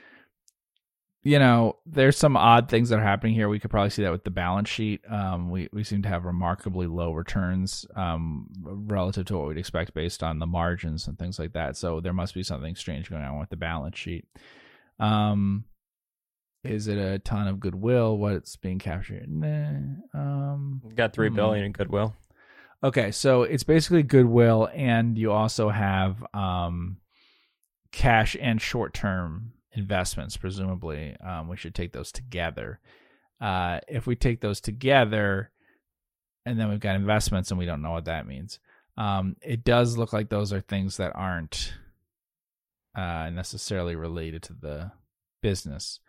[1.22, 3.50] you know, there's some odd things that are happening here.
[3.50, 5.02] We could probably see that with the balance sheet.
[5.10, 9.92] Um, we we seem to have remarkably low returns um, relative to what we'd expect
[9.92, 11.76] based on the margins and things like that.
[11.76, 14.24] So there must be something strange going on with the balance sheet.
[14.98, 15.64] Um,
[16.64, 18.18] is it a ton of goodwill?
[18.18, 19.28] What's being captured?
[19.28, 19.68] Nah.
[20.14, 21.36] Um, got three hmm.
[21.36, 22.14] billion in goodwill.
[22.82, 26.98] Okay, so it's basically goodwill, and you also have um,
[27.90, 30.36] cash and short term investments.
[30.36, 32.78] Presumably, um, we should take those together.
[33.40, 35.50] Uh, if we take those together,
[36.46, 38.60] and then we've got investments, and we don't know what that means.
[38.96, 41.72] Um, it does look like those are things that aren't
[42.96, 44.92] uh, necessarily related to the
[45.42, 46.00] business.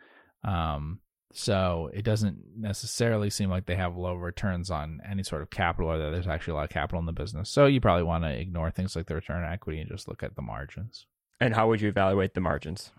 [0.43, 0.99] Um,
[1.31, 5.91] so it doesn't necessarily seem like they have low returns on any sort of capital
[5.91, 7.49] or that there's actually a lot of capital in the business.
[7.49, 10.23] So you probably want to ignore things like the return on equity and just look
[10.23, 11.05] at the margins.
[11.39, 12.91] And how would you evaluate the margins?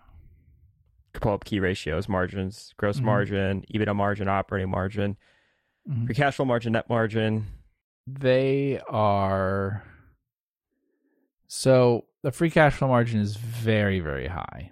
[1.13, 3.03] Pull up key ratios, margins, gross Mhm.
[3.03, 5.17] margin, EBITDA margin, operating margin,
[6.05, 7.47] free cash flow margin, net margin.
[8.07, 9.83] They are
[11.47, 14.71] so the free cash flow margin is very, very high.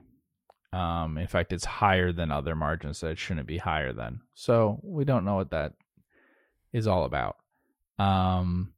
[0.72, 4.22] Um, in fact, it's higher than other margins that it shouldn't be higher than.
[4.36, 5.74] So we don't know what that
[6.72, 7.38] is all about.
[7.98, 8.74] Um,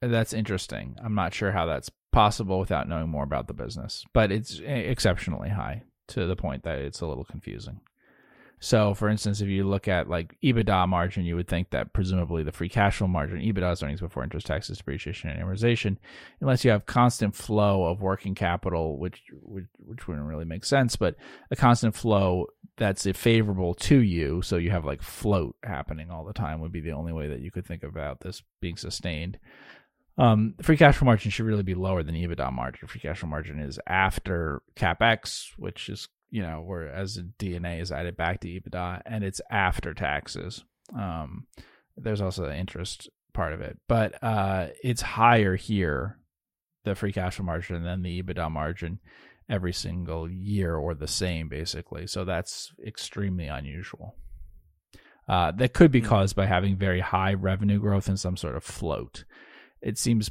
[0.00, 0.96] that's interesting.
[1.02, 4.64] I'm not sure how that's possible without knowing more about the business, but it's e-
[4.64, 7.80] exceptionally high to the point that it's a little confusing.
[8.64, 12.44] So, for instance, if you look at like EBITDA margin, you would think that presumably
[12.44, 15.96] the free cash flow margin, EBITDA is earnings before interest, taxes, depreciation, and amortization,
[16.40, 20.94] unless you have constant flow of working capital, which which, which wouldn't really make sense,
[20.94, 21.16] but
[21.50, 22.46] a constant flow
[22.76, 26.78] that's favorable to you, so you have like float happening all the time, would be
[26.78, 29.40] the only way that you could think about this being sustained.
[30.18, 32.86] Um, free cash flow margin should really be lower than EBITDA margin.
[32.86, 38.16] Free cash flow margin is after capex, which is you know, whereas D&A is added
[38.16, 40.64] back to EBITDA, and it's after taxes.
[40.98, 41.46] Um,
[41.96, 46.16] there's also the interest part of it, but uh, it's higher here,
[46.84, 48.98] the free cash flow margin, than the EBITDA margin
[49.50, 52.06] every single year, or the same basically.
[52.06, 54.16] So that's extremely unusual.
[55.28, 56.06] Uh, that could be Hmm.
[56.06, 59.24] caused by having very high revenue growth and some sort of float.
[59.82, 60.30] It seems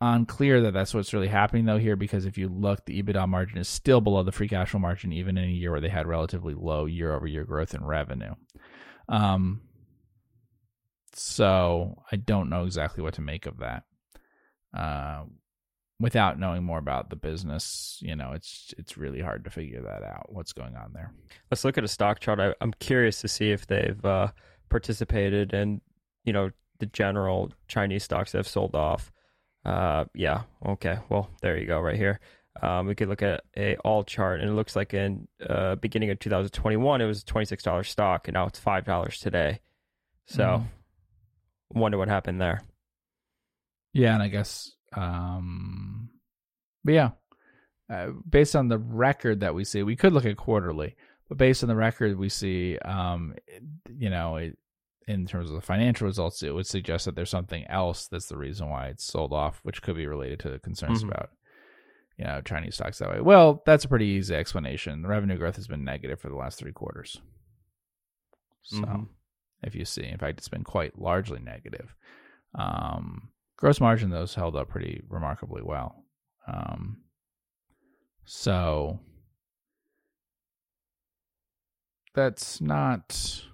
[0.00, 3.58] unclear that that's what's really happening though here because if you look the EBITDA margin
[3.58, 6.06] is still below the free cash flow margin even in a year where they had
[6.06, 8.34] relatively low year over year growth in revenue.
[9.08, 9.62] Um
[11.14, 13.84] so I don't know exactly what to make of that.
[14.76, 15.24] Uh
[16.00, 20.04] without knowing more about the business, you know, it's it's really hard to figure that
[20.04, 21.12] out what's going on there.
[21.50, 22.38] Let's look at a stock chart.
[22.38, 24.28] I, I'm curious to see if they've uh,
[24.68, 25.80] participated in,
[26.24, 29.10] you know, the general Chinese stocks have sold off.
[29.64, 30.42] Uh, yeah.
[30.64, 30.98] Okay.
[31.08, 32.20] Well, there you go, right here.
[32.60, 36.10] Um, we could look at a all chart, and it looks like in uh, beginning
[36.10, 39.60] of 2021, it was $26 stock, and now it's five dollars today.
[40.26, 40.64] So, Mhm.
[41.74, 42.62] wonder what happened there.
[43.92, 46.10] Yeah, and I guess, um,
[46.84, 47.10] but yeah,
[47.90, 50.96] uh, based on the record that we see, we could look at quarterly,
[51.28, 53.34] but based on the record we see, um,
[53.88, 54.58] you know, it,
[55.08, 58.36] in terms of the financial results, it would suggest that there's something else that's the
[58.36, 61.08] reason why it's sold off, which could be related to concerns Mhm.
[61.08, 61.30] about,
[62.18, 63.20] you know, Chinese stocks that way.
[63.20, 65.02] Well, that's a pretty easy explanation.
[65.02, 67.20] The revenue growth has been negative for the last three quarters.
[68.62, 69.08] So Mhm.
[69.62, 70.04] if you see.
[70.04, 71.94] In fact, it's been quite largely negative.
[72.54, 76.04] Um, gross margin, those held up pretty remarkably well.
[76.46, 77.02] Um,
[78.24, 79.00] so
[82.14, 83.44] that's not,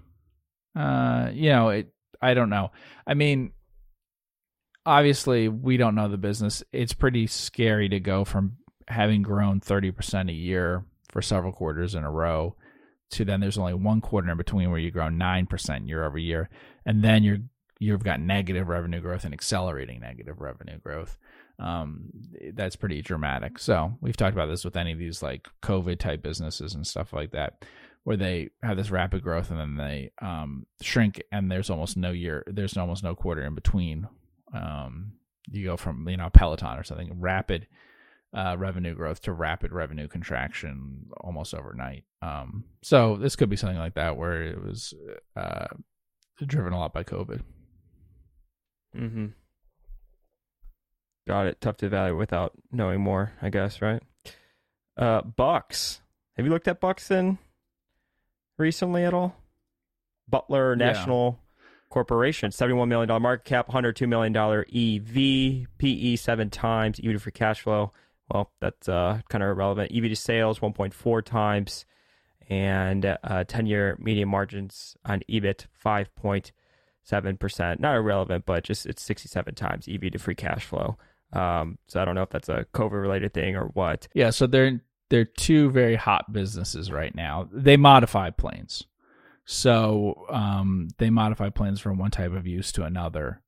[0.76, 1.92] uh, you know, it.
[2.20, 2.70] I don't know.
[3.06, 3.52] I mean,
[4.86, 6.62] obviously, we don't know the business.
[6.72, 8.56] It's pretty scary to go from
[8.88, 12.56] having grown thirty percent a year for several quarters in a row
[13.14, 16.50] to then there's only one quarter in between where you grow 9% year over year
[16.84, 17.38] and then you're
[17.80, 21.18] you've got negative revenue growth and accelerating negative revenue growth
[21.58, 22.06] um,
[22.54, 26.22] that's pretty dramatic so we've talked about this with any of these like covid type
[26.22, 27.64] businesses and stuff like that
[28.04, 32.10] where they have this rapid growth and then they um, shrink and there's almost no
[32.10, 34.06] year there's almost no quarter in between
[34.54, 35.12] um,
[35.50, 37.66] you go from you know peloton or something rapid
[38.34, 42.04] uh, revenue growth to rapid revenue contraction almost overnight.
[42.20, 44.92] Um, so this could be something like that where it was
[45.36, 45.66] uh,
[46.44, 47.42] driven a lot by COVID.
[48.96, 49.26] Mm-hmm.
[51.28, 51.60] Got it.
[51.60, 54.02] Tough to evaluate without knowing more, I guess, right?
[54.96, 56.00] Uh, Bucks.
[56.36, 57.38] Have you looked at Buxton
[58.58, 59.36] recently at all?
[60.28, 61.40] Butler National yeah.
[61.90, 67.60] Corporation, $71 million market cap, $102 million EV, PE seven times, EV to free cash
[67.60, 67.92] flow.
[68.32, 69.92] Well, that's uh, kind of irrelevant.
[69.94, 71.84] EV to sales, 1.4 times,
[72.48, 77.80] and uh, 10 year median margins on EBIT, 5.7%.
[77.80, 80.96] Not irrelevant, but just it's 67 times EV to free cash flow.
[81.32, 84.08] Um, so I don't know if that's a COVID related thing or what.
[84.14, 87.48] Yeah, so they're they're two very hot businesses right now.
[87.52, 88.84] They modify planes.
[89.44, 93.42] So um, they modify planes from one type of use to another.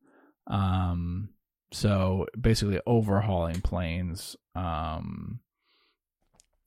[0.46, 1.30] Um,
[1.72, 5.40] so basically overhauling planes um,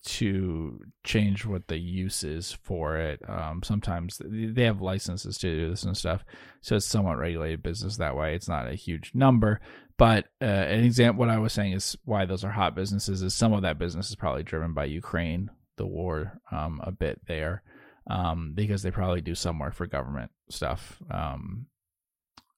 [0.05, 3.21] to change what the use is for it.
[3.27, 6.23] Um, sometimes they have licenses to do this and stuff,
[6.61, 8.35] so it's somewhat regulated business that way.
[8.35, 9.61] It's not a huge number,
[9.99, 13.33] but uh, an example, what I was saying is why those are hot businesses is
[13.33, 17.63] some of that business is probably driven by Ukraine, the war, um, a bit there,
[18.09, 21.65] um, because they probably do some work for government stuff, um,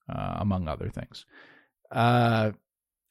[0.07, 1.26] uh, among other things.
[1.89, 2.51] Uh,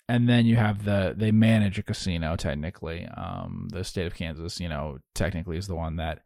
[0.08, 3.06] and then you have the they manage a casino technically.
[3.06, 6.20] Um, the state of Kansas, you know, technically is the one that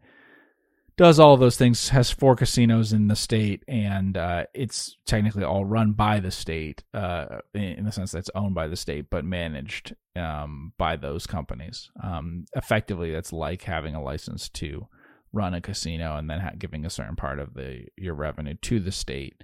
[0.96, 1.88] does all of those things.
[1.88, 6.82] Has four casinos in the state, and uh, it's technically all run by the state
[6.92, 11.26] uh, in the sense that it's owned by the state, but managed um, by those
[11.26, 11.90] companies.
[12.02, 14.86] Um, effectively, that's like having a license to
[15.32, 18.78] run a casino and then ha- giving a certain part of the your revenue to
[18.78, 19.42] the state.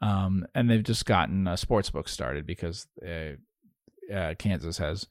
[0.00, 3.34] Um, and they've just gotten a sports book started because uh,
[4.12, 5.06] uh, Kansas has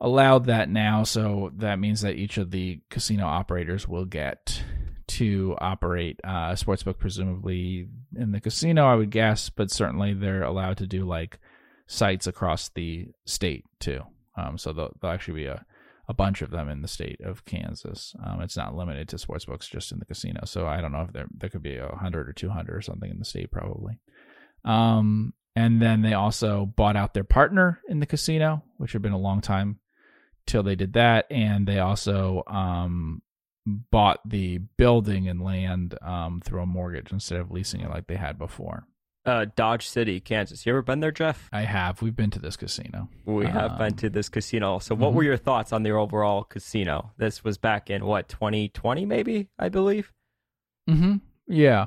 [0.00, 1.04] allowed that now.
[1.04, 4.62] So that means that each of the casino operators will get
[5.08, 10.42] to operate uh, a sportsbook, presumably in the casino, I would guess, but certainly they're
[10.42, 11.38] allowed to do like
[11.86, 14.00] sites across the state too.
[14.36, 15.64] Um, so there'll, there'll, actually be a,
[16.08, 18.14] a bunch of them in the state of Kansas.
[18.24, 20.40] Um, it's not limited to sportsbooks just in the casino.
[20.44, 22.82] So I don't know if there there could be a hundred or two hundred or
[22.82, 23.98] something in the state probably.
[24.64, 29.12] Um, and then they also bought out their partner in the casino, which had been
[29.12, 29.78] a long time
[30.44, 31.26] till they did that.
[31.30, 33.22] And they also um,
[33.66, 38.16] bought the building and land um, through a mortgage instead of leasing it like they
[38.16, 38.86] had before.
[39.26, 40.64] Uh, Dodge City, Kansas.
[40.64, 41.48] You ever been there, Jeff?
[41.52, 42.00] I have.
[42.00, 43.08] We've been to this casino.
[43.24, 44.78] We have um, been to this casino.
[44.78, 45.16] So, what mm-hmm.
[45.16, 47.10] were your thoughts on the overall casino?
[47.16, 50.12] This was back in what 2020, maybe I believe.
[50.88, 51.16] Hmm.
[51.48, 51.86] Yeah.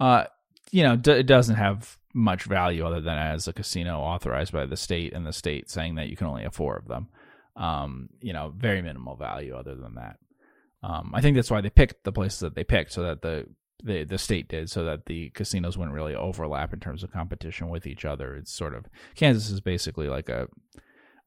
[0.00, 0.24] Uh,
[0.72, 4.66] you know, d- it doesn't have much value other than as a casino authorized by
[4.66, 7.08] the state and the state saying that you can only have four of them.
[7.54, 10.18] Um, you know, very minimal value other than that.
[10.82, 13.46] Um, I think that's why they picked the places that they picked, so that the,
[13.84, 17.68] the the state did, so that the casinos wouldn't really overlap in terms of competition
[17.68, 18.34] with each other.
[18.34, 20.48] It's sort of Kansas is basically like a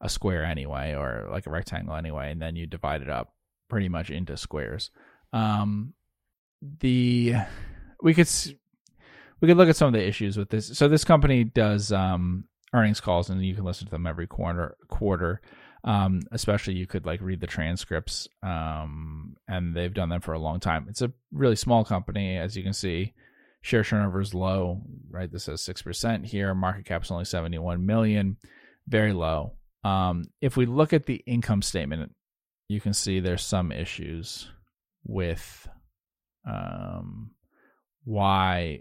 [0.00, 3.32] a square anyway, or like a rectangle anyway, and then you divide it up
[3.68, 4.90] pretty much into squares.
[5.32, 5.94] Um,
[6.80, 7.34] the
[8.02, 8.28] we could
[9.40, 10.76] we could look at some of the issues with this.
[10.76, 14.76] So this company does um, earnings calls, and you can listen to them every quarter.
[14.88, 15.40] Quarter,
[15.86, 20.38] um, especially you could like read the transcripts, um, and they've done them for a
[20.38, 20.86] long time.
[20.90, 23.14] It's a really small company, as you can see.
[23.62, 25.32] Share turnover is low, right?
[25.32, 26.54] This says six percent here.
[26.54, 28.36] Market cap is only seventy one million,
[28.86, 29.54] very low.
[29.84, 32.12] Um, if we look at the income statement,
[32.68, 34.50] you can see there's some issues
[35.04, 35.68] with
[36.48, 37.30] um,
[38.04, 38.80] why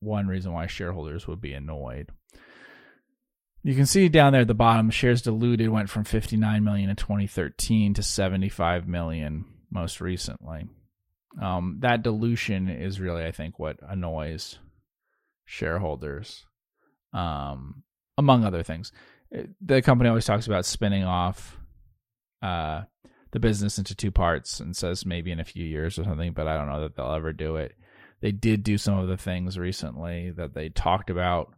[0.00, 2.10] one reason why shareholders would be annoyed.
[3.66, 6.96] You can see down there at the bottom, shares diluted went from 59 million in
[6.96, 10.66] 2013 to 75 million most recently.
[11.42, 14.58] Um, that dilution is really, I think, what annoys
[15.44, 16.46] shareholders,
[17.12, 17.82] um,
[18.16, 18.92] among other things.
[19.60, 21.58] The company always talks about spinning off
[22.42, 22.82] uh,
[23.32, 26.46] the business into two parts and says maybe in a few years or something, but
[26.46, 27.76] I don't know that they'll ever do it
[28.20, 31.52] they did do some of the things recently that they talked about,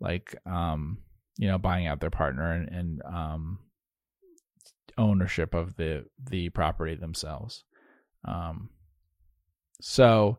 [0.00, 0.98] like um,
[1.38, 3.58] you know, buying out their partner and, and um,
[4.98, 7.64] ownership of the the property themselves.
[8.24, 8.68] Um,
[9.80, 10.38] so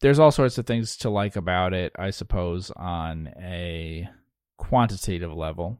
[0.00, 4.08] there's all sorts of things to like about it, I suppose, on a
[4.58, 5.78] quantitative level.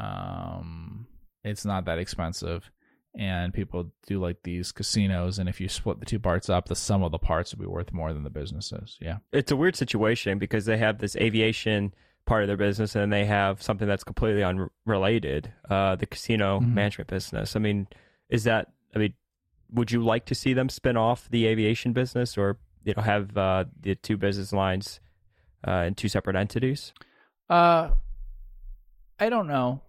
[0.00, 1.06] Um,
[1.44, 2.70] it's not that expensive
[3.18, 6.76] and people do like these casinos and if you split the two parts up the
[6.76, 9.74] sum of the parts would be worth more than the businesses yeah it's a weird
[9.74, 11.92] situation because they have this aviation
[12.28, 16.74] part of their business, and they have something that's completely unrelated, uh, the casino Mhm.
[16.74, 17.56] management business.
[17.56, 17.88] I mean,
[18.28, 18.70] is that?
[18.94, 19.14] I mean,
[19.72, 23.36] would you like to see them spin off the aviation business, or you know, have
[23.36, 25.00] uh, the two business lines
[25.66, 26.92] uh, in two separate entities?
[27.50, 27.90] Uh,
[29.18, 29.80] I don't know.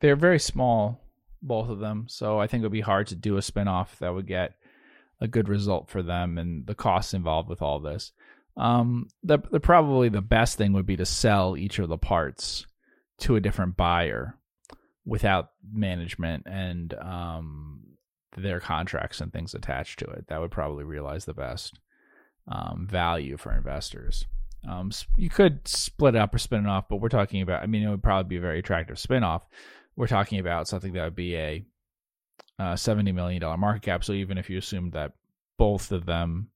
[0.00, 1.00] They're very small,
[1.40, 2.06] both of them.
[2.08, 4.54] So I think it would be hard to do a spinoff that would get
[5.20, 8.12] a good result for them and the costs involved with all this.
[8.56, 12.66] Um, the, the probably the best thing would be to sell each of the parts
[13.18, 14.38] to a different buyer
[15.04, 17.80] without management and um,
[18.36, 20.26] their contracts and things attached to it.
[20.28, 21.78] That would probably realize the best
[22.48, 24.26] um, value for investors.
[24.68, 27.62] Um, you could split it up or spin it off, but we're talking about.
[27.62, 29.42] I mean, it would probably be a very attractive spin-off.
[29.96, 31.64] We're talking about something that would be a
[32.58, 34.04] uh, seventy million dollar market cap.
[34.04, 35.12] So even if you assumed that
[35.58, 36.48] both of them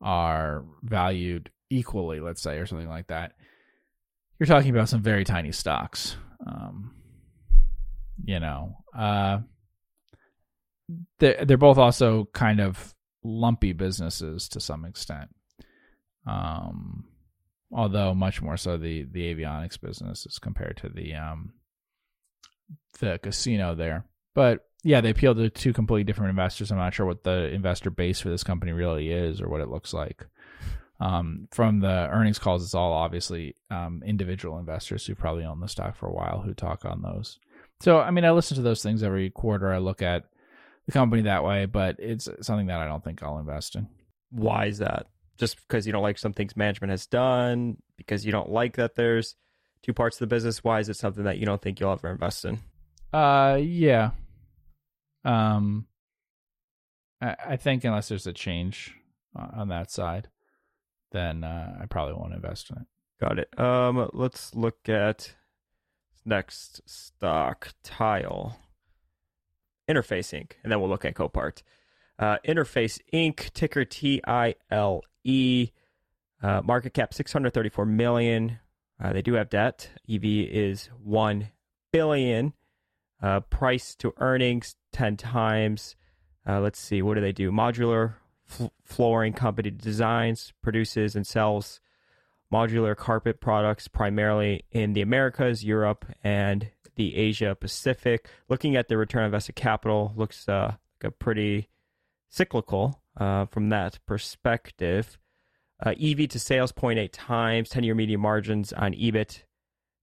[0.00, 3.32] are valued equally, let's say, or something like that,
[4.38, 6.16] you're talking about some very tiny stocks.
[6.46, 6.94] Um,
[8.24, 9.38] you know, uh,
[11.18, 15.30] they're they're both also kind of lumpy businesses to some extent.
[16.26, 17.04] Um,
[17.72, 21.54] although much more so the the avionics business as compared to the um
[23.00, 24.04] the casino there.
[24.34, 26.70] But yeah, they appeal to two completely different investors.
[26.70, 29.70] I'm not sure what the investor base for this company really is or what it
[29.70, 30.26] looks like.
[31.00, 35.68] Um, from the earnings calls, it's all obviously um, individual investors who probably own the
[35.68, 37.38] stock for a while who talk on those.
[37.80, 39.72] So, I mean, I listen to those things every quarter.
[39.72, 40.24] I look at
[40.86, 43.88] the company that way, but it's something that I don't think I'll invest in.
[44.30, 45.06] Why is that?
[45.38, 47.78] Just because you don't like some things management has done?
[47.96, 49.34] Because you don't like that there's
[49.82, 50.62] two parts of the business?
[50.62, 52.60] Why is it something that you don't think you'll ever invest in?
[53.12, 54.10] Uh, yeah.
[55.24, 55.86] Um,
[57.20, 58.94] I, I think unless there's a change
[59.34, 60.28] on that side,
[61.12, 62.86] then uh, I probably won't invest in it.
[63.20, 63.58] Got it.
[63.58, 65.34] Um, let's look at
[66.24, 68.58] next stock tile.
[69.88, 70.52] Interface Inc.
[70.62, 71.62] And then we'll look at Copart.
[72.18, 73.52] Uh, Interface Inc.
[73.52, 75.70] Ticker T I L E.
[76.42, 78.58] Uh, market cap 634 million.
[79.02, 79.90] Uh, they do have debt.
[80.10, 81.48] EV is 1
[81.92, 82.52] billion.
[83.22, 85.96] Uh, price to earnings 10 times.
[86.46, 87.00] Uh, let's see.
[87.00, 87.50] What do they do?
[87.50, 88.14] Modular
[88.48, 91.80] f- flooring company designs, produces, and sells
[92.52, 98.28] modular carpet products primarily in the Americas, Europe, and the Asia Pacific.
[98.48, 101.68] Looking at the return on invested capital, looks uh, like a pretty
[102.28, 105.18] cyclical uh, from that perspective.
[105.84, 109.42] Uh, EV to sales 0.8 times, 10 year median margins on EBIT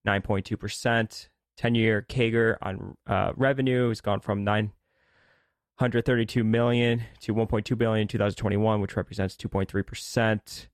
[0.05, 1.27] 9.2%.
[1.61, 8.07] 10 year CAGR on uh, revenue has gone from 932 million to 1.2 billion in
[8.07, 10.67] 2021, which represents 2.3%.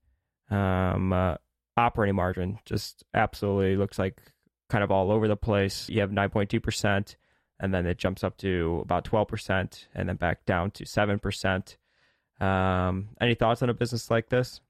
[0.49, 1.35] Um, uh,
[1.76, 4.22] operating margin just absolutely looks like
[4.69, 5.89] kind of all over the place.
[5.89, 7.15] You have 9.2%,
[7.59, 11.76] and then it jumps up to about 12%, and then back down to 7%.
[12.39, 14.61] Um, any thoughts on a business like this?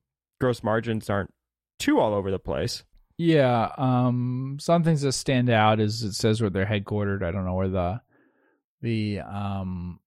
[0.41, 1.31] Gross margins aren't
[1.77, 2.83] too all over the place.
[3.17, 3.71] Yeah.
[3.77, 7.23] Um, some things that stand out is it says where they're headquartered.
[7.23, 8.01] I don't know where the
[8.81, 9.99] the um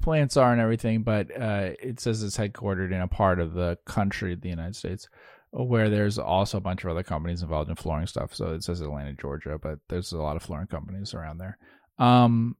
[0.00, 3.78] plants are and everything, but uh, it says it's headquartered in a part of the
[3.86, 5.08] country, the United States,
[5.50, 8.34] where there's also a bunch of other companies involved in flooring stuff.
[8.34, 11.56] So it says Atlanta, Georgia, but there's a lot of flooring companies around there.
[11.98, 12.56] Um,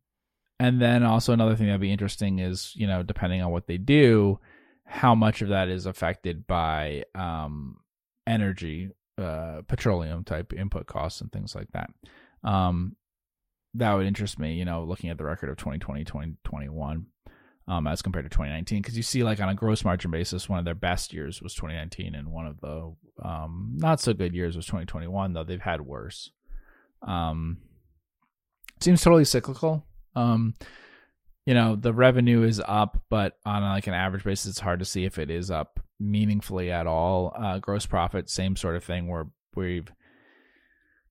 [0.61, 3.79] and then also another thing that'd be interesting is, you know, depending on what they
[3.79, 4.39] do,
[4.85, 7.79] how much of that is affected by um,
[8.27, 8.91] energy,
[9.23, 11.91] uh, petroleum type input costs and things like that.
[12.45, 12.97] Um,
[13.75, 17.07] that would interest me, you know, looking at the record of 2020, 2021
[17.69, 20.59] um, as compared to 2019 because you see like on a gross margin basis one
[20.59, 22.95] of their best years was 2019 and one of the
[23.25, 26.31] um, not so good years was 2021 though they've had worse
[27.07, 27.59] um,
[28.81, 29.87] seems totally cyclical
[30.17, 30.55] um,
[31.47, 34.85] you know the revenue is up but on like an average basis it's hard to
[34.85, 39.09] see if it is up meaningfully at all uh, gross profit same sort of thing
[39.09, 39.89] where we've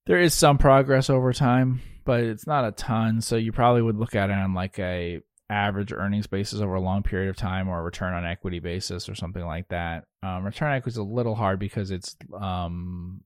[0.05, 3.97] there is some progress over time but it's not a ton so you probably would
[3.97, 7.67] look at it on like a average earnings basis over a long period of time
[7.67, 10.05] or a return on equity basis or something like that.
[10.23, 13.21] Um, return on equity is a little hard because it's um,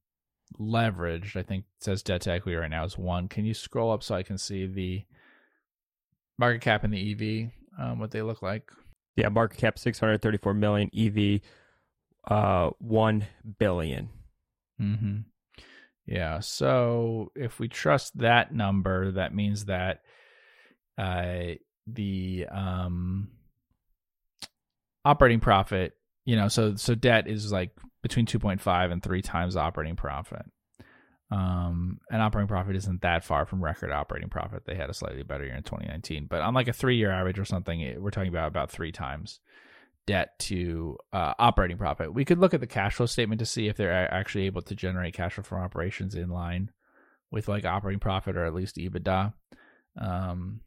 [0.59, 1.35] leveraged.
[1.35, 3.27] I think it says debt to equity right now is one.
[3.27, 5.03] Can you scroll up so I can see the
[6.39, 8.71] market cap and the EV, um, what they look like?
[9.15, 11.41] Yeah, market cap 634 million, EV
[12.27, 13.25] uh 1
[13.59, 14.09] billion.
[14.81, 15.17] Mm-hmm.
[16.05, 16.39] Yeah.
[16.39, 20.01] So if we trust that number, that means that
[20.97, 21.55] uh,
[21.87, 23.29] the um,
[25.03, 25.93] operating profit,
[26.25, 27.71] you know, so so debt is like
[28.01, 30.45] between 2.5 and 3 times operating profit.
[31.31, 34.63] Um, and operating profit isn't that far from record operating profit.
[34.65, 37.39] They had a slightly better year in 2019, but on like a three year average
[37.39, 39.39] or something, it, we're talking about about three times
[40.05, 42.13] debt to uh, operating profit.
[42.13, 44.75] We could look at the cash flow statement to see if they're actually able to
[44.75, 46.71] generate cash flow from operations in line
[47.31, 49.33] with like operating profit or at least EBITDA.
[49.99, 50.61] Um,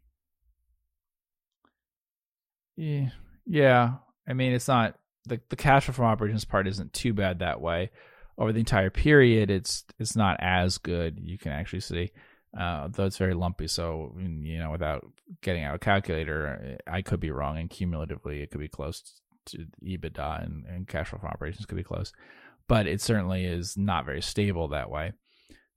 [2.76, 3.10] yeah,
[3.46, 3.92] yeah.
[4.26, 7.60] I mean, it's not the the cash flow from operations part isn't too bad that
[7.60, 7.90] way.
[8.38, 11.18] Over the entire period, it's it's not as good.
[11.20, 12.12] You can actually see,
[12.58, 13.66] uh, though it's very lumpy.
[13.66, 15.04] So you know, without
[15.42, 17.58] getting out a calculator, I could be wrong.
[17.58, 21.76] And cumulatively, it could be close to EBITDA and, and cash flow from operations could
[21.76, 22.12] be close,
[22.68, 25.12] but it certainly is not very stable that way.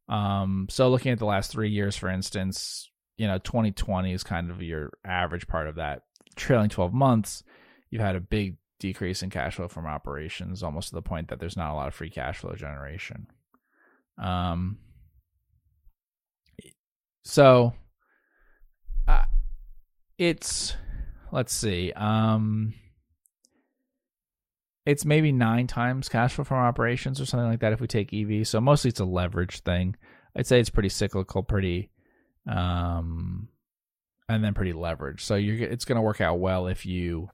[0.08, 4.52] Um, so looking at the last three years, for instance, you know, 2020 is kind
[4.52, 6.04] of your average part of that.
[6.36, 7.44] Trailing 12 months,
[7.90, 11.40] you've had a big decrease in cash flow from operations, almost to the point that
[11.40, 13.28] there's not a lot of free cash flow generation.
[14.18, 14.80] Um,
[17.24, 17.74] so
[19.08, 19.26] uh,
[20.18, 20.76] it's
[21.32, 22.74] let's see, um,
[24.86, 28.12] it's maybe nine times cash flow from operations or something like that if we take
[28.12, 28.48] EV.
[28.48, 29.95] So mostly it's a leverage thing.
[30.36, 31.91] I'd say it's pretty cyclical, pretty,
[32.49, 33.48] um,
[34.28, 35.22] and then pretty leveraged.
[35.22, 37.30] So you're it's going to work out well if you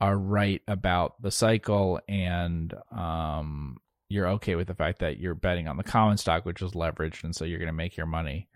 [0.00, 3.78] are right about the cycle and um,
[4.08, 7.24] you're okay with the fact that you're betting on the common stock, which is leveraged,
[7.24, 8.48] and so you're going to make your money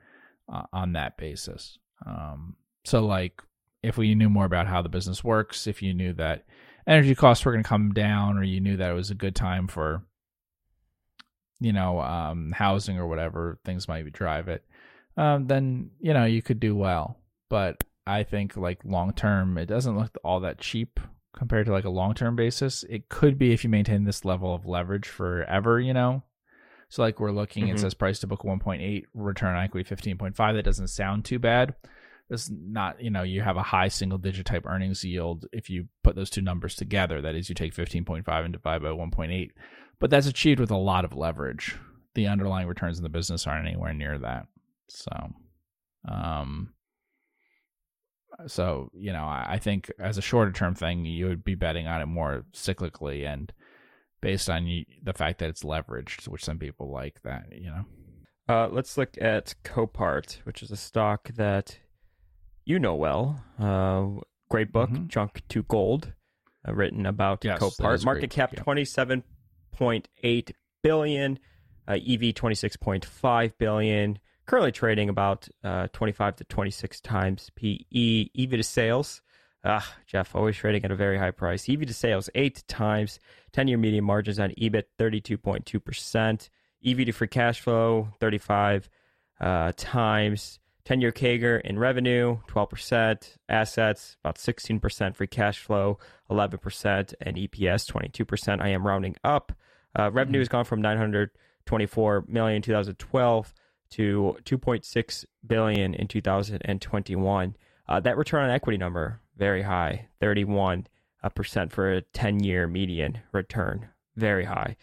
[0.52, 1.78] uh, on that basis.
[2.06, 3.42] Um, so, like,
[3.82, 6.44] if we knew more about how the business works, if you knew that
[6.86, 9.34] energy costs were going to come down, or you knew that it was a good
[9.34, 10.04] time for,
[11.58, 14.64] you know, um, housing or whatever things might drive it,
[15.16, 17.18] um, then you know you could do well.
[17.48, 21.00] But I think like long term, it doesn't look all that cheap
[21.36, 22.84] compared to like a long term basis.
[22.88, 26.22] It could be if you maintain this level of leverage forever, you know.
[26.88, 27.76] So like we're looking, mm-hmm.
[27.76, 30.36] it says price to book 1.8, return on equity 15.5.
[30.36, 31.74] That doesn't sound too bad.
[32.28, 35.86] It's not, you know, you have a high single digit type earnings yield if you
[36.04, 37.20] put those two numbers together.
[37.20, 39.50] That is, you take 15.5 and divide by 1.8.
[39.98, 41.76] But that's achieved with a lot of leverage.
[42.14, 44.46] The underlying returns in the business aren't anywhere near that.
[44.88, 45.10] So,
[46.08, 46.72] um,
[48.46, 52.00] so you know, I think as a shorter term thing, you would be betting on
[52.00, 53.52] it more cyclically and
[54.20, 54.64] based on
[55.02, 57.46] the fact that it's leveraged, which some people like that.
[57.52, 57.84] You know.
[58.48, 61.78] Uh, let's look at Copart, which is a stock that
[62.64, 63.44] you know well.
[63.58, 65.06] Uh, great book, mm-hmm.
[65.06, 66.12] Junk to Gold,
[66.66, 68.04] uh, written about yes, Copart.
[68.04, 69.22] Market cap twenty seven
[69.72, 70.52] point eight
[70.82, 71.38] billion,
[71.86, 74.18] uh, EV twenty six point five billion
[74.50, 78.26] currently trading about uh, 25 to 26 times PE.
[78.36, 79.22] EV to sales,
[79.64, 81.68] ah, Jeff, always trading at a very high price.
[81.68, 83.20] EV to sales, eight times.
[83.52, 86.48] 10 year median margins on EBIT, 32.2%.
[86.84, 88.90] EV to free cash flow, 35
[89.40, 90.58] uh, times.
[90.84, 93.36] 10 year CAGR in revenue, 12%.
[93.48, 95.14] Assets, about 16%.
[95.14, 95.96] Free cash flow,
[96.28, 97.14] 11%.
[97.20, 98.60] And EPS, 22%.
[98.60, 99.52] I am rounding up.
[99.96, 100.40] Uh, revenue mm-hmm.
[100.40, 103.54] has gone from 924 million in 2012
[103.90, 107.56] to 2.6 billion in 2021.
[107.88, 110.86] Uh, that return on equity number very high, 31
[111.34, 114.76] percent for a 10 year median return, very high.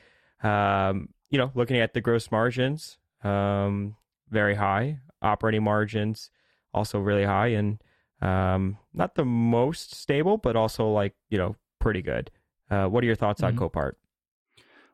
[0.43, 3.95] Um, you know, looking at the gross margins, um,
[4.29, 4.99] very high.
[5.21, 6.29] Operating margins
[6.73, 7.81] also really high, and
[8.21, 12.29] um, not the most stable, but also like you know pretty good.
[12.69, 13.59] Uh, what are your thoughts mm-hmm.
[13.59, 13.93] on Copart?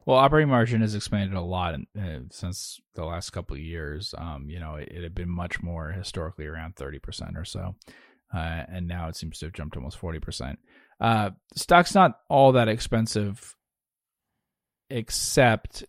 [0.05, 4.13] Well, operating margin has expanded a lot in, uh, since the last couple of years.
[4.17, 7.75] Um, you know, it, it, had been much more historically around 30% or so.
[8.33, 10.57] Uh, and now it seems to have jumped almost 40%.
[10.99, 13.55] Uh, stock's not all that expensive,
[14.89, 15.85] except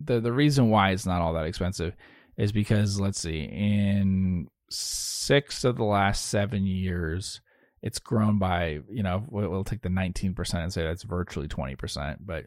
[0.00, 1.94] the, the reason why it's not all that expensive
[2.36, 7.40] is because, let's see, in six of the last seven years,
[7.82, 12.16] it's grown by, you know, we'll, we'll take the 19% and say that's virtually 20%.
[12.20, 12.46] But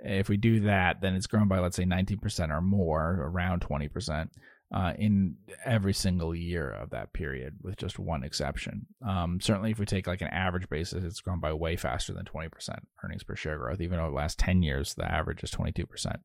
[0.00, 4.28] if we do that, then it's grown by let's say 19% or more, around 20%.
[4.74, 8.84] Uh, in every single year of that period, with just one exception.
[9.06, 12.24] Um, certainly, if we take like an average basis, it's grown by way faster than
[12.24, 12.50] 20%
[13.04, 13.80] earnings per share growth.
[13.80, 16.16] Even over the last 10 years, the average is 22%.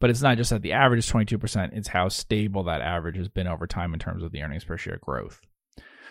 [0.00, 3.28] But it's not just that the average is 22%, it's how stable that average has
[3.28, 5.38] been over time in terms of the earnings per share growth.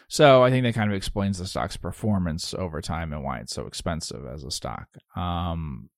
[0.08, 3.56] So I think that kind of explains the stock's performance over time and why it's
[3.56, 4.88] so expensive as a stock.
[5.16, 5.90] Um,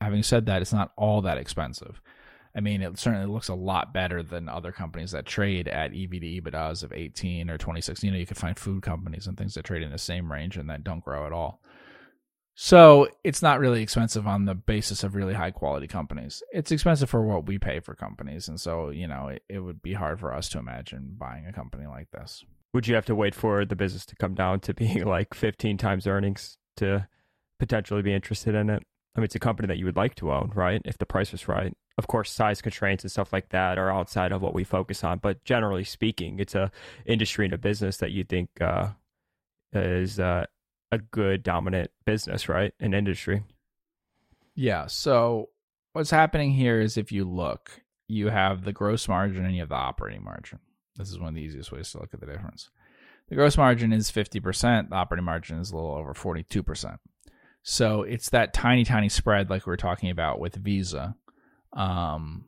[0.00, 2.00] having said that, it's not all that expensive.
[2.54, 6.10] I mean, it certainly looks a lot better than other companies that trade at EV
[6.10, 8.02] to EBITDAs of 18 or 26.
[8.02, 10.56] You know, you could find food companies and things that trade in the same range
[10.56, 11.60] and that don't grow at all.
[12.60, 16.42] So it's not really expensive on the basis of really high quality companies.
[16.50, 19.80] It's expensive for what we pay for companies, and so you know it, it would
[19.80, 22.44] be hard for us to imagine buying a company like this.
[22.74, 25.78] Would you have to wait for the business to come down to being like 15
[25.78, 27.06] times earnings to
[27.60, 28.82] potentially be interested in it?
[29.16, 30.80] I mean, it's a company that you would like to own, right?
[30.84, 31.76] If the price was right.
[31.96, 35.18] Of course, size constraints and stuff like that are outside of what we focus on,
[35.18, 36.70] but generally speaking, it's a
[37.04, 38.90] industry and a business that you think uh,
[39.72, 40.46] is uh,
[40.92, 42.72] a good dominant business, right?
[42.78, 43.42] An industry.
[44.54, 44.86] Yeah.
[44.86, 45.50] So
[45.92, 49.68] what's happening here is if you look, you have the gross margin and you have
[49.68, 50.60] the operating margin.
[50.96, 52.70] This is one of the easiest ways to look at the difference.
[53.28, 56.98] The gross margin is 50%, the operating margin is a little over 42%.
[57.70, 61.14] So it's that tiny, tiny spread like we were talking about with Visa.
[61.74, 62.46] Um,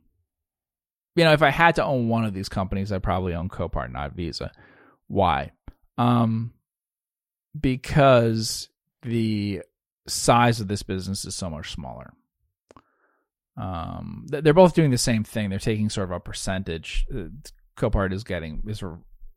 [1.14, 3.92] you know, if I had to own one of these companies, I'd probably own Copart,
[3.92, 4.50] not Visa.
[5.08, 5.52] Why?
[5.98, 6.54] Um,
[7.60, 8.70] because
[9.02, 9.60] the
[10.08, 12.14] size of this business is so much smaller.
[13.58, 15.50] Um, they're both doing the same thing.
[15.50, 17.06] They're taking sort of a percentage.
[17.14, 17.24] Uh,
[17.76, 18.82] Copart is getting is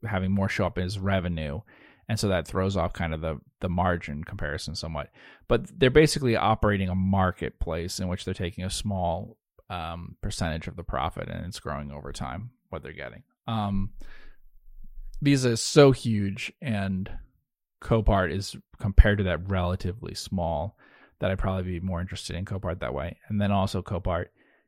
[0.08, 1.60] having more show up as revenue,
[2.10, 5.10] and so that throws off kind of the the margin comparison somewhat.
[5.48, 9.38] But they're basically operating a marketplace in which they're taking a small
[9.70, 13.24] um, percentage of the profit, and it's growing over time what they're getting.
[13.48, 13.92] Um,
[15.22, 17.10] Visa is so huge, and
[17.82, 20.78] Copart is compared to that relatively small
[21.20, 23.18] that I'd probably be more interested in Copart that way.
[23.30, 24.26] And then also Copart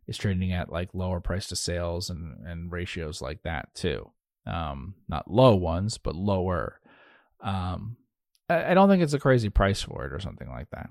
[0.08, 4.12] is trading at like lower price to sales and, and ratios like that too.
[4.46, 6.80] Um, not low ones, but lower.
[7.42, 7.98] Um,
[8.50, 10.90] I, I, don't think it's a crazy price for it or something like that.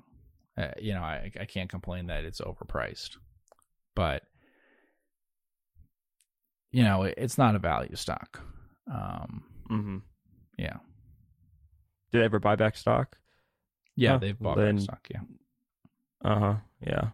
[0.56, 3.16] Uh, you know, I, I can't complain that it's overpriced,
[3.96, 4.22] but
[6.70, 8.40] you know, it, it's not a value stock.
[8.92, 9.96] Um, mm-hmm.
[10.58, 10.78] Yeah.
[12.12, 13.16] Did they ever buy back stock?
[13.96, 15.06] Yeah, they've bought then, back stock.
[15.10, 15.20] Yeah.
[16.24, 16.54] Uh huh.
[16.80, 17.10] Yeah.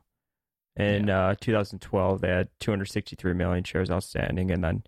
[0.77, 1.29] In yeah.
[1.29, 4.83] uh, 2012, they had 263 million shares outstanding, and then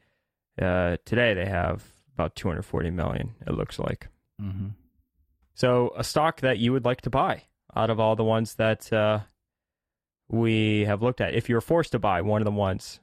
[0.60, 3.34] uh, today they have about 240 million.
[3.46, 4.08] It looks like.
[4.42, 4.68] Mm-hmm.
[5.54, 7.42] So, a stock that you would like to buy
[7.74, 9.20] out of all the ones that uh,
[10.28, 13.00] we have looked at, if you were forced to buy one of the ones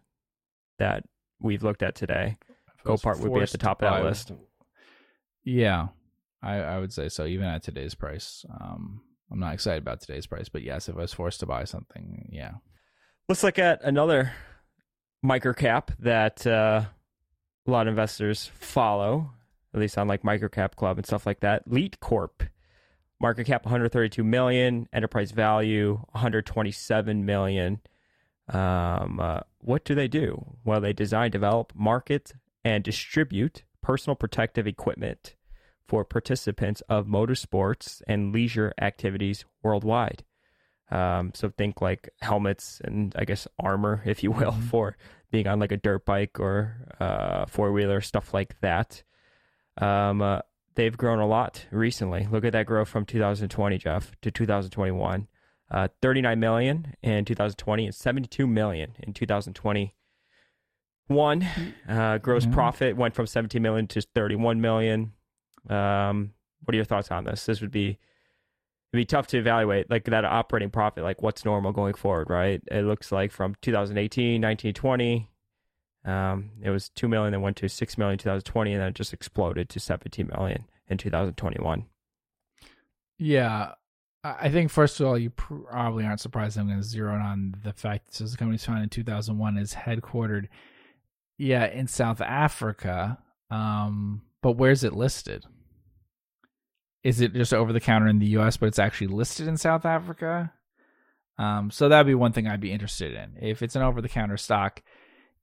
[0.79, 1.03] that
[1.39, 2.37] we've looked at today,
[2.85, 4.31] Copart would be at the top of that list.
[5.43, 5.87] Yeah,
[6.41, 8.45] I, I would say so, even at today's price.
[8.59, 9.01] Um,
[9.31, 12.29] I'm not excited about today's price, but yes, if I was forced to buy something,
[12.31, 12.53] yeah.
[13.27, 14.33] Let's look at another
[15.23, 16.85] microcap that uh,
[17.67, 19.31] a lot of investors follow,
[19.73, 21.69] at least on like microcap club and stuff like that.
[21.71, 22.43] Leatt Corp,
[23.19, 27.79] market cap 132 million, enterprise value 127 million.
[28.47, 30.55] Um, uh, what do they do?
[30.63, 32.33] Well, they design, develop, market,
[32.63, 35.35] and distribute personal protective equipment
[35.87, 40.23] for participants of motorsports and leisure activities worldwide.
[40.91, 44.67] Um, so think like helmets and I guess armor, if you will, mm-hmm.
[44.67, 44.97] for
[45.31, 49.03] being on like a dirt bike or uh, four wheeler, stuff like that.
[49.79, 50.39] Um, uh,
[50.75, 52.27] they've grown a lot recently.
[52.31, 55.27] Look at that growth from 2020, Jeff, to 2021.
[55.71, 61.47] Uh, 39 million in 2020 and 72 million in 2021.
[61.87, 62.53] Uh, gross mm-hmm.
[62.53, 65.11] profit went from 17 million to 31 million.
[65.69, 66.31] Um,
[66.63, 67.45] what are your thoughts on this?
[67.45, 67.99] This would be
[68.91, 72.61] it'd be tough to evaluate like that operating profit, like what's normal going forward, right?
[72.71, 75.29] It looks like from 2018, 19, 20,
[76.05, 78.95] um, it was 2 million, then went to 6 million in 2020, and then it
[78.95, 81.85] just exploded to 17 million in 2021.
[83.17, 83.73] Yeah.
[84.23, 87.55] I think, first of all, you probably aren't surprised I'm going to zero in on
[87.63, 90.47] the fact that the company's founded in 2001 is headquartered,
[91.37, 93.17] yeah, in South Africa.
[93.49, 95.45] Um, but where's it listed?
[97.01, 99.85] Is it just over the counter in the US, but it's actually listed in South
[99.85, 100.51] Africa?
[101.37, 103.37] Um, so that'd be one thing I'd be interested in.
[103.41, 104.83] If it's an over the counter stock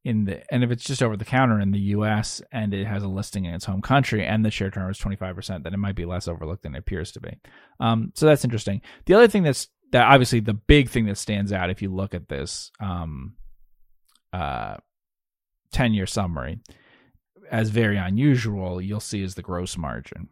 [0.06, 3.02] in the and if it's just over the counter in the US and it has
[3.02, 5.96] a listing in its home country and the share turnover is 25%, then it might
[5.96, 7.36] be less overlooked than it appears to be.
[7.80, 8.82] Um, so that's interesting.
[9.06, 12.14] The other thing that's that obviously the big thing that stands out if you look
[12.14, 13.34] at this um,
[14.32, 14.76] uh,
[15.72, 16.60] 10 year summary
[17.50, 20.28] as very unusual, you'll see is the gross margin.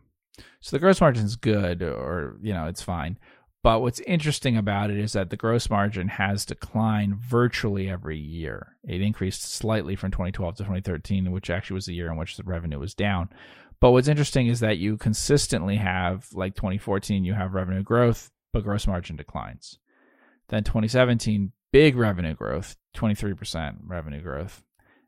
[0.61, 3.19] So the gross margin is good, or you know, it's fine.
[3.65, 8.77] But what's interesting about it is that the gross margin has declined virtually every year.
[8.85, 12.43] It increased slightly from 2012 to 2013, which actually was the year in which the
[12.43, 13.31] revenue was down.
[13.81, 18.65] But what's interesting is that you consistently have, like 2014, you have revenue growth, but
[18.65, 19.79] gross margin declines.
[20.49, 24.63] Then 2017, big revenue growth, 23% revenue growth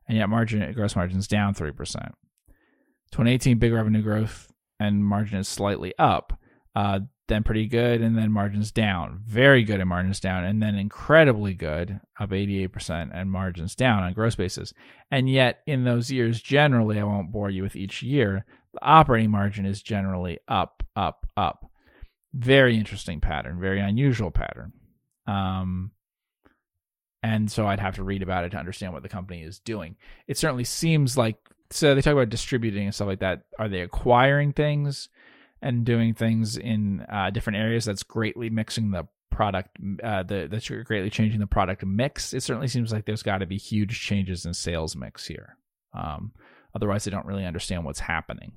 [0.08, 1.74] and yet margin gross margin is down 3%.
[3.12, 4.50] 2018 big revenue growth
[4.80, 6.38] and margin is slightly up.
[6.74, 9.20] Uh, then pretty good, and then margins down.
[9.26, 14.12] Very good and margins down, and then incredibly good, up 88%, and margins down on
[14.12, 14.72] gross basis.
[15.10, 19.30] And yet, in those years, generally, I won't bore you with each year, the operating
[19.30, 21.70] margin is generally up, up, up.
[22.34, 24.72] Very interesting pattern, very unusual pattern.
[25.26, 25.92] Um,
[27.22, 29.96] and so I'd have to read about it to understand what the company is doing.
[30.28, 31.36] It certainly seems like
[31.70, 33.42] so they talk about distributing and stuff like that.
[33.58, 35.08] Are they acquiring things
[35.62, 40.68] and doing things in uh, different areas that's greatly mixing the product uh, the that's
[40.68, 42.32] greatly changing the product mix?
[42.32, 45.56] It certainly seems like there's got to be huge changes in sales mix here.
[45.94, 46.32] Um,
[46.74, 48.52] otherwise, they don't really understand what's happening.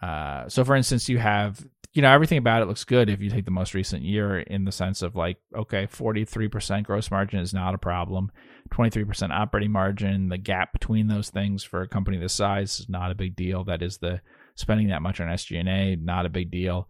[0.00, 3.30] Uh, so, for instance, you have you know everything about it looks good if you
[3.30, 7.54] take the most recent year in the sense of like okay 43% gross margin is
[7.54, 8.30] not a problem
[8.72, 13.10] 23% operating margin the gap between those things for a company this size is not
[13.10, 14.20] a big deal that is the
[14.58, 16.88] spending that much on SG&A not a big deal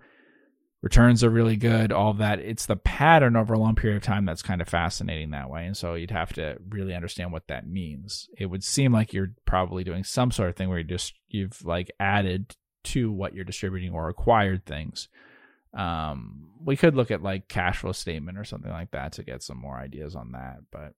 [0.80, 4.24] returns are really good all that it's the pattern over a long period of time
[4.24, 7.66] that's kind of fascinating that way and so you'd have to really understand what that
[7.66, 11.14] means it would seem like you're probably doing some sort of thing where you just
[11.28, 12.54] you've like added
[12.88, 15.08] to what you're distributing or acquired things.
[15.74, 19.42] Um, we could look at like cash flow statement or something like that to get
[19.42, 20.58] some more ideas on that.
[20.72, 20.94] But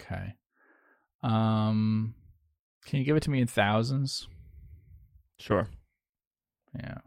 [0.00, 0.34] okay,
[1.22, 2.14] um,
[2.86, 4.26] can you give it to me in thousands?
[5.40, 5.66] Sure.
[6.78, 6.98] Yeah.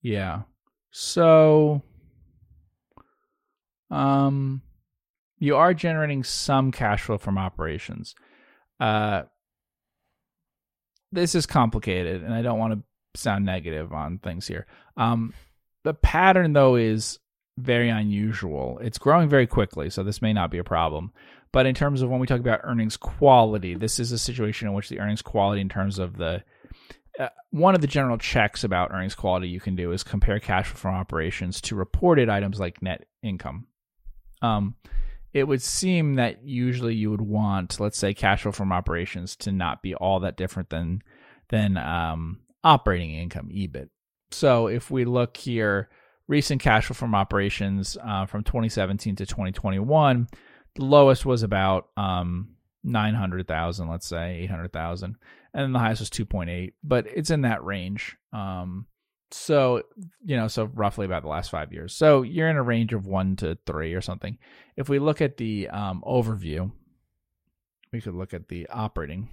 [0.00, 0.42] Yeah.
[0.90, 1.82] So,
[3.90, 4.62] um,
[5.38, 8.14] you are generating some cash flow from operations.
[8.80, 9.24] Uh,
[11.12, 14.66] this is complicated, and I don't want to sound negative on things here.
[14.96, 15.34] Um,
[15.84, 17.18] the pattern, though, is
[17.56, 18.78] very unusual.
[18.82, 21.12] It's growing very quickly, so this may not be a problem.
[21.52, 24.74] But in terms of when we talk about earnings quality, this is a situation in
[24.74, 26.42] which the earnings quality, in terms of the
[27.18, 30.66] uh, one of the general checks about earnings quality you can do is compare cash
[30.66, 33.68] flow from operations to reported items like net income.
[34.42, 34.74] Um,
[35.32, 39.52] it would seem that usually you would want, let's say, cash flow from operations to
[39.52, 41.02] not be all that different than
[41.50, 43.90] than um, operating income, EBIT.
[44.32, 45.88] So if we look here,
[46.28, 50.28] recent cash flow from operations uh, from 2017 to 2021,
[50.76, 55.16] the lowest was about um, 900,000, let's say 800,000,
[55.54, 56.72] and then the highest was 2.8.
[56.82, 58.16] But it's in that range.
[58.32, 58.86] Um,
[59.34, 59.82] so
[60.24, 63.06] you know so roughly about the last five years so you're in a range of
[63.06, 64.38] one to three or something
[64.76, 66.70] if we look at the um, overview
[67.92, 69.28] we could look at the operating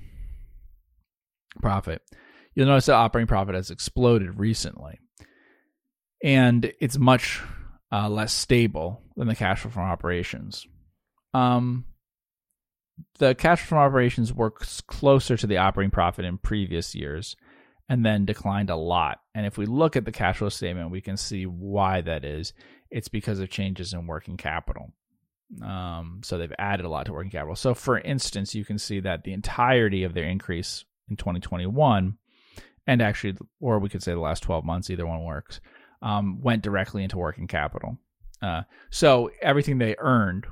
[1.62, 2.02] profit
[2.56, 4.98] you'll notice that operating profit has exploded recently
[6.24, 7.42] and it's much
[7.92, 10.68] uh, less stable than the cash flow from operations
[11.34, 11.86] um,
[13.20, 17.36] the cash flow from operations works closer to the operating profit in previous years
[17.90, 19.20] and then declined a lot.
[19.36, 22.54] And if we look at the cash flow statement, we can see why that is.
[22.90, 24.94] It's because of changes in working capital.
[25.62, 27.56] Um, so they've added a lot to working capital.
[27.56, 32.18] So, for instance, you can see that the entirety of their increase in 2021,
[32.88, 35.60] and actually, or we could say the last 12 months, either one works,
[36.02, 37.98] um, went directly into working capital.
[38.42, 40.46] Uh, so everything they earned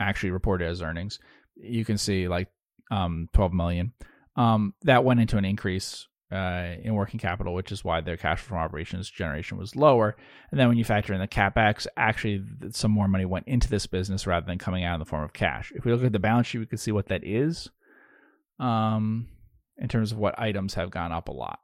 [0.00, 1.18] actually reported as earnings.
[1.56, 2.48] You can see like
[2.90, 3.92] um, 12 million.
[4.36, 8.40] Um, that went into an increase uh, in working capital, which is why their cash
[8.40, 10.16] from operations generation was lower.
[10.50, 13.86] And then when you factor in the capex, actually some more money went into this
[13.86, 15.72] business rather than coming out in the form of cash.
[15.74, 17.70] If we look at the balance sheet, we can see what that is.
[18.58, 19.28] Um,
[19.76, 21.58] in terms of what items have gone up a lot,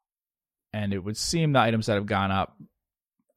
[0.72, 2.56] and it would seem the items that have gone up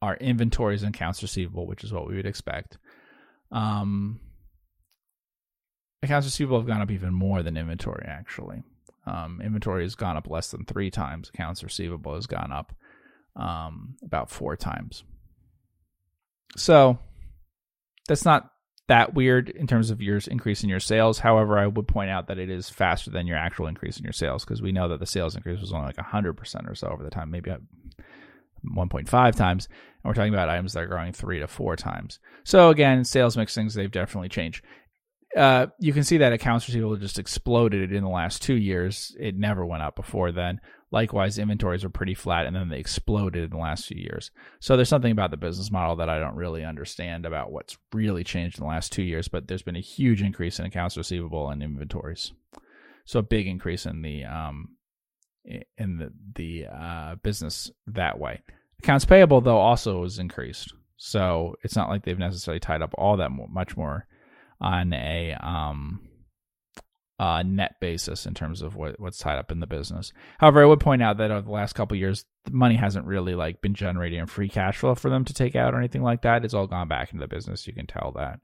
[0.04, 2.78] are inventories and accounts receivable, which is what we would expect.
[3.50, 4.20] Um,
[6.02, 8.62] accounts receivable have gone up even more than inventory, actually.
[9.06, 11.28] Um, inventory has gone up less than three times.
[11.28, 12.74] Accounts receivable has gone up
[13.36, 15.04] um, about four times.
[16.56, 16.98] So
[18.06, 18.50] that's not
[18.88, 21.18] that weird in terms of your increase in your sales.
[21.18, 24.12] However, I would point out that it is faster than your actual increase in your
[24.12, 27.02] sales because we know that the sales increase was only like 100% or so over
[27.02, 27.50] the time, maybe
[28.76, 29.66] 1.5 times.
[29.66, 32.18] And we're talking about items that are growing three to four times.
[32.44, 34.64] So again, sales mix things, they've definitely changed
[35.36, 39.14] uh, you can see that accounts receivable just exploded in the last two years.
[39.18, 40.60] It never went up before then.
[40.90, 44.30] Likewise, inventories were pretty flat and then they exploded in the last few years.
[44.60, 48.22] So there's something about the business model that I don't really understand about what's really
[48.22, 51.50] changed in the last two years, but there's been a huge increase in accounts receivable
[51.50, 52.32] and inventories.
[53.06, 54.73] So a big increase in the um
[55.44, 58.42] in the the uh, business that way.
[58.80, 60.72] Accounts payable though also is increased.
[60.96, 64.06] So it's not like they've necessarily tied up all that much more
[64.60, 66.08] on a um
[67.18, 70.12] uh, net basis in terms of what, what's tied up in the business.
[70.38, 73.34] However, I would point out that over the last couple years, the money hasn't really
[73.34, 76.44] like been generating free cash flow for them to take out or anything like that.
[76.44, 77.66] It's all gone back into the business.
[77.66, 78.40] You can tell that.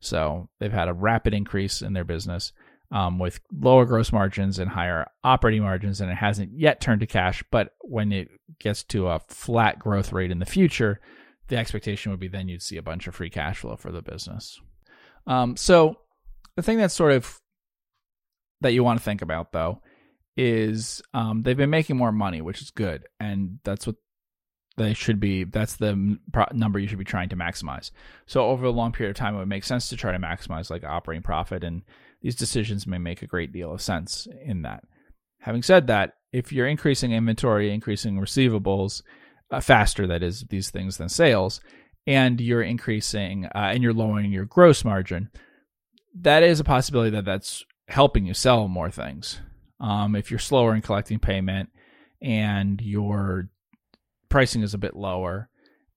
[0.00, 2.52] So they've had a rapid increase in their business
[2.90, 7.06] um, with lower gross margins and higher operating margins, and it hasn't yet turned to
[7.06, 7.44] cash.
[7.50, 8.28] But when it
[8.58, 11.00] gets to a flat growth rate in the future,
[11.48, 14.02] the expectation would be then you'd see a bunch of free cash flow for the
[14.02, 14.60] business.
[15.26, 15.96] Um, so
[16.56, 17.38] the thing that's sort of
[18.60, 19.80] that you want to think about though
[20.36, 23.96] is um, they've been making more money, which is good, and that's what
[24.76, 25.44] they should be.
[25.44, 26.18] That's the
[26.52, 27.90] number you should be trying to maximize.
[28.26, 30.70] So over a long period of time, it would make sense to try to maximize
[30.70, 31.82] like operating profit, and
[32.22, 34.84] these decisions may make a great deal of sense in that.
[35.40, 39.02] Having said that, if you're increasing inventory, increasing receivables
[39.50, 41.60] uh, faster, that is these things than sales,
[42.06, 45.30] and you're increasing uh, and you're lowering your gross margin,
[46.20, 49.40] that is a possibility that that's helping you sell more things.
[49.80, 51.70] Um, if you're slower in collecting payment
[52.20, 53.48] and your
[54.28, 55.48] pricing is a bit lower,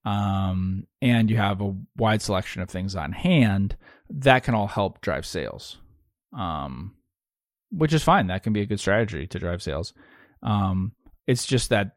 [0.06, 3.76] um, and you have a wide selection of things on hand,
[4.10, 5.78] that can all help drive sales.
[6.38, 6.96] Um,
[7.72, 8.28] which is fine.
[8.28, 9.94] That can be a good strategy to drive sales.
[10.44, 10.94] Um,
[11.28, 11.92] it's just that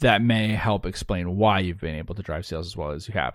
[0.00, 3.14] that may help explain why you've been able to drive sales as well as you
[3.14, 3.34] have.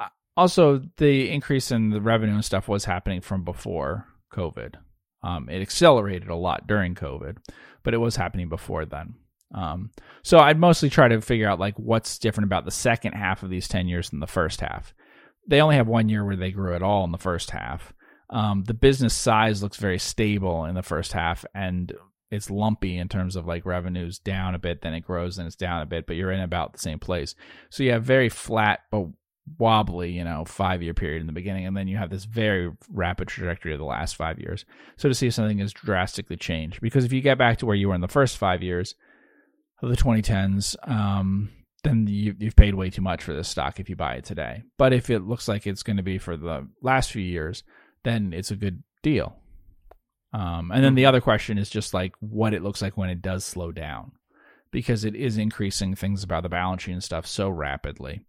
[0.00, 0.06] Uh,
[0.36, 4.74] also, the increase in the revenue and stuff was happening from before COVID.
[5.22, 7.36] Um, it accelerated a lot during COVID,
[7.82, 9.14] but it was happening before then.
[9.54, 9.90] Um,
[10.22, 13.50] so I'd mostly try to figure out like what's different about the second half of
[13.50, 14.94] these 10 years than the first half.
[15.46, 17.92] They only have one year where they grew at all in the first half.
[18.30, 21.92] Um, the business size looks very stable in the first half and
[22.30, 25.56] it's lumpy in terms of like revenues down a bit, then it grows, and it's
[25.56, 27.34] down a bit, but you're in about the same place.
[27.70, 29.06] So you have very flat but
[29.58, 32.70] wobbly, you know, five year period in the beginning, and then you have this very
[32.92, 34.64] rapid trajectory of the last five years.
[34.96, 37.76] So to see if something has drastically changed, because if you get back to where
[37.76, 38.94] you were in the first five years
[39.82, 41.50] of the 2010s, um,
[41.84, 44.64] then you, you've paid way too much for this stock if you buy it today.
[44.76, 47.62] But if it looks like it's going to be for the last few years,
[48.08, 49.36] then it's a good deal.
[50.32, 53.22] Um, and then the other question is just like what it looks like when it
[53.22, 54.12] does slow down,
[54.70, 58.22] because it is increasing things about the balance sheet and stuff so rapidly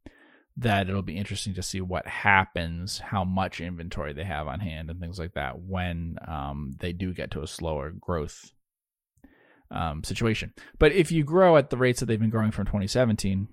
[0.57, 4.89] that it'll be interesting to see what happens, how much inventory they have on hand,
[4.89, 8.51] and things like that when um, they do get to a slower growth
[9.71, 10.53] um, situation.
[10.77, 13.47] But if you grow at the rates that they've been growing from 2017,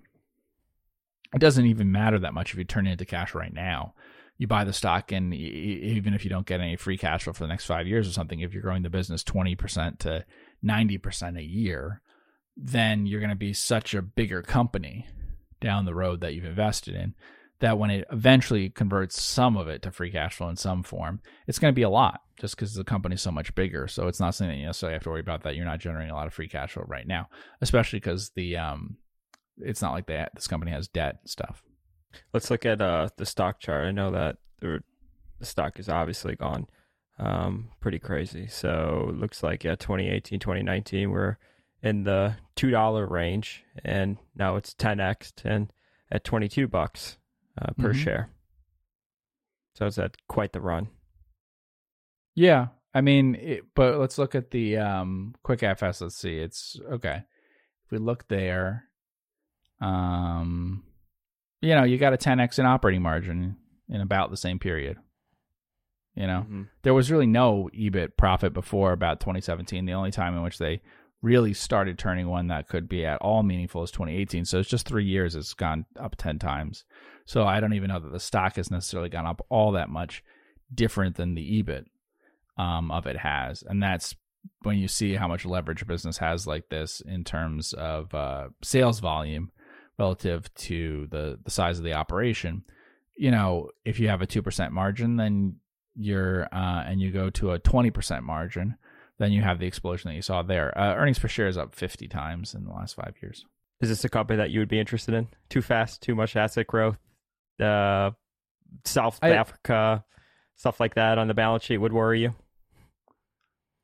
[1.35, 3.95] it doesn't even matter that much if you turn it into cash right now.
[4.39, 7.45] You buy the stock, and even if you don't get any free cash flow for
[7.45, 10.25] the next five years or something, if you're growing the business 20% to
[10.65, 12.03] 90% a year,
[12.57, 15.07] then you're going to be such a bigger company
[15.61, 17.15] down the road that you've invested in
[17.61, 21.21] that when it eventually converts some of it to free cash flow in some form,
[21.47, 23.89] it's going to be a lot just because the company's so much bigger.
[23.89, 26.11] So it's not something that you necessarily have to worry about that you're not generating
[26.11, 27.29] a lot of free cash flow right now,
[27.63, 28.99] especially because the um,
[29.59, 31.63] it's not like that this company has debt and stuff.
[32.33, 33.87] Let's look at uh the stock chart.
[33.87, 34.83] I know that the,
[35.39, 36.67] the stock is obviously gone
[37.19, 38.47] um pretty crazy.
[38.47, 41.39] So it looks like yeah, 2018, 2019 we're
[41.83, 45.73] in the two dollar range, and now it's 10x and
[46.11, 47.19] at 22 bucks
[47.61, 48.03] uh, per mm-hmm.
[48.03, 48.31] share.
[49.75, 50.89] So it's at quite the run.
[52.35, 56.01] Yeah, I mean, it, but let's look at the um, QuickFS.
[56.01, 56.39] Let's see.
[56.39, 57.23] It's okay.
[57.85, 58.85] If we look there,
[59.81, 60.83] um,
[61.61, 63.57] you know, you got a 10x in operating margin
[63.89, 64.99] in about the same period.
[66.15, 66.63] You know, mm-hmm.
[66.83, 69.85] there was really no EBIT profit before about 2017.
[69.85, 70.81] The only time in which they
[71.23, 74.45] really started turning one that could be at all meaningful is 2018.
[74.45, 76.85] So it's just three years, it's gone up 10 times.
[77.27, 80.23] So I don't even know that the stock has necessarily gone up all that much
[80.73, 81.85] different than the EBIT
[82.57, 83.63] um, of it has.
[83.67, 84.15] And that's
[84.63, 88.49] when you see how much leverage a business has like this in terms of uh,
[88.63, 89.51] sales volume
[89.99, 92.65] relative to the, the size of the operation.
[93.17, 95.57] You know, if you have a 2% margin, then
[95.95, 98.77] you're, uh, and you go to a 20% margin,
[99.19, 100.77] then you have the explosion that you saw there.
[100.79, 103.47] Uh, earnings per share is up 50 times in the last five years.
[103.81, 105.29] Is this a company that you would be interested in?
[105.49, 106.99] Too fast, too much asset growth,
[107.61, 108.11] uh,
[108.85, 110.05] South I, Africa,
[110.57, 112.35] stuff like that on the balance sheet would worry you?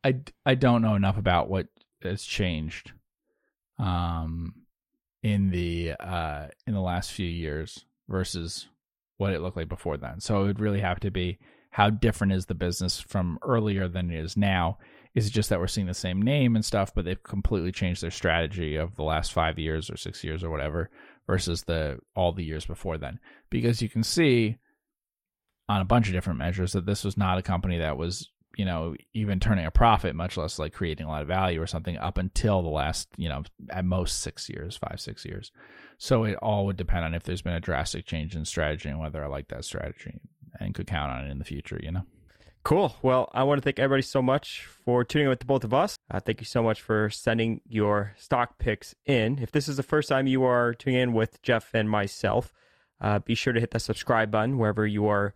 [0.04, 1.68] I, I don't know enough about what
[2.02, 2.92] has changed
[3.78, 4.54] um,
[5.22, 8.68] in the uh, in the last few years versus
[9.18, 10.20] what it looked like before then.
[10.20, 11.38] So it would really have to be
[11.70, 14.78] how different is the business from earlier than it is now
[15.14, 18.02] is it just that we're seeing the same name and stuff, but they've completely changed
[18.02, 20.90] their strategy of the last five years or six years or whatever
[21.26, 23.18] versus the all the years before then?
[23.50, 24.56] Because you can see
[25.68, 28.64] on a bunch of different measures that this was not a company that was you
[28.64, 31.96] know, even turning a profit, much less like creating a lot of value or something
[31.98, 35.50] up until the last, you know, at most six years, five, six years.
[35.98, 38.98] So it all would depend on if there's been a drastic change in strategy and
[38.98, 40.20] whether I like that strategy
[40.58, 42.02] and could count on it in the future, you know?
[42.64, 42.94] Cool.
[43.02, 45.74] Well, I want to thank everybody so much for tuning in with the both of
[45.74, 45.96] us.
[46.10, 49.40] Uh, thank you so much for sending your stock picks in.
[49.40, 52.52] If this is the first time you are tuning in with Geoff and myself,
[53.00, 55.34] uh, be sure to hit the subscribe button wherever you are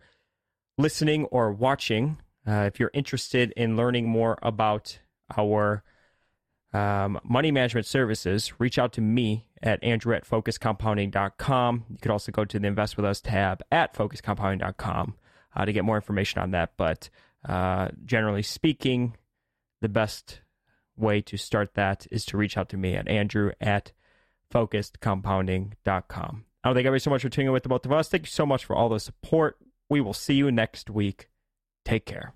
[0.77, 2.17] listening or watching.
[2.47, 4.99] Uh, if you're interested in learning more about
[5.37, 5.83] our
[6.73, 11.85] um, money management services, reach out to me at andrew at focusedcompounding.com.
[11.89, 15.15] You could also go to the Invest With Us tab at focusedcompounding.com
[15.55, 16.73] uh, to get more information on that.
[16.77, 17.09] But
[17.47, 19.17] uh, generally speaking,
[19.81, 20.41] the best
[20.95, 23.91] way to start that is to reach out to me at andrew at
[24.53, 26.45] focusedcompounding.com.
[26.63, 28.09] I want to thank everybody so much for tuning in with the both of us.
[28.09, 29.57] Thank you so much for all the support.
[29.89, 31.29] We will see you next week.
[31.85, 32.33] Take care.